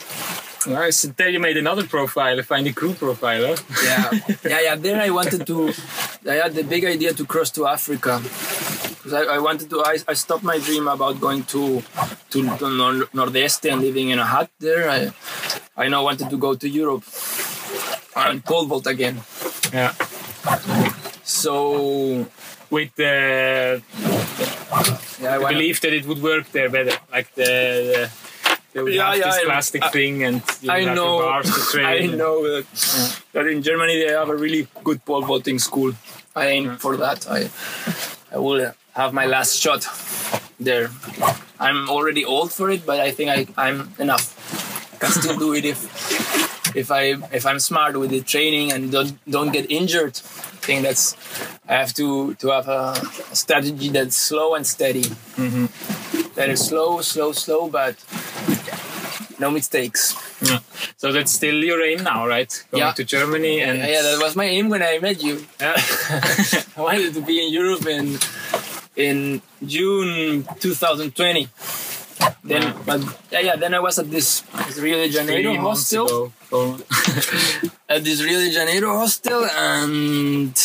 Nice. 0.67 1.03
And 1.05 1.15
then 1.15 1.33
you 1.33 1.39
made 1.39 1.57
another 1.57 1.85
profile, 1.87 2.37
a 2.39 2.43
Find 2.43 2.67
a 2.67 2.73
Crew 2.73 2.93
profile, 2.93 3.55
huh? 3.55 3.57
Yeah, 3.83 4.35
yeah, 4.43 4.61
yeah. 4.61 4.75
Then 4.75 4.99
I 4.99 5.09
wanted 5.09 5.47
to. 5.47 5.73
I 6.27 6.35
had 6.35 6.53
the 6.53 6.63
big 6.63 6.83
idea 6.85 7.13
to 7.13 7.25
cross 7.25 7.49
to 7.51 7.67
Africa. 7.67 8.19
Because 8.21 9.13
I, 9.13 9.35
I 9.35 9.39
wanted 9.39 9.69
to. 9.69 9.81
I, 9.81 9.97
I 10.07 10.13
stopped 10.13 10.43
my 10.43 10.57
dream 10.59 10.87
about 10.87 11.19
going 11.21 11.43
to 11.55 11.81
to, 12.31 12.57
to 12.57 12.69
Nor- 12.69 13.07
Nordeste 13.15 13.71
and 13.71 13.81
living 13.81 14.09
in 14.09 14.19
a 14.19 14.25
hut 14.25 14.49
there. 14.59 14.89
I 14.89 15.11
I 15.77 15.87
now 15.87 16.03
wanted 16.03 16.29
to 16.29 16.37
go 16.37 16.55
to 16.55 16.67
Europe 16.67 17.03
and 18.15 18.43
pole 18.43 18.65
vault 18.65 18.87
again. 18.87 19.21
Yeah. 19.71 19.93
So 21.23 22.27
With 22.69 22.93
the, 22.95 23.81
yeah, 25.19 25.39
I 25.39 25.49
believe 25.53 25.81
that 25.81 25.91
it 25.91 26.05
would 26.05 26.21
work 26.21 26.51
there 26.51 26.69
better. 26.69 26.95
Like 27.11 27.33
the, 27.33 27.49
the 27.89 28.11
they 28.73 28.81
would 28.83 28.93
Yeah, 28.93 29.09
have 29.09 29.17
yeah, 29.19 29.25
this 29.25 29.35
I- 29.37 29.45
plastic 29.45 29.83
I- 29.83 29.89
thing 29.89 30.23
and 30.23 30.41
you 30.61 30.71
I 30.71 30.81
have 30.83 30.95
know. 30.95 31.17
the 31.17 31.23
bars 31.29 31.45
to 31.55 31.71
train. 31.71 31.85
I 32.13 32.15
know 32.15 32.35
that, 32.43 32.65
that 33.33 33.47
in 33.47 33.61
Germany 33.63 33.95
they 34.03 34.11
have 34.13 34.29
a 34.29 34.35
really 34.35 34.67
good 34.83 35.03
pole 35.05 35.21
vaulting 35.21 35.59
school. 35.59 35.93
I 36.35 36.47
aim 36.47 36.77
for 36.77 36.95
that. 36.97 37.27
I 37.29 37.49
I 38.31 38.37
will 38.37 38.71
have 38.93 39.11
my 39.13 39.25
last 39.25 39.59
shot 39.59 39.81
there. 40.59 40.89
I'm 41.59 41.89
already 41.89 42.23
old 42.23 42.51
for 42.53 42.69
it, 42.69 42.85
but 42.85 42.99
I 42.99 43.11
think 43.11 43.29
I, 43.31 43.39
I'm 43.57 43.91
enough. 43.99 44.25
I 44.93 44.97
can 44.97 45.11
still 45.11 45.37
do 45.37 45.53
it 45.53 45.65
if 45.65 45.79
if 46.75 46.91
I 46.91 47.03
if 47.33 47.45
I'm 47.45 47.59
smart 47.59 47.97
with 47.97 48.11
the 48.11 48.21
training 48.21 48.71
and 48.71 48.91
don't 48.91 49.17
don't 49.29 49.51
get 49.51 49.65
injured. 49.71 50.15
I 50.61 50.61
think 50.71 50.83
that's 50.83 51.15
I 51.67 51.73
have 51.81 51.93
to 51.95 52.35
to 52.35 52.47
have 52.51 52.67
a, 52.67 52.93
a 53.31 53.35
strategy 53.35 53.89
that's 53.89 54.15
slow 54.15 54.53
and 54.55 54.65
steady. 54.67 55.03
Mm-hmm. 55.35 55.65
That 56.39 56.47
is 56.55 56.63
slow, 56.71 57.01
slow, 57.01 57.33
slow, 57.33 57.67
but 57.69 57.95
no 59.43 59.51
mistakes. 59.51 60.15
Yeah. 60.41 60.59
So 60.95 61.11
that's 61.11 61.33
still 61.33 61.55
your 61.69 61.83
aim 61.83 61.99
now, 62.03 62.25
right? 62.25 62.47
Going 62.71 62.79
Yeah. 62.83 62.93
to 62.95 63.03
Germany 63.03 63.59
and 63.59 63.77
Yeah, 63.79 63.87
yeah, 63.99 64.01
that 64.07 64.19
was 64.23 64.35
my 64.39 64.45
aim 64.47 64.69
when 64.69 64.81
I 64.81 64.99
met 65.03 65.19
you. 65.21 65.35
Yeah. 65.59 65.75
I 66.77 66.81
wanted 66.81 67.13
to 67.15 67.21
be 67.21 67.43
in 67.43 67.51
Europe 67.51 67.85
in 67.91 68.05
in 68.95 69.41
June 69.65 70.47
2020. 70.63 71.49
Then, 72.43 72.63
Wow. 72.63 72.81
but 72.87 72.99
yeah, 73.31 73.39
yeah. 73.47 73.55
Then 73.59 73.73
I 73.75 73.79
was 73.79 73.99
at 73.99 74.07
this, 74.09 74.43
Rio 74.79 74.95
de 75.03 75.09
Janeiro 75.11 75.55
hostel. 75.59 76.31
At 77.89 78.03
this 78.07 78.21
Rio 78.23 78.39
de 78.39 78.51
Janeiro 78.51 78.95
hostel, 78.99 79.43
and 79.45 80.55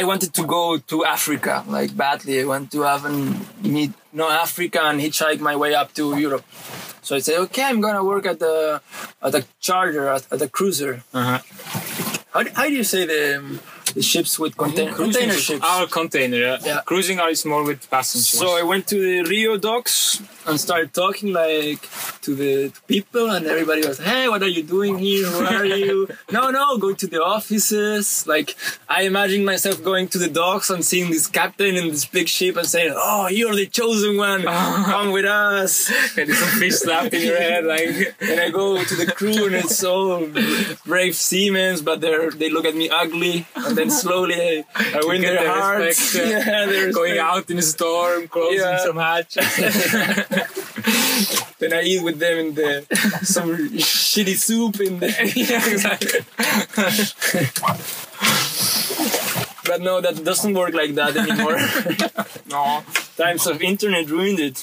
I 0.00 0.02
wanted 0.02 0.34
to 0.34 0.44
go 0.44 0.78
to 0.90 1.04
Africa 1.04 1.64
like 1.68 1.96
badly. 1.96 2.40
I 2.40 2.44
want 2.44 2.72
to 2.72 2.82
have 2.82 3.04
an 3.04 3.46
meet 3.62 3.92
no 4.12 4.28
Africa 4.28 4.80
and 4.90 5.00
hitchhike 5.00 5.40
my 5.40 5.54
way 5.62 5.72
up 5.74 5.94
to 5.94 6.18
Europe. 6.18 6.44
So 7.02 7.14
I 7.14 7.20
said, 7.20 7.38
okay, 7.44 7.64
I'm 7.70 7.80
gonna 7.80 8.02
work 8.02 8.26
at 8.26 8.38
the 8.40 8.80
at 9.22 9.34
a 9.40 9.42
charger 9.60 10.08
at, 10.08 10.22
at 10.32 10.42
a 10.42 10.48
cruiser. 10.48 11.02
uh-huh. 11.12 11.38
How, 12.34 12.42
how 12.56 12.64
do 12.66 12.74
you 12.74 12.82
say 12.82 13.06
the 13.06 13.60
the 13.94 14.02
ships 14.02 14.38
with 14.38 14.56
contain- 14.56 14.92
Cruising 14.92 15.12
container 15.12 15.38
ships. 15.46 15.64
Our 15.64 15.86
container, 15.86 16.36
yeah. 16.36 16.58
Yeah. 16.64 16.80
Cruising 16.84 17.18
is 17.30 17.44
more 17.44 17.62
with 17.64 17.88
passengers. 17.90 18.28
So 18.28 18.56
I 18.56 18.62
went 18.62 18.86
to 18.88 18.96
the 18.98 19.28
Rio 19.30 19.56
docks 19.56 20.20
and 20.46 20.60
started 20.60 20.92
talking 20.92 21.32
like 21.32 21.88
to 22.22 22.34
the 22.34 22.68
to 22.70 22.80
people, 22.86 23.30
and 23.30 23.46
everybody 23.46 23.86
was, 23.86 23.98
"Hey, 23.98 24.28
what 24.28 24.42
are 24.42 24.48
you 24.58 24.62
doing 24.62 24.98
here? 24.98 25.26
Who 25.26 25.44
are 25.44 25.64
you?" 25.64 26.08
no, 26.36 26.50
no, 26.50 26.78
go 26.78 26.92
to 26.92 27.06
the 27.06 27.22
offices. 27.22 28.26
Like 28.26 28.56
I 28.88 29.02
imagine 29.02 29.44
myself 29.44 29.82
going 29.82 30.08
to 30.08 30.18
the 30.18 30.28
docks 30.28 30.68
and 30.70 30.84
seeing 30.84 31.10
this 31.10 31.26
captain 31.26 31.76
in 31.76 31.88
this 31.88 32.04
big 32.04 32.28
ship 32.28 32.56
and 32.56 32.66
saying, 32.66 32.92
"Oh, 32.94 33.28
you're 33.28 33.54
the 33.54 33.66
chosen 33.66 34.16
one. 34.16 34.42
Come 34.92 35.12
with 35.12 35.24
us." 35.24 35.90
Getting 36.14 36.34
some 36.34 36.52
fish 36.60 36.76
slapped 36.84 37.14
in 37.14 37.22
your 37.22 37.38
head, 37.38 37.64
like. 37.64 38.14
And 38.34 38.40
I 38.40 38.48
go 38.50 38.82
to 38.82 38.94
the 38.96 39.06
crew, 39.18 39.46
and 39.46 39.54
it's 39.54 39.84
all 39.84 40.26
brave 40.86 41.14
seamen, 41.14 41.72
but 41.84 42.00
they 42.00 42.12
are 42.12 42.30
they 42.30 42.48
look 42.50 42.64
at 42.64 42.74
me 42.74 42.88
ugly, 42.88 43.46
and 43.54 43.76
then 43.88 43.90
slowly 44.02 44.64
I, 44.74 45.00
win 45.04 45.22
their 45.22 45.34
their 45.34 45.48
hearts. 45.48 46.14
respect, 46.14 46.26
uh, 46.26 46.50
yeah, 46.50 46.66
their 46.66 46.92
Going 46.92 47.18
out 47.18 47.50
in 47.50 47.58
a 47.58 47.62
storm, 47.62 48.28
closing 48.28 48.58
Yeah. 48.60 48.78
some 48.84 48.96
hatches. 48.96 49.44
Then 51.60 51.72
I 51.72 51.82
eat 51.82 52.02
with 52.02 52.18
them 52.18 52.38
in 52.38 52.54
the 52.54 52.84
some 53.22 53.48
shitty 53.78 54.36
soup 54.36 54.80
in 54.80 54.98
the. 55.00 55.06
yeah, 55.34 55.70
exactly. 55.70 56.20
But 59.66 59.80
no, 59.80 60.00
that 60.02 60.22
doesn't 60.22 60.52
work 60.52 60.74
like 60.74 60.94
that 60.96 61.16
anymore. 61.16 61.56
No. 62.50 62.82
Times 63.16 63.46
of 63.46 63.62
internet 63.62 64.10
ruined 64.10 64.40
it. 64.40 64.62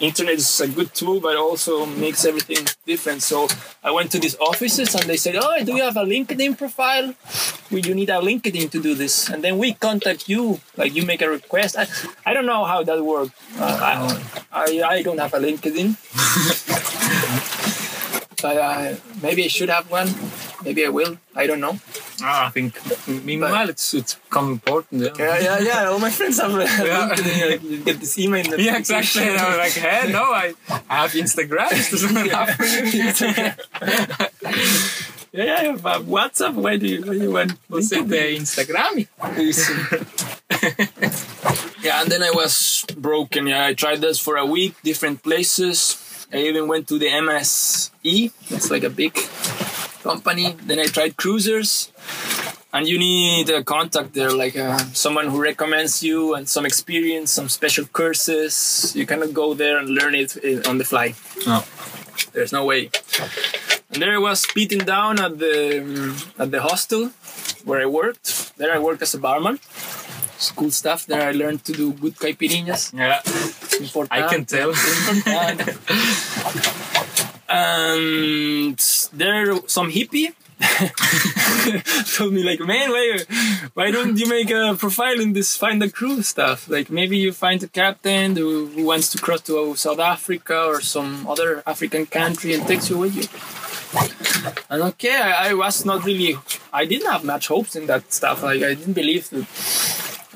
Internet 0.00 0.34
is 0.34 0.60
a 0.60 0.68
good 0.68 0.94
tool, 0.94 1.20
but 1.20 1.36
also 1.36 1.86
makes 1.86 2.24
everything 2.24 2.66
different. 2.86 3.22
So 3.22 3.48
I 3.82 3.90
went 3.90 4.10
to 4.12 4.18
these 4.18 4.36
offices 4.38 4.94
and 4.94 5.04
they 5.04 5.16
said, 5.16 5.36
"Oh, 5.36 5.56
do 5.64 5.74
you 5.76 5.82
have 5.82 5.96
a 5.96 6.04
LinkedIn 6.04 6.56
profile? 6.56 7.14
Well, 7.70 7.80
you 7.80 7.94
need 7.94 8.10
a 8.10 8.20
LinkedIn 8.20 8.70
to 8.70 8.82
do 8.82 8.94
this." 8.94 9.28
And 9.28 9.42
then 9.44 9.58
we 9.58 9.74
contact 9.74 10.28
you, 10.28 10.60
like 10.76 10.94
you 10.94 11.04
make 11.04 11.22
a 11.22 11.28
request. 11.28 11.76
I, 11.76 11.86
I 12.24 12.34
don't 12.34 12.46
know 12.46 12.64
how 12.64 12.82
that 12.84 13.02
worked. 13.04 13.32
Uh, 13.58 13.78
I, 13.80 13.94
I 14.52 14.66
I 14.96 15.02
don't 15.02 15.18
have 15.18 15.34
a 15.34 15.40
LinkedIn. 15.40 15.96
but 18.46 18.56
uh, 18.58 18.94
maybe 19.22 19.44
I 19.44 19.48
should 19.48 19.70
have 19.70 19.90
one. 19.90 20.08
Maybe 20.64 20.86
I 20.86 20.88
will. 20.88 21.18
I 21.34 21.48
don't 21.48 21.58
know. 21.58 21.80
Ah, 22.22 22.46
I 22.46 22.50
think 22.50 22.78
meanwhile 23.08 23.68
it's 23.68 23.92
it's 23.92 24.14
become 24.14 24.52
important. 24.52 25.02
Yeah, 25.02 25.18
Yeah, 25.18 25.38
yeah, 25.46 25.58
yeah. 25.70 25.90
All 25.90 25.98
my 25.98 26.10
friends 26.10 26.38
have 26.38 26.52
Yeah. 26.92 27.10
LinkedIn. 27.16 27.50
Like, 27.50 27.84
get 27.84 27.96
this 27.98 28.16
email. 28.18 28.46
Yeah, 28.60 28.78
exactly. 28.78 29.26
And 29.26 29.36
I 29.36 29.48
was 29.50 29.58
like, 29.64 29.76
hey, 29.86 30.12
no, 30.12 30.22
I, 30.22 30.54
I 30.88 30.96
have 31.02 31.12
Instagram. 31.24 31.70
This 31.70 31.90
doesn't 31.90 32.16
enough 32.16 32.50
for 32.54 32.64
you. 32.64 33.02
Yeah, 33.02 33.54
yeah, 35.46 35.62
yeah. 35.66 35.76
But 35.82 36.06
WhatsApp. 36.06 36.54
Why 36.54 36.76
do 36.78 36.86
you? 36.86 37.02
Why 37.02 37.14
do 37.18 37.22
you 37.26 37.32
want? 37.32 37.52
What's 37.66 37.90
it, 37.90 38.06
the 38.06 38.22
Instagram? 38.42 38.94
yeah, 41.82 42.00
and 42.00 42.08
then 42.12 42.22
I 42.22 42.30
was 42.30 42.86
broken. 42.96 43.48
Yeah, 43.50 43.66
I 43.66 43.74
tried 43.74 44.00
this 44.00 44.18
for 44.22 44.36
a 44.36 44.46
week, 44.46 44.74
different 44.86 45.26
places. 45.26 46.05
I 46.32 46.38
even 46.38 46.68
went 46.68 46.88
to 46.88 46.98
the 46.98 47.06
MSC. 47.08 48.32
It's 48.50 48.70
like 48.70 48.84
a 48.84 48.90
big 48.90 49.14
company. 50.02 50.56
Then 50.66 50.78
I 50.80 50.86
tried 50.86 51.16
cruisers. 51.16 51.92
And 52.72 52.86
you 52.86 52.98
need 52.98 53.48
a 53.48 53.64
contact 53.64 54.12
there, 54.12 54.30
like 54.30 54.54
uh, 54.56 54.76
someone 54.92 55.28
who 55.28 55.40
recommends 55.40 56.02
you 56.02 56.34
and 56.34 56.46
some 56.46 56.66
experience, 56.66 57.30
some 57.30 57.48
special 57.48 57.86
courses. 57.86 58.92
You 58.94 59.06
cannot 59.06 59.32
go 59.32 59.54
there 59.54 59.78
and 59.78 59.88
learn 59.88 60.14
it 60.14 60.36
uh, 60.36 60.68
on 60.68 60.76
the 60.76 60.84
fly. 60.84 61.14
No. 61.46 61.64
There's 62.32 62.52
no 62.52 62.66
way. 62.66 62.90
And 63.90 64.02
there 64.02 64.14
I 64.14 64.18
was 64.18 64.44
beaten 64.54 64.84
down 64.84 65.18
at 65.20 65.38
the 65.38 65.54
at 66.38 66.50
the 66.50 66.60
hostel 66.60 67.12
where 67.64 67.80
I 67.80 67.86
worked. 67.86 68.56
There 68.58 68.74
I 68.74 68.78
worked 68.78 69.00
as 69.00 69.14
a 69.14 69.18
barman. 69.18 69.58
School 70.38 70.70
stuff. 70.70 71.06
There 71.06 71.22
I 71.22 71.32
learned 71.32 71.64
to 71.64 71.72
do 71.72 71.92
good 71.92 72.16
caipirinhas. 72.16 72.92
Yeah, 72.92 73.20
Important. 73.80 74.12
I 74.12 74.28
can 74.28 74.44
tell. 74.44 74.72
And 77.48 78.78
there 79.12 79.54
some 79.68 79.90
hippie 79.90 80.34
told 82.16 82.32
me 82.32 82.42
like, 82.42 82.60
man, 82.60 82.90
why, 82.90 83.18
why 83.74 83.90
don't 83.90 84.16
you 84.18 84.28
make 84.28 84.50
a 84.50 84.74
profile 84.74 85.20
in 85.20 85.32
this 85.32 85.56
find 85.56 85.82
a 85.82 85.90
crew 85.90 86.22
stuff? 86.22 86.68
Like 86.68 86.90
maybe 86.90 87.18
you 87.18 87.32
find 87.32 87.62
a 87.62 87.68
captain 87.68 88.36
who, 88.36 88.66
who 88.66 88.84
wants 88.84 89.10
to 89.10 89.18
cross 89.18 89.42
to 89.42 89.74
South 89.76 89.98
Africa 89.98 90.64
or 90.64 90.80
some 90.80 91.26
other 91.28 91.62
African 91.66 92.06
country 92.06 92.54
and 92.54 92.66
takes 92.66 92.88
you 92.88 92.98
with 92.98 93.14
you. 93.14 93.26
And 94.70 94.82
okay, 94.82 95.14
I, 95.14 95.50
I 95.50 95.54
was 95.54 95.84
not 95.84 96.04
really, 96.04 96.36
I 96.72 96.86
didn't 96.86 97.10
have 97.10 97.24
much 97.24 97.48
hopes 97.48 97.76
in 97.76 97.86
that 97.86 98.12
stuff. 98.12 98.42
Like 98.42 98.62
I 98.62 98.74
didn't 98.74 98.94
believe 98.94 99.28
that, 99.30 99.46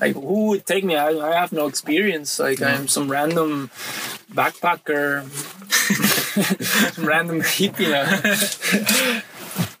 like 0.01 0.15
who 0.15 0.47
would 0.49 0.65
take 0.65 0.83
me? 0.83 0.95
I, 0.95 1.09
I 1.09 1.35
have 1.35 1.51
no 1.53 1.67
experience. 1.67 2.39
Like 2.39 2.61
I'm 2.61 2.87
some 2.87 3.09
random 3.09 3.69
backpacker, 4.33 5.23
some 6.95 7.05
random 7.13 7.41
hippie. 7.41 7.89
now. 7.91 9.21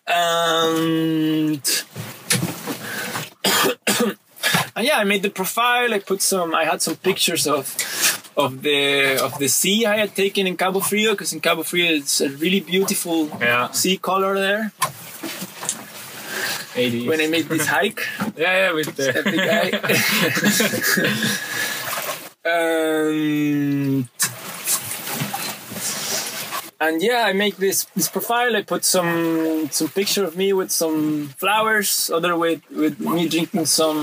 and 0.13 1.63
and 4.75 4.85
yeah, 4.87 4.97
I 4.97 5.03
made 5.03 5.23
the 5.23 5.29
profile. 5.29 5.93
I 5.93 5.99
put 5.99 6.21
some. 6.21 6.53
I 6.55 6.65
had 6.65 6.81
some 6.81 6.95
pictures 6.95 7.47
of 7.47 7.75
of 8.37 8.61
the 8.61 9.19
of 9.21 9.37
the 9.39 9.47
sea 9.49 9.85
I 9.85 9.97
had 9.97 10.15
taken 10.15 10.47
in 10.47 10.55
Cabo 10.57 10.79
Frio 10.79 11.11
because 11.11 11.33
in 11.33 11.41
Cabo 11.41 11.63
Frio 11.63 11.91
it's 11.91 12.21
a 12.21 12.29
really 12.29 12.59
beautiful 12.61 13.27
Yeah. 13.39 13.71
sea 13.71 13.97
color 13.97 14.35
there. 14.39 14.71
80. 16.75 17.07
When 17.07 17.21
I 17.21 17.27
made 17.27 17.45
this 17.45 17.67
hike, 17.67 18.05
yeah, 18.37 18.67
yeah, 18.67 18.71
with 18.71 18.95
the. 18.95 19.11
hike. 19.11 19.73
and 22.45 24.05
um, 24.05 24.09
and 26.81 27.01
yeah, 27.01 27.23
I 27.29 27.33
make 27.33 27.55
this 27.57 27.85
this 27.95 28.09
profile. 28.09 28.55
I 28.55 28.63
put 28.63 28.83
some 28.83 29.69
some 29.77 29.89
picture 29.99 30.23
of 30.25 30.35
me 30.35 30.51
with 30.59 30.71
some 30.71 31.27
flowers, 31.41 32.09
other 32.17 32.35
with 32.35 32.61
with 32.71 32.99
me 32.99 33.29
drinking 33.29 33.65
some 33.67 33.99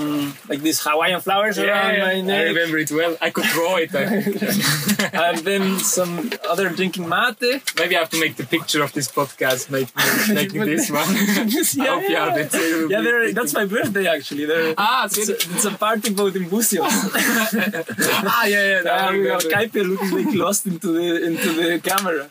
like 0.48 0.60
these 0.66 0.78
Hawaiian 0.86 1.20
flowers 1.20 1.56
Yeah, 1.58 1.64
around 1.64 1.94
yeah, 1.94 2.22
my 2.26 2.36
I 2.38 2.42
remember 2.52 2.78
it 2.78 2.90
well. 2.92 3.16
I 3.20 3.30
could 3.30 3.48
draw 3.56 3.76
it. 3.84 3.90
I 3.94 4.04
and 5.24 5.38
then 5.48 5.78
some 5.80 6.30
other 6.52 6.68
drinking 6.70 7.08
mate. 7.08 7.42
Maybe 7.78 7.96
I 7.96 8.00
have 8.04 8.10
to 8.10 8.20
make 8.24 8.36
the 8.36 8.46
picture 8.46 8.82
of 8.86 8.92
this 8.92 9.08
podcast, 9.10 9.70
make, 9.76 9.90
make 10.38 10.52
this 10.52 10.90
one. 10.90 11.08
Yeah, 11.78 11.84
I 11.84 12.00
hope 12.00 12.08
you 12.08 12.16
have 12.16 12.36
it. 12.36 12.50
It 12.54 12.90
Yeah, 12.90 13.00
there, 13.02 13.32
that's 13.32 13.54
my 13.60 13.66
birthday 13.66 14.06
actually. 14.06 14.44
There, 14.46 14.74
Ah, 14.78 15.04
it's, 15.06 15.18
it's 15.18 15.28
a, 15.30 15.34
it's 15.54 15.64
a 15.64 15.70
party 15.72 16.10
boat 16.14 16.34
in 16.36 16.44
Búzios. 16.52 16.86
ah, 16.86 18.44
yeah, 18.46 18.82
yeah. 18.82 19.12
Yeah, 19.12 19.26
got. 19.28 19.42
Kaipe 19.54 19.80
looking 19.90 20.12
like 20.18 20.34
lost 20.34 20.66
into 20.66 20.88
the 20.98 21.06
into 21.28 21.48
the 21.60 21.68
camera. 21.88 22.28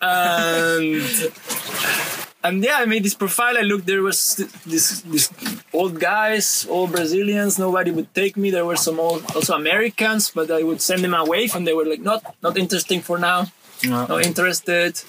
And 0.00 1.02
and 2.44 2.62
yeah, 2.62 2.76
I 2.76 2.84
made 2.84 3.02
this 3.02 3.14
profile. 3.14 3.56
I 3.56 3.62
looked. 3.62 3.86
There 3.86 4.02
was 4.02 4.36
this 4.66 5.00
this 5.00 5.30
old 5.72 5.98
guys, 5.98 6.66
all 6.68 6.86
Brazilians. 6.86 7.58
Nobody 7.58 7.90
would 7.90 8.14
take 8.14 8.36
me. 8.36 8.50
There 8.50 8.66
were 8.66 8.76
some 8.76 9.00
old, 9.00 9.24
also 9.34 9.54
Americans, 9.54 10.30
but 10.30 10.50
I 10.50 10.62
would 10.62 10.82
send 10.82 11.02
them 11.02 11.14
away, 11.14 11.48
and 11.54 11.66
they 11.66 11.72
were 11.72 11.86
like, 11.86 12.02
not 12.02 12.22
not 12.42 12.56
interesting 12.58 13.00
for 13.00 13.18
now. 13.18 13.46
No. 13.82 14.06
Not 14.06 14.22
interested. 14.24 15.00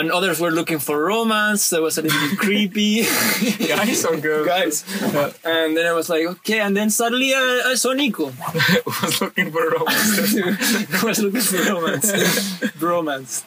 And 0.00 0.10
others 0.10 0.40
were 0.40 0.50
looking 0.50 0.78
for 0.78 1.04
romance. 1.04 1.68
That 1.68 1.82
was 1.82 1.98
a 1.98 2.02
little 2.02 2.18
bit 2.30 2.38
creepy. 2.38 3.02
Guys 3.68 4.02
or 4.06 4.16
girls? 4.16 4.46
guys. 4.46 4.82
And 5.44 5.76
then 5.76 5.84
I 5.84 5.92
was 5.92 6.08
like, 6.08 6.24
okay. 6.40 6.60
And 6.60 6.74
then 6.74 6.88
suddenly 6.88 7.34
I, 7.34 7.64
I 7.66 7.74
saw 7.74 7.92
Nico. 7.92 8.32
was 8.86 9.20
looking 9.20 9.52
for 9.52 9.68
romance. 9.68 11.02
Was 11.04 11.20
looking 11.20 11.42
for 11.42 11.74
romance. 11.74 12.12
Bromance. 12.80 13.44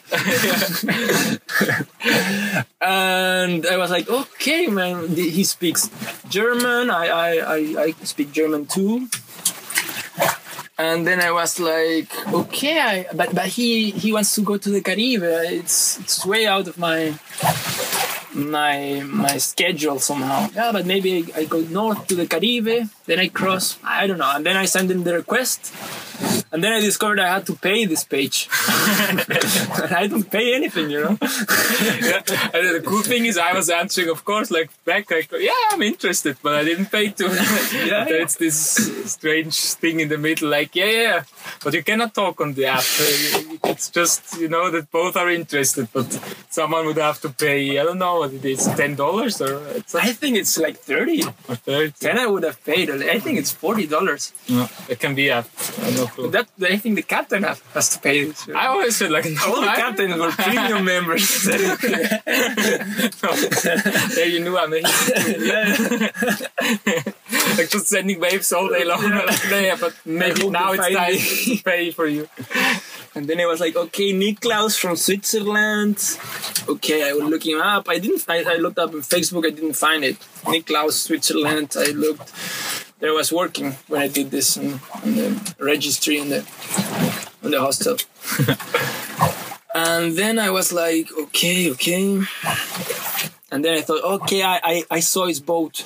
and 2.80 3.66
I 3.66 3.76
was 3.76 3.90
like, 3.90 4.08
okay, 4.08 4.68
man. 4.68 5.08
He 5.08 5.42
speaks 5.42 5.90
German. 6.28 6.88
I, 6.88 7.06
I, 7.08 7.30
I, 7.56 7.82
I 7.82 7.94
speak 8.04 8.30
German 8.30 8.66
too. 8.66 9.08
And 10.76 11.06
then 11.06 11.20
I 11.20 11.30
was 11.30 11.60
like, 11.60 12.10
okay, 12.32 12.80
I, 12.80 13.06
but 13.14 13.34
but 13.34 13.46
he 13.46 13.90
he 13.92 14.12
wants 14.12 14.34
to 14.34 14.40
go 14.40 14.56
to 14.56 14.70
the 14.70 14.80
Caribe. 14.80 15.22
It's 15.22 16.00
it's 16.00 16.26
way 16.26 16.46
out 16.46 16.66
of 16.66 16.78
my 16.78 17.14
my 18.34 19.00
my 19.06 19.38
schedule 19.38 20.00
somehow. 20.00 20.48
Yeah, 20.52 20.72
but 20.72 20.84
maybe 20.84 21.30
I, 21.36 21.40
I 21.40 21.44
go 21.44 21.60
north 21.60 22.08
to 22.08 22.16
the 22.16 22.26
Caribe. 22.26 22.90
Then 23.06 23.18
I 23.20 23.28
cross, 23.28 23.78
I 23.84 24.06
don't 24.06 24.18
know, 24.18 24.32
and 24.34 24.46
then 24.46 24.56
I 24.56 24.64
send 24.64 24.90
in 24.90 25.04
the 25.04 25.14
request, 25.14 25.74
and 26.52 26.64
then 26.64 26.72
I 26.72 26.80
discovered 26.80 27.20
I 27.20 27.34
had 27.34 27.46
to 27.46 27.54
pay 27.54 27.84
this 27.84 28.02
page. 28.04 28.48
I 28.52 30.06
don't 30.08 30.30
pay 30.30 30.54
anything, 30.54 30.88
you 30.90 31.02
know. 31.02 31.18
yeah. 31.20 32.22
And 32.54 32.76
the 32.76 32.82
cool 32.84 33.02
thing 33.02 33.26
is, 33.26 33.36
I 33.36 33.52
was 33.52 33.68
answering, 33.68 34.08
of 34.08 34.24
course, 34.24 34.50
like 34.50 34.70
back, 34.84 35.10
like, 35.10 35.30
yeah, 35.32 35.50
I'm 35.72 35.82
interested, 35.82 36.36
but 36.42 36.54
I 36.54 36.64
didn't 36.64 36.86
pay 36.86 37.10
to. 37.10 37.24
yeah, 37.90 38.06
It's 38.08 38.36
this 38.36 38.56
strange 39.12 39.56
thing 39.74 40.00
in 40.00 40.08
the 40.08 40.16
middle, 40.18 40.48
like, 40.48 40.74
yeah, 40.74 40.86
yeah, 40.86 41.22
but 41.62 41.74
you 41.74 41.82
cannot 41.82 42.14
talk 42.14 42.40
on 42.40 42.54
the 42.54 42.66
app. 42.66 42.84
It's 43.64 43.90
just, 43.90 44.38
you 44.38 44.48
know, 44.48 44.70
that 44.70 44.90
both 44.90 45.16
are 45.16 45.28
interested, 45.30 45.88
but 45.92 46.08
someone 46.48 46.86
would 46.86 46.96
have 46.96 47.20
to 47.22 47.28
pay, 47.28 47.78
I 47.78 47.82
don't 47.84 47.98
know 47.98 48.20
what 48.20 48.32
it 48.32 48.44
is, 48.44 48.66
$10 48.68 49.40
or. 49.44 49.98
I 49.98 50.12
think 50.12 50.36
it's 50.36 50.56
like 50.58 50.78
30 50.78 51.24
or 51.48 51.56
30. 51.56 51.94
Then 52.00 52.18
I 52.18 52.26
would 52.26 52.44
have 52.44 52.64
paid. 52.64 52.93
I 53.02 53.18
think 53.18 53.38
it's 53.38 53.52
$40. 53.52 54.32
Yeah, 54.46 54.68
it 54.88 55.00
can 55.00 55.14
be 55.14 55.28
a. 55.28 55.42
That, 55.42 56.46
I 56.62 56.76
think 56.76 56.96
the 56.96 57.02
captain 57.02 57.42
has 57.42 57.88
to 57.90 57.98
pay. 57.98 58.24
This. 58.24 58.48
I 58.48 58.66
always 58.66 58.96
said, 58.96 59.10
like, 59.10 59.24
no, 59.24 59.40
all 59.46 59.60
the 59.60 59.66
captains 59.76 60.16
were 60.16 60.30
premium 60.30 60.84
members. 60.94 61.44
there 64.14 64.28
you 64.28 64.40
knew 64.40 64.58
I'm 64.58 64.72
a 64.72 64.80
like 67.56 67.70
just 67.70 67.88
sending 67.88 68.20
waves 68.20 68.52
all 68.52 68.68
day 68.68 68.84
long. 68.84 69.02
like, 69.02 69.50
yeah, 69.50 69.76
but 69.78 69.94
maybe 70.04 70.48
now 70.48 70.72
it's 70.72 70.88
time 70.88 71.16
to 71.16 71.62
pay 71.64 71.90
for 71.90 72.06
you. 72.06 72.28
And 73.14 73.28
then 73.28 73.38
it 73.38 73.46
was 73.46 73.60
like, 73.60 73.76
okay, 73.76 74.12
Niklaus 74.12 74.78
from 74.78 74.96
Switzerland. 74.96 75.98
Okay, 76.68 77.08
I 77.08 77.12
was 77.12 77.24
looking 77.24 77.60
up. 77.60 77.88
I 77.88 77.98
didn't. 77.98 78.24
I, 78.28 78.42
I 78.42 78.56
looked 78.56 78.78
up 78.78 78.90
on 78.90 79.02
Facebook. 79.02 79.46
I 79.46 79.50
didn't 79.50 79.74
find 79.74 80.04
it. 80.04 80.18
Niklaus 80.44 80.92
Switzerland. 80.92 81.76
I 81.78 81.92
looked. 81.92 82.32
There 83.04 83.12
was 83.12 83.30
working 83.30 83.72
when 83.88 84.00
I 84.00 84.08
did 84.08 84.30
this 84.30 84.56
in, 84.56 84.80
in 85.04 85.16
the 85.16 85.54
registry 85.58 86.16
in 86.16 86.30
the 86.30 86.38
in 87.42 87.50
the 87.50 87.60
hostel. 87.60 87.98
and 89.74 90.16
then 90.16 90.38
I 90.38 90.48
was 90.48 90.72
like, 90.72 91.12
okay, 91.24 91.70
okay. 91.72 92.22
And 93.52 93.62
then 93.62 93.76
I 93.76 93.82
thought, 93.82 94.04
okay, 94.22 94.42
I, 94.42 94.58
I, 94.64 94.84
I 94.90 95.00
saw 95.00 95.26
his 95.26 95.38
boat. 95.38 95.80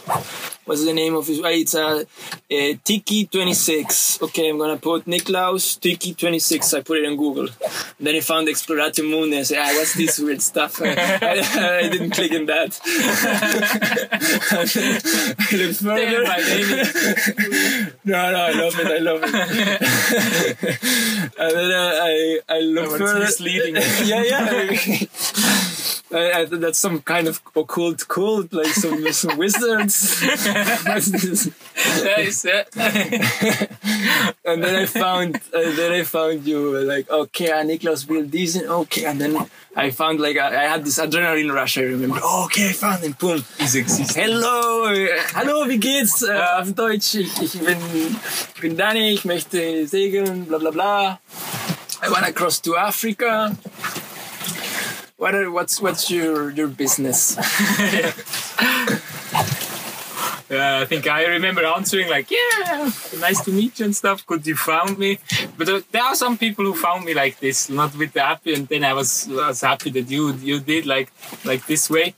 What's 0.65 0.85
the 0.85 0.93
name 0.93 1.17
of 1.17 1.27
his? 1.27 1.41
It's 1.43 1.75
a, 1.75 2.07
a 2.51 2.75
Tiki 2.77 3.27
26. 3.27 4.23
Okay, 4.23 4.49
I'm 4.49 4.57
gonna 4.59 4.79
put 4.79 5.05
Niklaus 5.05 5.79
Tiki 5.79 6.15
26. 6.15 6.73
I 6.75 6.81
put 6.81 6.99
it 6.99 7.05
in 7.05 7.17
Google. 7.17 7.49
And 7.99 8.07
then 8.07 8.17
I 8.17 8.21
found 8.21 8.49
Exploratio 8.49 9.05
Mundi. 9.09 9.39
I 9.39 9.43
said, 9.43 9.59
ah, 9.59 9.73
what's 9.75 9.95
this 9.95 10.19
weird 10.19 10.41
stuff? 10.41 10.81
I, 10.81 10.89
I, 11.23 11.79
I 11.79 11.89
didn't 11.89 12.11
click 12.11 12.33
in 12.33 12.47
that. 12.47 12.81
I 14.51 15.57
looked 15.57 15.81
further. 15.81 16.23
no, 18.05 18.31
no, 18.33 18.41
I 18.41 18.53
love 18.53 18.79
it. 18.79 18.87
I 18.87 18.99
love 18.99 19.21
it. 19.25 19.29
and 21.39 21.57
then 21.57 21.73
I, 21.75 22.41
I 22.49 22.61
looked 22.61 22.93
no, 22.93 22.99
further. 22.99 23.21
misleading. 23.21 23.77
yeah, 24.05 24.23
yeah. 24.23 24.71
I, 26.13 26.33
I, 26.33 26.45
that's 26.47 26.79
some 26.79 27.03
kind 27.03 27.29
of 27.29 27.41
occult 27.55 28.09
cult, 28.09 28.53
like 28.53 28.69
some, 28.69 29.13
some 29.13 29.37
wizards. 29.37 30.23
nice, 30.85 31.11
and 34.45 34.65
then 34.65 34.75
I 34.75 34.87
found, 34.87 35.37
uh, 35.37 35.71
then 35.77 35.93
I 35.93 36.03
found 36.05 36.47
you 36.47 36.79
like, 36.79 37.11
okay, 37.11 37.51
uh, 37.51 37.63
Niklaus 37.63 38.09
will 38.09 38.25
this, 38.25 38.57
okay, 38.57 39.05
and 39.05 39.21
then 39.21 39.37
I 39.77 39.91
found 39.91 40.21
like 40.21 40.39
I, 40.39 40.65
I, 40.65 40.69
had 40.69 40.85
this 40.85 40.99
adrenaline 40.99 41.53
rush. 41.53 41.77
I 41.79 41.83
remember. 41.83 42.19
Oh, 42.23 42.47
okay, 42.47 42.71
I 42.71 42.73
found 42.73 43.05
him. 43.05 43.13
Boom. 43.13 43.45
He's 43.59 43.75
existing. 43.75 44.23
Hello, 44.23 44.87
hallo, 45.35 45.69
wie 45.69 45.79
geht's? 45.79 46.23
Uh, 46.23 46.61
auf 46.61 46.73
Deutsch. 46.73 47.15
Ich, 47.17 47.43
ich 47.43 47.61
bin, 47.61 47.79
ich 48.55 48.61
bin 48.61 48.77
Danny. 48.77 49.13
Ich 49.13 49.25
möchte 49.25 49.87
segeln. 49.87 50.47
Bla 50.47 50.59
bla 50.59 50.71
bla. 50.71 51.21
I 52.03 52.11
wanna 52.11 52.33
cross 52.33 52.61
to 52.63 52.77
Africa 52.77 53.57
what 55.19 55.35
are, 55.35 55.51
what's 55.51 55.81
what's 55.81 56.11
your 56.11 56.51
your 56.51 56.69
business? 56.69 57.37
Uh, 60.51 60.81
I 60.81 60.87
think 60.87 61.07
I 61.07 61.27
remember 61.27 61.63
answering 61.67 62.09
like, 62.09 62.31
"Yeah, 62.31 62.91
nice 63.19 63.45
to 63.45 63.51
meet 63.51 63.79
you 63.79 63.85
and 63.85 63.95
stuff. 63.95 64.27
Good 64.27 64.47
you 64.47 64.57
found 64.57 64.97
me." 64.97 65.19
But 65.59 65.69
uh, 65.69 65.83
there 65.93 66.03
are 66.03 66.15
some 66.15 66.39
people 66.39 66.65
who 66.65 66.73
found 66.73 67.05
me 67.05 67.13
like 67.13 67.39
this, 67.39 67.69
not 67.69 67.95
with 67.95 68.15
the 68.15 68.25
app, 68.25 68.47
and 68.47 68.67
then 68.67 68.83
I 68.83 68.95
was 68.95 69.29
was 69.29 69.61
happy 69.61 69.91
that 69.91 70.09
you 70.09 70.33
you 70.37 70.59
did 70.59 70.87
like 70.87 71.13
like 71.45 71.67
this 71.67 71.91
way 71.91 72.15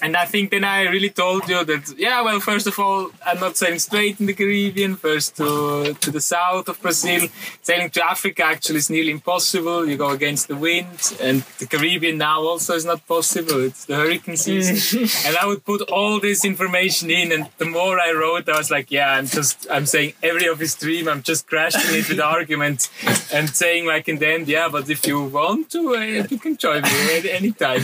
and 0.00 0.16
I 0.16 0.26
think 0.26 0.50
then 0.50 0.64
I 0.64 0.82
really 0.82 1.10
told 1.10 1.48
you 1.48 1.64
that 1.64 1.94
yeah, 1.98 2.22
well, 2.22 2.38
first 2.38 2.66
of 2.68 2.78
all, 2.78 3.10
I'm 3.26 3.40
not 3.40 3.56
sailing 3.56 3.80
straight 3.80 4.20
in 4.20 4.26
the 4.26 4.32
Caribbean. 4.32 4.94
First 4.94 5.36
to 5.38 5.94
to 5.94 6.10
the 6.10 6.20
south 6.20 6.68
of 6.68 6.80
Brazil, 6.80 7.28
sailing 7.62 7.90
to 7.90 8.04
Africa 8.04 8.44
actually 8.44 8.78
is 8.78 8.90
nearly 8.90 9.10
impossible. 9.10 9.88
You 9.88 9.96
go 9.96 10.10
against 10.10 10.46
the 10.46 10.54
wind, 10.54 11.16
and 11.20 11.42
the 11.58 11.66
Caribbean 11.66 12.18
now 12.18 12.42
also 12.42 12.74
is 12.74 12.84
not 12.84 13.06
possible. 13.08 13.60
It's 13.64 13.86
the 13.86 13.96
hurricane 13.96 14.36
season, 14.36 14.76
and 15.26 15.36
I 15.36 15.44
would 15.46 15.64
put 15.64 15.80
all 15.90 16.20
this 16.20 16.44
information 16.44 17.10
in. 17.10 17.32
And 17.32 17.48
the 17.58 17.66
more 17.66 17.98
I 17.98 18.12
wrote, 18.12 18.48
I 18.48 18.56
was 18.56 18.70
like, 18.70 18.92
yeah, 18.92 19.10
I'm 19.14 19.26
just 19.26 19.66
I'm 19.68 19.86
saying 19.86 20.12
every 20.22 20.46
of 20.46 20.60
his 20.60 20.76
dream. 20.76 21.08
I'm 21.08 21.22
just 21.22 21.48
crashing 21.48 21.98
it 21.98 22.08
with 22.08 22.20
arguments 22.36 22.90
and 23.32 23.50
saying 23.50 23.86
like 23.86 24.08
in 24.08 24.18
the 24.18 24.28
end, 24.28 24.46
yeah, 24.46 24.68
but 24.68 24.88
if 24.88 25.04
you 25.08 25.24
want 25.24 25.70
to, 25.70 25.96
uh, 25.96 26.00
you 26.30 26.38
can 26.38 26.56
join 26.56 26.82
me 26.82 27.18
at 27.18 27.24
any 27.24 27.50
time. 27.50 27.82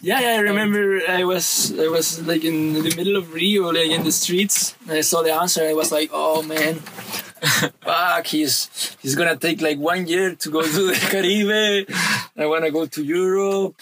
Yeah, 0.00 0.20
yeah, 0.20 0.28
I 0.36 0.38
remember. 0.38 1.00
I 1.08 1.24
was 1.24 1.76
I 1.78 1.88
was 1.88 2.24
like 2.26 2.44
in 2.44 2.74
the 2.74 2.94
middle 2.96 3.16
of 3.16 3.32
Rio, 3.34 3.70
like 3.72 3.90
in 3.90 4.04
the 4.04 4.12
streets, 4.12 4.74
and 4.82 4.92
I 4.92 5.00
saw 5.00 5.22
the 5.22 5.32
answer. 5.32 5.62
I 5.62 5.74
was 5.74 5.90
like, 5.90 6.10
oh 6.12 6.42
man, 6.42 6.74
fuck, 7.82 8.26
he's 8.26 8.96
he's 9.02 9.14
gonna 9.14 9.36
take 9.36 9.60
like 9.60 9.78
one 9.78 10.06
year 10.06 10.34
to 10.36 10.50
go 10.50 10.62
to 10.62 10.82
the 10.90 10.94
Caribe. 11.10 11.88
I 12.36 12.46
wanna 12.46 12.70
go 12.70 12.86
to 12.86 13.02
Europe. 13.02 13.74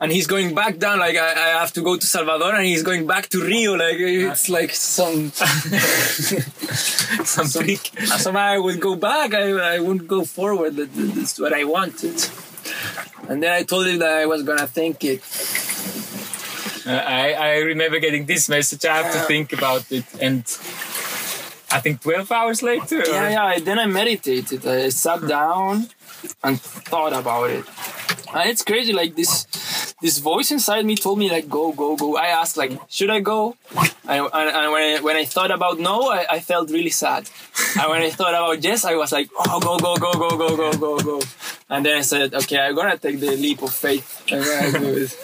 And 0.00 0.10
he's 0.12 0.26
going 0.26 0.54
back 0.54 0.78
down, 0.78 0.98
like 0.98 1.16
I, 1.16 1.32
I 1.32 1.48
have 1.60 1.72
to 1.74 1.80
go 1.80 1.96
to 1.96 2.04
Salvador, 2.04 2.54
and 2.54 2.66
he's 2.66 2.82
going 2.82 3.06
back 3.06 3.28
to 3.28 3.40
Rio. 3.42 3.74
Like 3.74 3.96
it's 3.96 4.48
like 4.50 4.70
some 4.70 5.30
some 7.24 7.48
trick. 7.48 7.90
So 8.18 8.32
I 8.32 8.58
would 8.58 8.80
go 8.80 8.96
back. 8.96 9.32
I 9.32 9.52
I 9.76 9.78
wouldn't 9.78 10.08
go 10.08 10.24
forward. 10.24 10.76
That's 10.76 11.38
what 11.38 11.52
I 11.54 11.64
wanted. 11.64 12.20
And 13.28 13.42
then 13.42 13.52
I 13.52 13.62
told 13.62 13.86
him 13.86 13.98
that 13.98 14.10
I 14.10 14.26
was 14.26 14.42
gonna 14.42 14.66
think 14.66 15.04
it. 15.04 15.22
Uh, 16.86 16.90
I, 16.92 17.32
I 17.32 17.56
remember 17.58 17.98
getting 17.98 18.26
this 18.26 18.48
message. 18.48 18.84
I 18.84 18.96
have 19.02 19.12
to 19.14 19.20
think 19.20 19.52
about 19.52 19.90
it, 19.90 20.04
and 20.20 20.40
I 21.70 21.80
think 21.80 22.02
12 22.02 22.30
hours 22.30 22.62
later. 22.62 23.00
Or? 23.00 23.06
Yeah, 23.06 23.30
yeah. 23.30 23.58
Then 23.58 23.78
I 23.78 23.86
meditated. 23.86 24.66
I 24.66 24.90
sat 24.90 25.26
down 25.26 25.88
and 26.42 26.60
thought 26.60 27.12
about 27.12 27.50
it. 27.50 27.64
And 28.34 28.50
it's 28.50 28.62
crazy. 28.62 28.92
Like 28.92 29.14
this, 29.14 29.46
this 30.02 30.18
voice 30.18 30.50
inside 30.50 30.84
me 30.84 30.96
told 30.96 31.18
me 31.18 31.30
like, 31.30 31.48
go, 31.48 31.72
go, 31.72 31.96
go. 31.96 32.16
I 32.16 32.26
asked 32.26 32.56
like, 32.56 32.78
should 32.88 33.10
I 33.10 33.20
go? 33.20 33.56
And, 34.06 34.28
and, 34.32 34.50
and 34.50 34.72
when 34.72 34.82
I, 34.82 35.00
when 35.00 35.16
I 35.16 35.24
thought 35.24 35.50
about 35.50 35.78
no, 35.78 36.10
I, 36.10 36.26
I 36.28 36.40
felt 36.40 36.70
really 36.70 36.90
sad. 36.90 37.30
and 37.80 37.90
when 37.90 38.02
I 38.02 38.10
thought 38.10 38.34
about 38.34 38.62
yes, 38.62 38.84
I 38.84 38.96
was 38.96 39.12
like, 39.12 39.30
oh, 39.38 39.60
go, 39.60 39.78
go, 39.78 39.96
go, 39.96 40.12
go, 40.12 40.36
go, 40.36 40.56
go, 40.56 40.72
go, 40.76 40.98
go. 40.98 41.22
And 41.70 41.86
then 41.86 41.98
I 41.98 42.02
said, 42.02 42.34
okay, 42.34 42.58
I'm 42.58 42.74
gonna 42.74 42.98
take 42.98 43.20
the 43.20 43.36
leap 43.36 43.62
of 43.62 43.72
faith. 43.72 44.22
Do 44.26 44.36
it. 44.40 45.16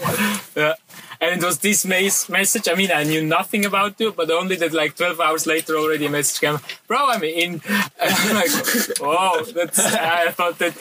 yeah. 0.56 0.74
And 1.20 1.38
it 1.38 1.44
was 1.44 1.58
this 1.58 1.86
message. 1.86 2.66
I 2.68 2.74
mean, 2.74 2.90
I 2.90 3.04
knew 3.04 3.24
nothing 3.24 3.66
about 3.66 4.00
you, 4.00 4.10
but 4.12 4.30
only 4.30 4.56
that 4.56 4.72
like 4.72 4.96
12 4.96 5.20
hours 5.20 5.46
later 5.46 5.76
already 5.76 6.06
a 6.06 6.10
message 6.10 6.40
came, 6.40 6.58
bro, 6.86 6.98
I'm 7.08 7.22
in. 7.22 7.60
I'm 8.00 8.34
like, 8.34 8.50
whoa, 8.98 9.42
that's, 9.44 9.78
I 9.78 10.30
thought 10.30 10.58
that 10.58 10.74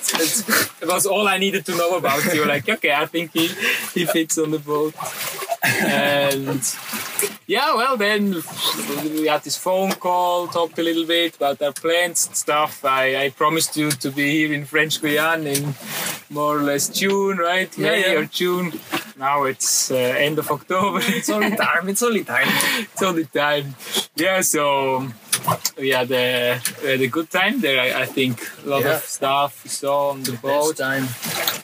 it 0.82 0.88
was 0.88 1.06
all 1.06 1.28
I 1.28 1.38
needed 1.40 1.66
to 1.66 1.76
know 1.76 1.98
about 1.98 2.34
you. 2.34 2.46
Like, 2.46 2.70
okay, 2.70 2.94
I 2.94 3.06
think 3.06 3.32
he, 3.34 3.48
he 3.94 4.06
fits 4.06 4.38
on 4.38 4.52
the 4.52 4.60
boat. 4.60 4.96
And 5.64 6.62
yeah, 7.50 7.74
well, 7.76 7.98
then 7.98 8.44
we 9.04 9.26
had 9.26 9.44
this 9.44 9.58
phone 9.58 9.92
call, 9.94 10.48
talked 10.48 10.78
a 10.78 10.84
little 10.84 11.06
bit 11.06 11.36
about 11.36 11.60
our 11.64 11.74
plans 11.74 12.28
and 12.28 12.36
stuff. 12.36 12.86
I, 12.86 13.26
I 13.26 13.30
promised 13.32 13.76
you 13.76 13.90
to 13.90 14.12
be 14.12 14.30
here 14.38 14.54
in 14.54 14.66
French 14.66 15.02
Guiana 15.02 15.50
in 15.50 15.74
more 16.30 16.60
or 16.60 16.62
less 16.62 16.90
June, 16.90 17.38
right? 17.38 17.76
Yeah, 17.76 17.90
May 17.90 18.14
yeah. 18.14 18.20
or 18.20 18.26
June. 18.26 18.80
Now 19.18 19.46
it's 19.46 19.90
uh, 19.90 19.96
end 19.96 20.38
of 20.38 20.50
October. 20.52 21.00
it's 21.18 21.30
only 21.32 21.56
time. 21.56 21.90
It's 21.90 22.04
only 22.04 22.24
time. 22.24 22.48
it's 22.94 23.02
only 23.02 23.26
time. 23.26 23.74
Yeah, 24.16 24.42
so 24.42 25.08
we 25.76 25.90
had 25.90 26.12
a, 26.12 26.60
we 26.84 26.88
had 26.92 27.02
a 27.02 27.08
good 27.08 27.32
time 27.32 27.62
there. 27.62 27.80
I, 27.82 28.02
I 28.04 28.06
think 28.06 28.48
a 28.64 28.70
lot 28.70 28.84
Yeah. 28.84 28.98
of 28.98 29.04
stuff 29.04 29.64
we 29.64 29.72
saw 29.72 30.12
on 30.12 30.22
the 30.22 30.34
boat. 30.34 30.78
Best 30.78 30.88
time. 30.88 31.06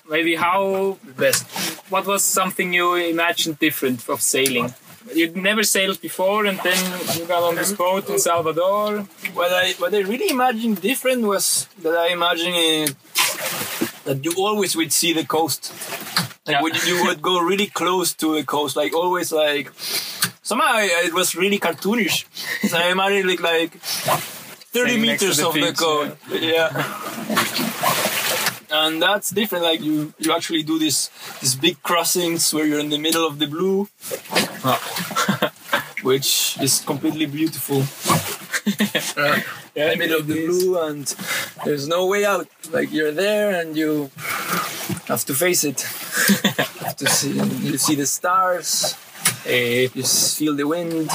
Maybe 0.10 0.34
how 0.36 0.98
Best. 1.16 1.46
what 1.92 2.08
was 2.08 2.24
something 2.24 2.74
you 2.74 2.96
imagined 2.96 3.60
different 3.60 4.10
of 4.10 4.20
sailing? 4.22 4.74
You'd 5.14 5.36
never 5.38 5.64
sailed 5.64 6.02
before, 6.02 6.46
and 6.46 6.60
then 6.64 6.78
you 7.18 7.26
got 7.26 7.44
on 7.44 7.56
this 7.56 7.72
boat 7.72 8.10
in 8.10 8.18
Salvador. 8.20 9.02
What 9.34 9.52
I 9.54 9.74
what 9.78 9.94
I 9.94 10.00
really 10.00 10.30
imagined 10.30 10.82
different 10.82 11.22
was 11.24 11.68
that 11.84 11.96
I 11.96 12.08
imagined 12.14 12.56
uh, 12.90 13.86
that 14.06 14.26
you 14.26 14.34
always 14.38 14.76
would 14.76 14.92
see 14.92 15.14
the 15.14 15.24
coast. 15.26 15.72
Like 16.46 16.56
Yeah. 16.56 16.62
when 16.64 16.74
you 16.88 17.04
would 17.06 17.22
go 17.22 17.40
really 17.40 17.68
close 17.68 18.14
to 18.22 18.36
the 18.36 18.44
coast, 18.44 18.76
like 18.76 18.94
always 18.96 19.32
like 19.32 19.72
somehow 20.44 20.74
I, 20.74 21.04
it 21.06 21.14
was 21.14 21.36
really 21.36 21.60
cartoonish. 21.60 22.26
So 22.70 22.78
I 22.78 22.90
imagined 22.92 23.28
like 23.30 23.42
like 23.42 23.72
30 23.80 24.90
Staying 24.90 25.02
meters 25.02 25.38
the 25.38 25.48
of 25.48 25.54
the 25.54 25.74
coast. 25.74 26.18
code. 26.30 26.42
Yeah. 26.42 26.70
And 28.78 29.02
that's 29.02 29.30
different. 29.40 29.64
Like 29.64 29.82
you, 29.82 30.14
you 30.20 30.30
actually 30.38 30.64
do 30.64 30.78
this 30.80 31.10
these 31.42 31.56
big 31.56 31.82
crossings 31.82 32.54
where 32.54 32.66
you're 32.66 32.80
in 32.80 32.90
the 32.90 32.98
middle 33.08 33.26
of 33.28 33.40
the 33.40 33.48
blue, 33.48 33.88
which 36.04 36.58
is 36.62 36.82
completely 36.92 37.26
beautiful. 37.26 37.84
Uh, 39.18 39.40
Yeah, 39.76 39.92
in 39.92 40.00
the 40.00 40.04
middle 40.06 40.20
of 40.22 40.28
the 40.28 40.40
blue, 40.48 40.80
and 40.88 41.06
there's 41.66 41.88
no 41.88 42.08
way 42.08 42.26
out. 42.26 42.48
Like 42.72 42.90
you're 42.92 43.12
there, 43.12 43.50
and 43.62 43.78
you 43.78 44.10
have 45.08 45.24
to 45.30 45.34
face 45.36 45.64
it. 45.64 45.82
have 46.86 46.96
to 46.98 47.08
see, 47.08 47.34
you 47.68 47.78
see 47.78 47.96
the 47.96 48.06
stars. 48.08 48.96
Eh, 49.46 49.88
You 49.94 50.04
feel 50.40 50.56
the 50.56 50.66
wind. 50.66 51.10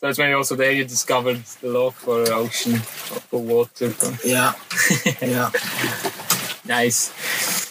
That's 0.00 0.18
when 0.18 0.32
also 0.32 0.56
there 0.56 0.72
you 0.72 0.84
discovered 0.84 1.42
the 1.60 1.68
love 1.68 1.94
for 1.94 2.30
ocean, 2.32 2.76
for 2.76 3.40
water. 3.40 3.92
Yeah, 4.24 4.54
yeah. 5.22 5.50
Nice. 6.66 7.12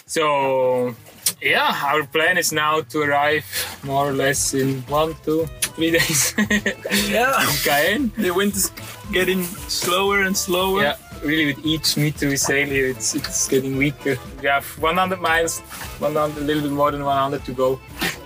So, 0.06 0.94
yeah, 1.42 1.74
our 1.84 2.04
plan 2.06 2.38
is 2.38 2.52
now 2.52 2.82
to 2.82 3.02
arrive 3.02 3.44
more 3.82 4.08
or 4.08 4.12
less 4.12 4.54
in 4.54 4.82
one, 4.82 5.16
two, 5.24 5.46
three 5.74 5.90
days. 5.98 6.34
Yeah. 7.08 7.32
Cayenne. 7.64 8.12
The 8.16 8.30
wind 8.30 8.54
is 8.54 8.70
getting 9.12 9.42
slower 9.68 10.22
and 10.22 10.36
slower. 10.36 10.82
Yeah, 10.82 10.96
really, 11.22 11.46
with 11.46 11.64
each 11.64 11.96
meter 11.96 12.28
we 12.28 12.36
sail 12.36 12.66
here, 12.66 12.88
it's 12.88 13.14
it's 13.14 13.48
getting 13.48 13.76
weaker. 13.76 14.16
We 14.40 14.48
have 14.48 14.66
100 14.78 15.20
miles, 15.20 15.60
100, 15.98 16.42
a 16.42 16.44
little 16.44 16.62
bit 16.62 16.72
more 16.72 16.90
than 16.90 17.04
100 17.04 17.44
to 17.44 17.52
go. 17.52 17.80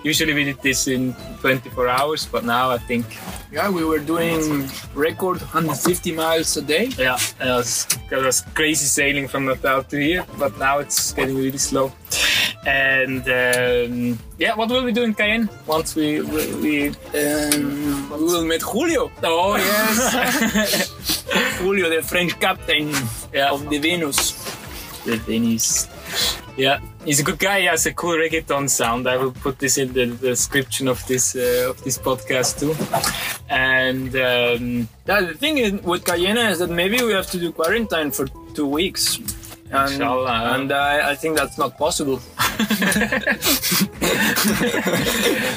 Usually 0.04 0.34
we 0.34 0.44
did 0.44 0.60
this 0.62 0.86
in 0.86 1.14
24 1.40 1.88
hours, 1.88 2.26
but 2.26 2.44
now 2.44 2.70
I 2.70 2.78
think, 2.78 3.06
Yeah, 3.50 3.70
we 3.70 3.84
were 3.84 3.98
doing 4.00 4.68
record 4.94 5.40
150 5.40 6.12
miles 6.12 6.56
a 6.56 6.62
day. 6.62 6.90
yeah, 6.98 7.16
it 7.40 7.46
was, 7.46 7.86
it 8.10 8.16
was 8.22 8.42
crazy 8.54 8.84
sailing 8.86 9.28
from 9.28 9.46
Natal 9.46 9.82
to 9.84 9.96
here, 9.98 10.24
but 10.38 10.58
now 10.58 10.78
it's 10.80 11.12
getting 11.12 11.36
really 11.36 11.58
slow. 11.58 11.90
And 12.66 13.22
um, 13.28 14.18
yeah, 14.38 14.54
what 14.56 14.68
will 14.70 14.84
we 14.84 14.92
do 14.92 15.02
in 15.04 15.14
Cayenne 15.14 15.48
once 15.66 15.94
we 15.94 16.20
we, 16.22 16.42
we 16.62 16.88
Um, 17.12 18.08
we 18.10 18.24
will 18.24 18.44
meet 18.46 18.62
Julio. 18.62 19.10
Oh 19.22 19.56
yes, 19.60 21.24
Julio, 21.60 21.90
the 21.90 22.02
French 22.02 22.38
captain 22.40 22.92
yeah. 23.34 23.52
of 23.52 23.68
the 23.68 23.78
Venus. 23.78 24.32
the 25.04 25.16
Venus. 25.28 25.88
Yeah, 26.56 26.78
he's 27.04 27.20
a 27.20 27.22
good 27.22 27.38
guy. 27.38 27.60
He 27.60 27.66
has 27.66 27.86
a 27.86 27.92
cool 27.92 28.16
reggaeton 28.16 28.68
sound. 28.68 29.06
I 29.08 29.16
will 29.16 29.32
put 29.32 29.58
this 29.58 29.78
in 29.78 29.92
the 29.92 30.06
description 30.06 30.88
of 30.88 31.04
this 31.06 31.36
uh, 31.36 31.70
of 31.70 31.82
this 31.84 31.98
podcast 31.98 32.58
too. 32.60 32.74
And 33.48 34.08
um, 34.16 34.88
Yeah, 35.06 35.20
the 35.20 35.34
thing 35.34 35.58
is 35.58 35.72
with 35.82 36.04
Cayenne 36.04 36.38
is 36.52 36.58
that 36.58 36.70
maybe 36.70 37.02
we 37.02 37.12
have 37.12 37.30
to 37.30 37.38
do 37.38 37.52
quarantine 37.52 38.10
for 38.10 38.26
two 38.54 38.66
weeks. 38.66 39.18
And, 39.70 39.92
Inshallah. 39.92 40.54
and 40.54 40.72
I, 40.72 41.10
I 41.12 41.14
think 41.16 41.36
that's 41.36 41.58
not 41.58 41.76
possible. 41.78 42.20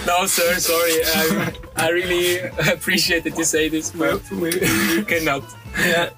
no, 0.08 0.26
sir, 0.26 0.56
sorry. 0.58 0.98
I, 1.06 1.54
I 1.76 1.90
really 1.90 2.40
appreciate 2.74 3.24
that 3.26 3.38
you 3.38 3.44
say 3.44 3.70
this, 3.70 3.92
but 3.92 4.22
we, 4.32 4.50
we 4.96 5.04
cannot. 5.06 5.44
Yeah. 5.78 6.10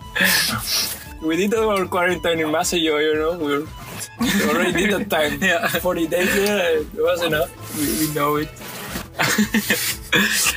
we 1.21 1.36
did 1.36 1.53
our 1.55 1.86
quarantine 1.88 2.39
in 2.39 2.47
Maceió, 2.47 3.01
you 3.01 3.15
know. 3.15 3.38
We, 3.38 3.67
we 4.20 4.43
already 4.50 4.72
did 4.88 4.91
that 4.91 5.10
time. 5.10 5.39
Yeah. 5.41 5.68
40 5.82 6.08
days 6.08 6.34
there, 6.36 6.78
it 6.80 6.88
was 6.95 7.24
enough. 7.24 7.50
We, 7.78 8.08
we 8.08 8.14
know 8.14 8.36
it. 8.38 8.50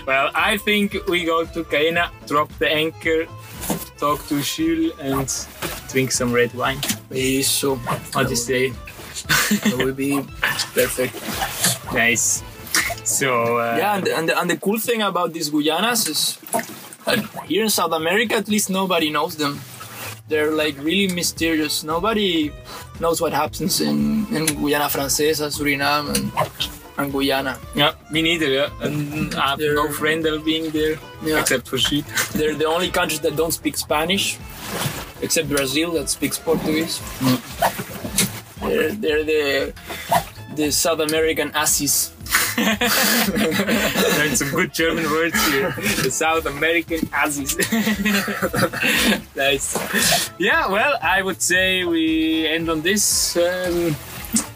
well, 0.07 0.31
I 0.35 0.57
think 0.57 0.97
we 1.09 1.25
go 1.25 1.45
to 1.45 1.65
Cayena, 1.65 2.11
drop 2.27 2.49
the 2.59 2.69
anchor, 2.69 3.27
talk 3.99 4.25
to 4.29 4.41
Jules, 4.41 4.93
and 5.01 5.27
drink 5.91 6.13
some 6.13 6.33
red 6.33 6.53
wine. 6.55 6.81
So, 7.43 7.77
What 8.13 8.25
do 8.25 8.31
you 8.31 8.37
say? 8.37 8.73
that 9.51 9.75
will 9.77 9.93
be 9.95 10.23
perfect. 10.75 11.15
Nice. 11.93 12.43
So 13.05 13.59
uh, 13.59 13.77
Yeah, 13.79 13.97
and, 13.97 14.09
and, 14.09 14.29
the, 14.29 14.41
and 14.41 14.51
the 14.51 14.57
cool 14.57 14.79
thing 14.79 15.03
about 15.03 15.33
these 15.33 15.51
Guyanas 15.51 16.09
is 16.09 16.39
here 17.47 17.65
in 17.65 17.71
South 17.71 17.93
America, 17.93 18.37
at 18.37 18.49
least 18.49 18.71
nobody 18.71 19.11
knows 19.11 19.37
them. 19.37 19.61
They're 20.29 20.53
like 20.53 20.77
really 20.79 21.13
mysterious. 21.13 21.85
Nobody 21.85 22.53
knows 23.03 23.21
what 23.21 23.33
happens 23.33 23.81
in, 23.81 24.27
in 24.37 24.47
Guyana 24.47 24.89
Francesa, 24.95 25.47
Suriname, 25.57 26.07
and, 26.15 26.25
and 26.99 27.13
Guyana. 27.13 27.59
Yeah, 27.75 27.93
me 28.11 28.23
neither. 28.23 28.49
Yeah, 28.49 28.71
and 28.81 29.35
I 29.35 29.51
have 29.51 29.59
They're- 29.59 29.75
no 29.75 29.91
friend 29.93 30.25
that 30.25 30.43
being 30.45 30.71
there 30.71 30.97
Yeah. 31.23 31.41
except 31.41 31.69
for 31.69 31.77
she. 31.79 31.97
They're 32.39 32.55
the 32.55 32.67
only 32.75 32.91
countries 32.91 33.21
that 33.21 33.35
don't 33.37 33.53
speak 33.61 33.77
Spanish, 33.77 34.39
except 35.21 35.49
Brazil 35.49 35.91
that 35.99 36.09
speaks 36.09 36.39
Portuguese. 36.39 36.95
Mm. 37.21 37.39
They're, 38.69 38.93
they're 39.03 39.25
the 39.25 39.73
the 40.55 40.71
South 40.71 41.01
American 41.01 41.51
asses. 41.55 42.13
Learned 44.19 44.39
some 44.39 44.51
good 44.51 44.73
German 44.73 45.05
words 45.05 45.37
here. 45.49 45.73
The 46.03 46.11
South 46.11 46.47
American 46.47 47.01
Aussies. 47.13 47.57
nice. 49.37 50.31
Yeah, 50.39 50.69
well, 50.69 50.99
I 51.03 51.23
would 51.23 51.41
say 51.43 51.85
we 51.85 52.47
end 52.47 52.69
on 52.69 52.83
this 52.83 53.37
um, 53.37 53.97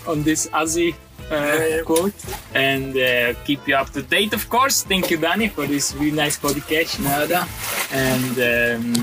on 0.06 0.22
this 0.22 0.46
Aussie 0.48 0.94
uh, 1.30 1.82
quote 1.84 2.14
and 2.54 2.96
uh, 2.96 3.34
keep 3.44 3.66
you 3.66 3.74
up 3.74 3.90
to 3.90 4.02
date, 4.02 4.32
of 4.32 4.48
course. 4.48 4.82
Thank 4.82 5.10
you, 5.10 5.18
Danny, 5.18 5.48
for 5.48 5.66
this 5.66 5.94
really 5.94 6.16
nice 6.16 6.38
podcast. 6.38 7.00
Nada. 7.00 7.46
And 7.92 8.36
um, 8.38 8.94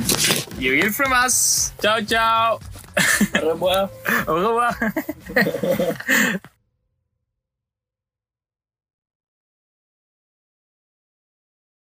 you 0.59 0.73
hear 0.73 0.91
from 0.91 1.13
us. 1.13 1.73
Ciao, 1.81 2.01
ciao. 2.01 2.59
Au 3.41 3.49
revoir. 3.49 3.89
Au 4.27 4.35
revoir. 4.35 4.75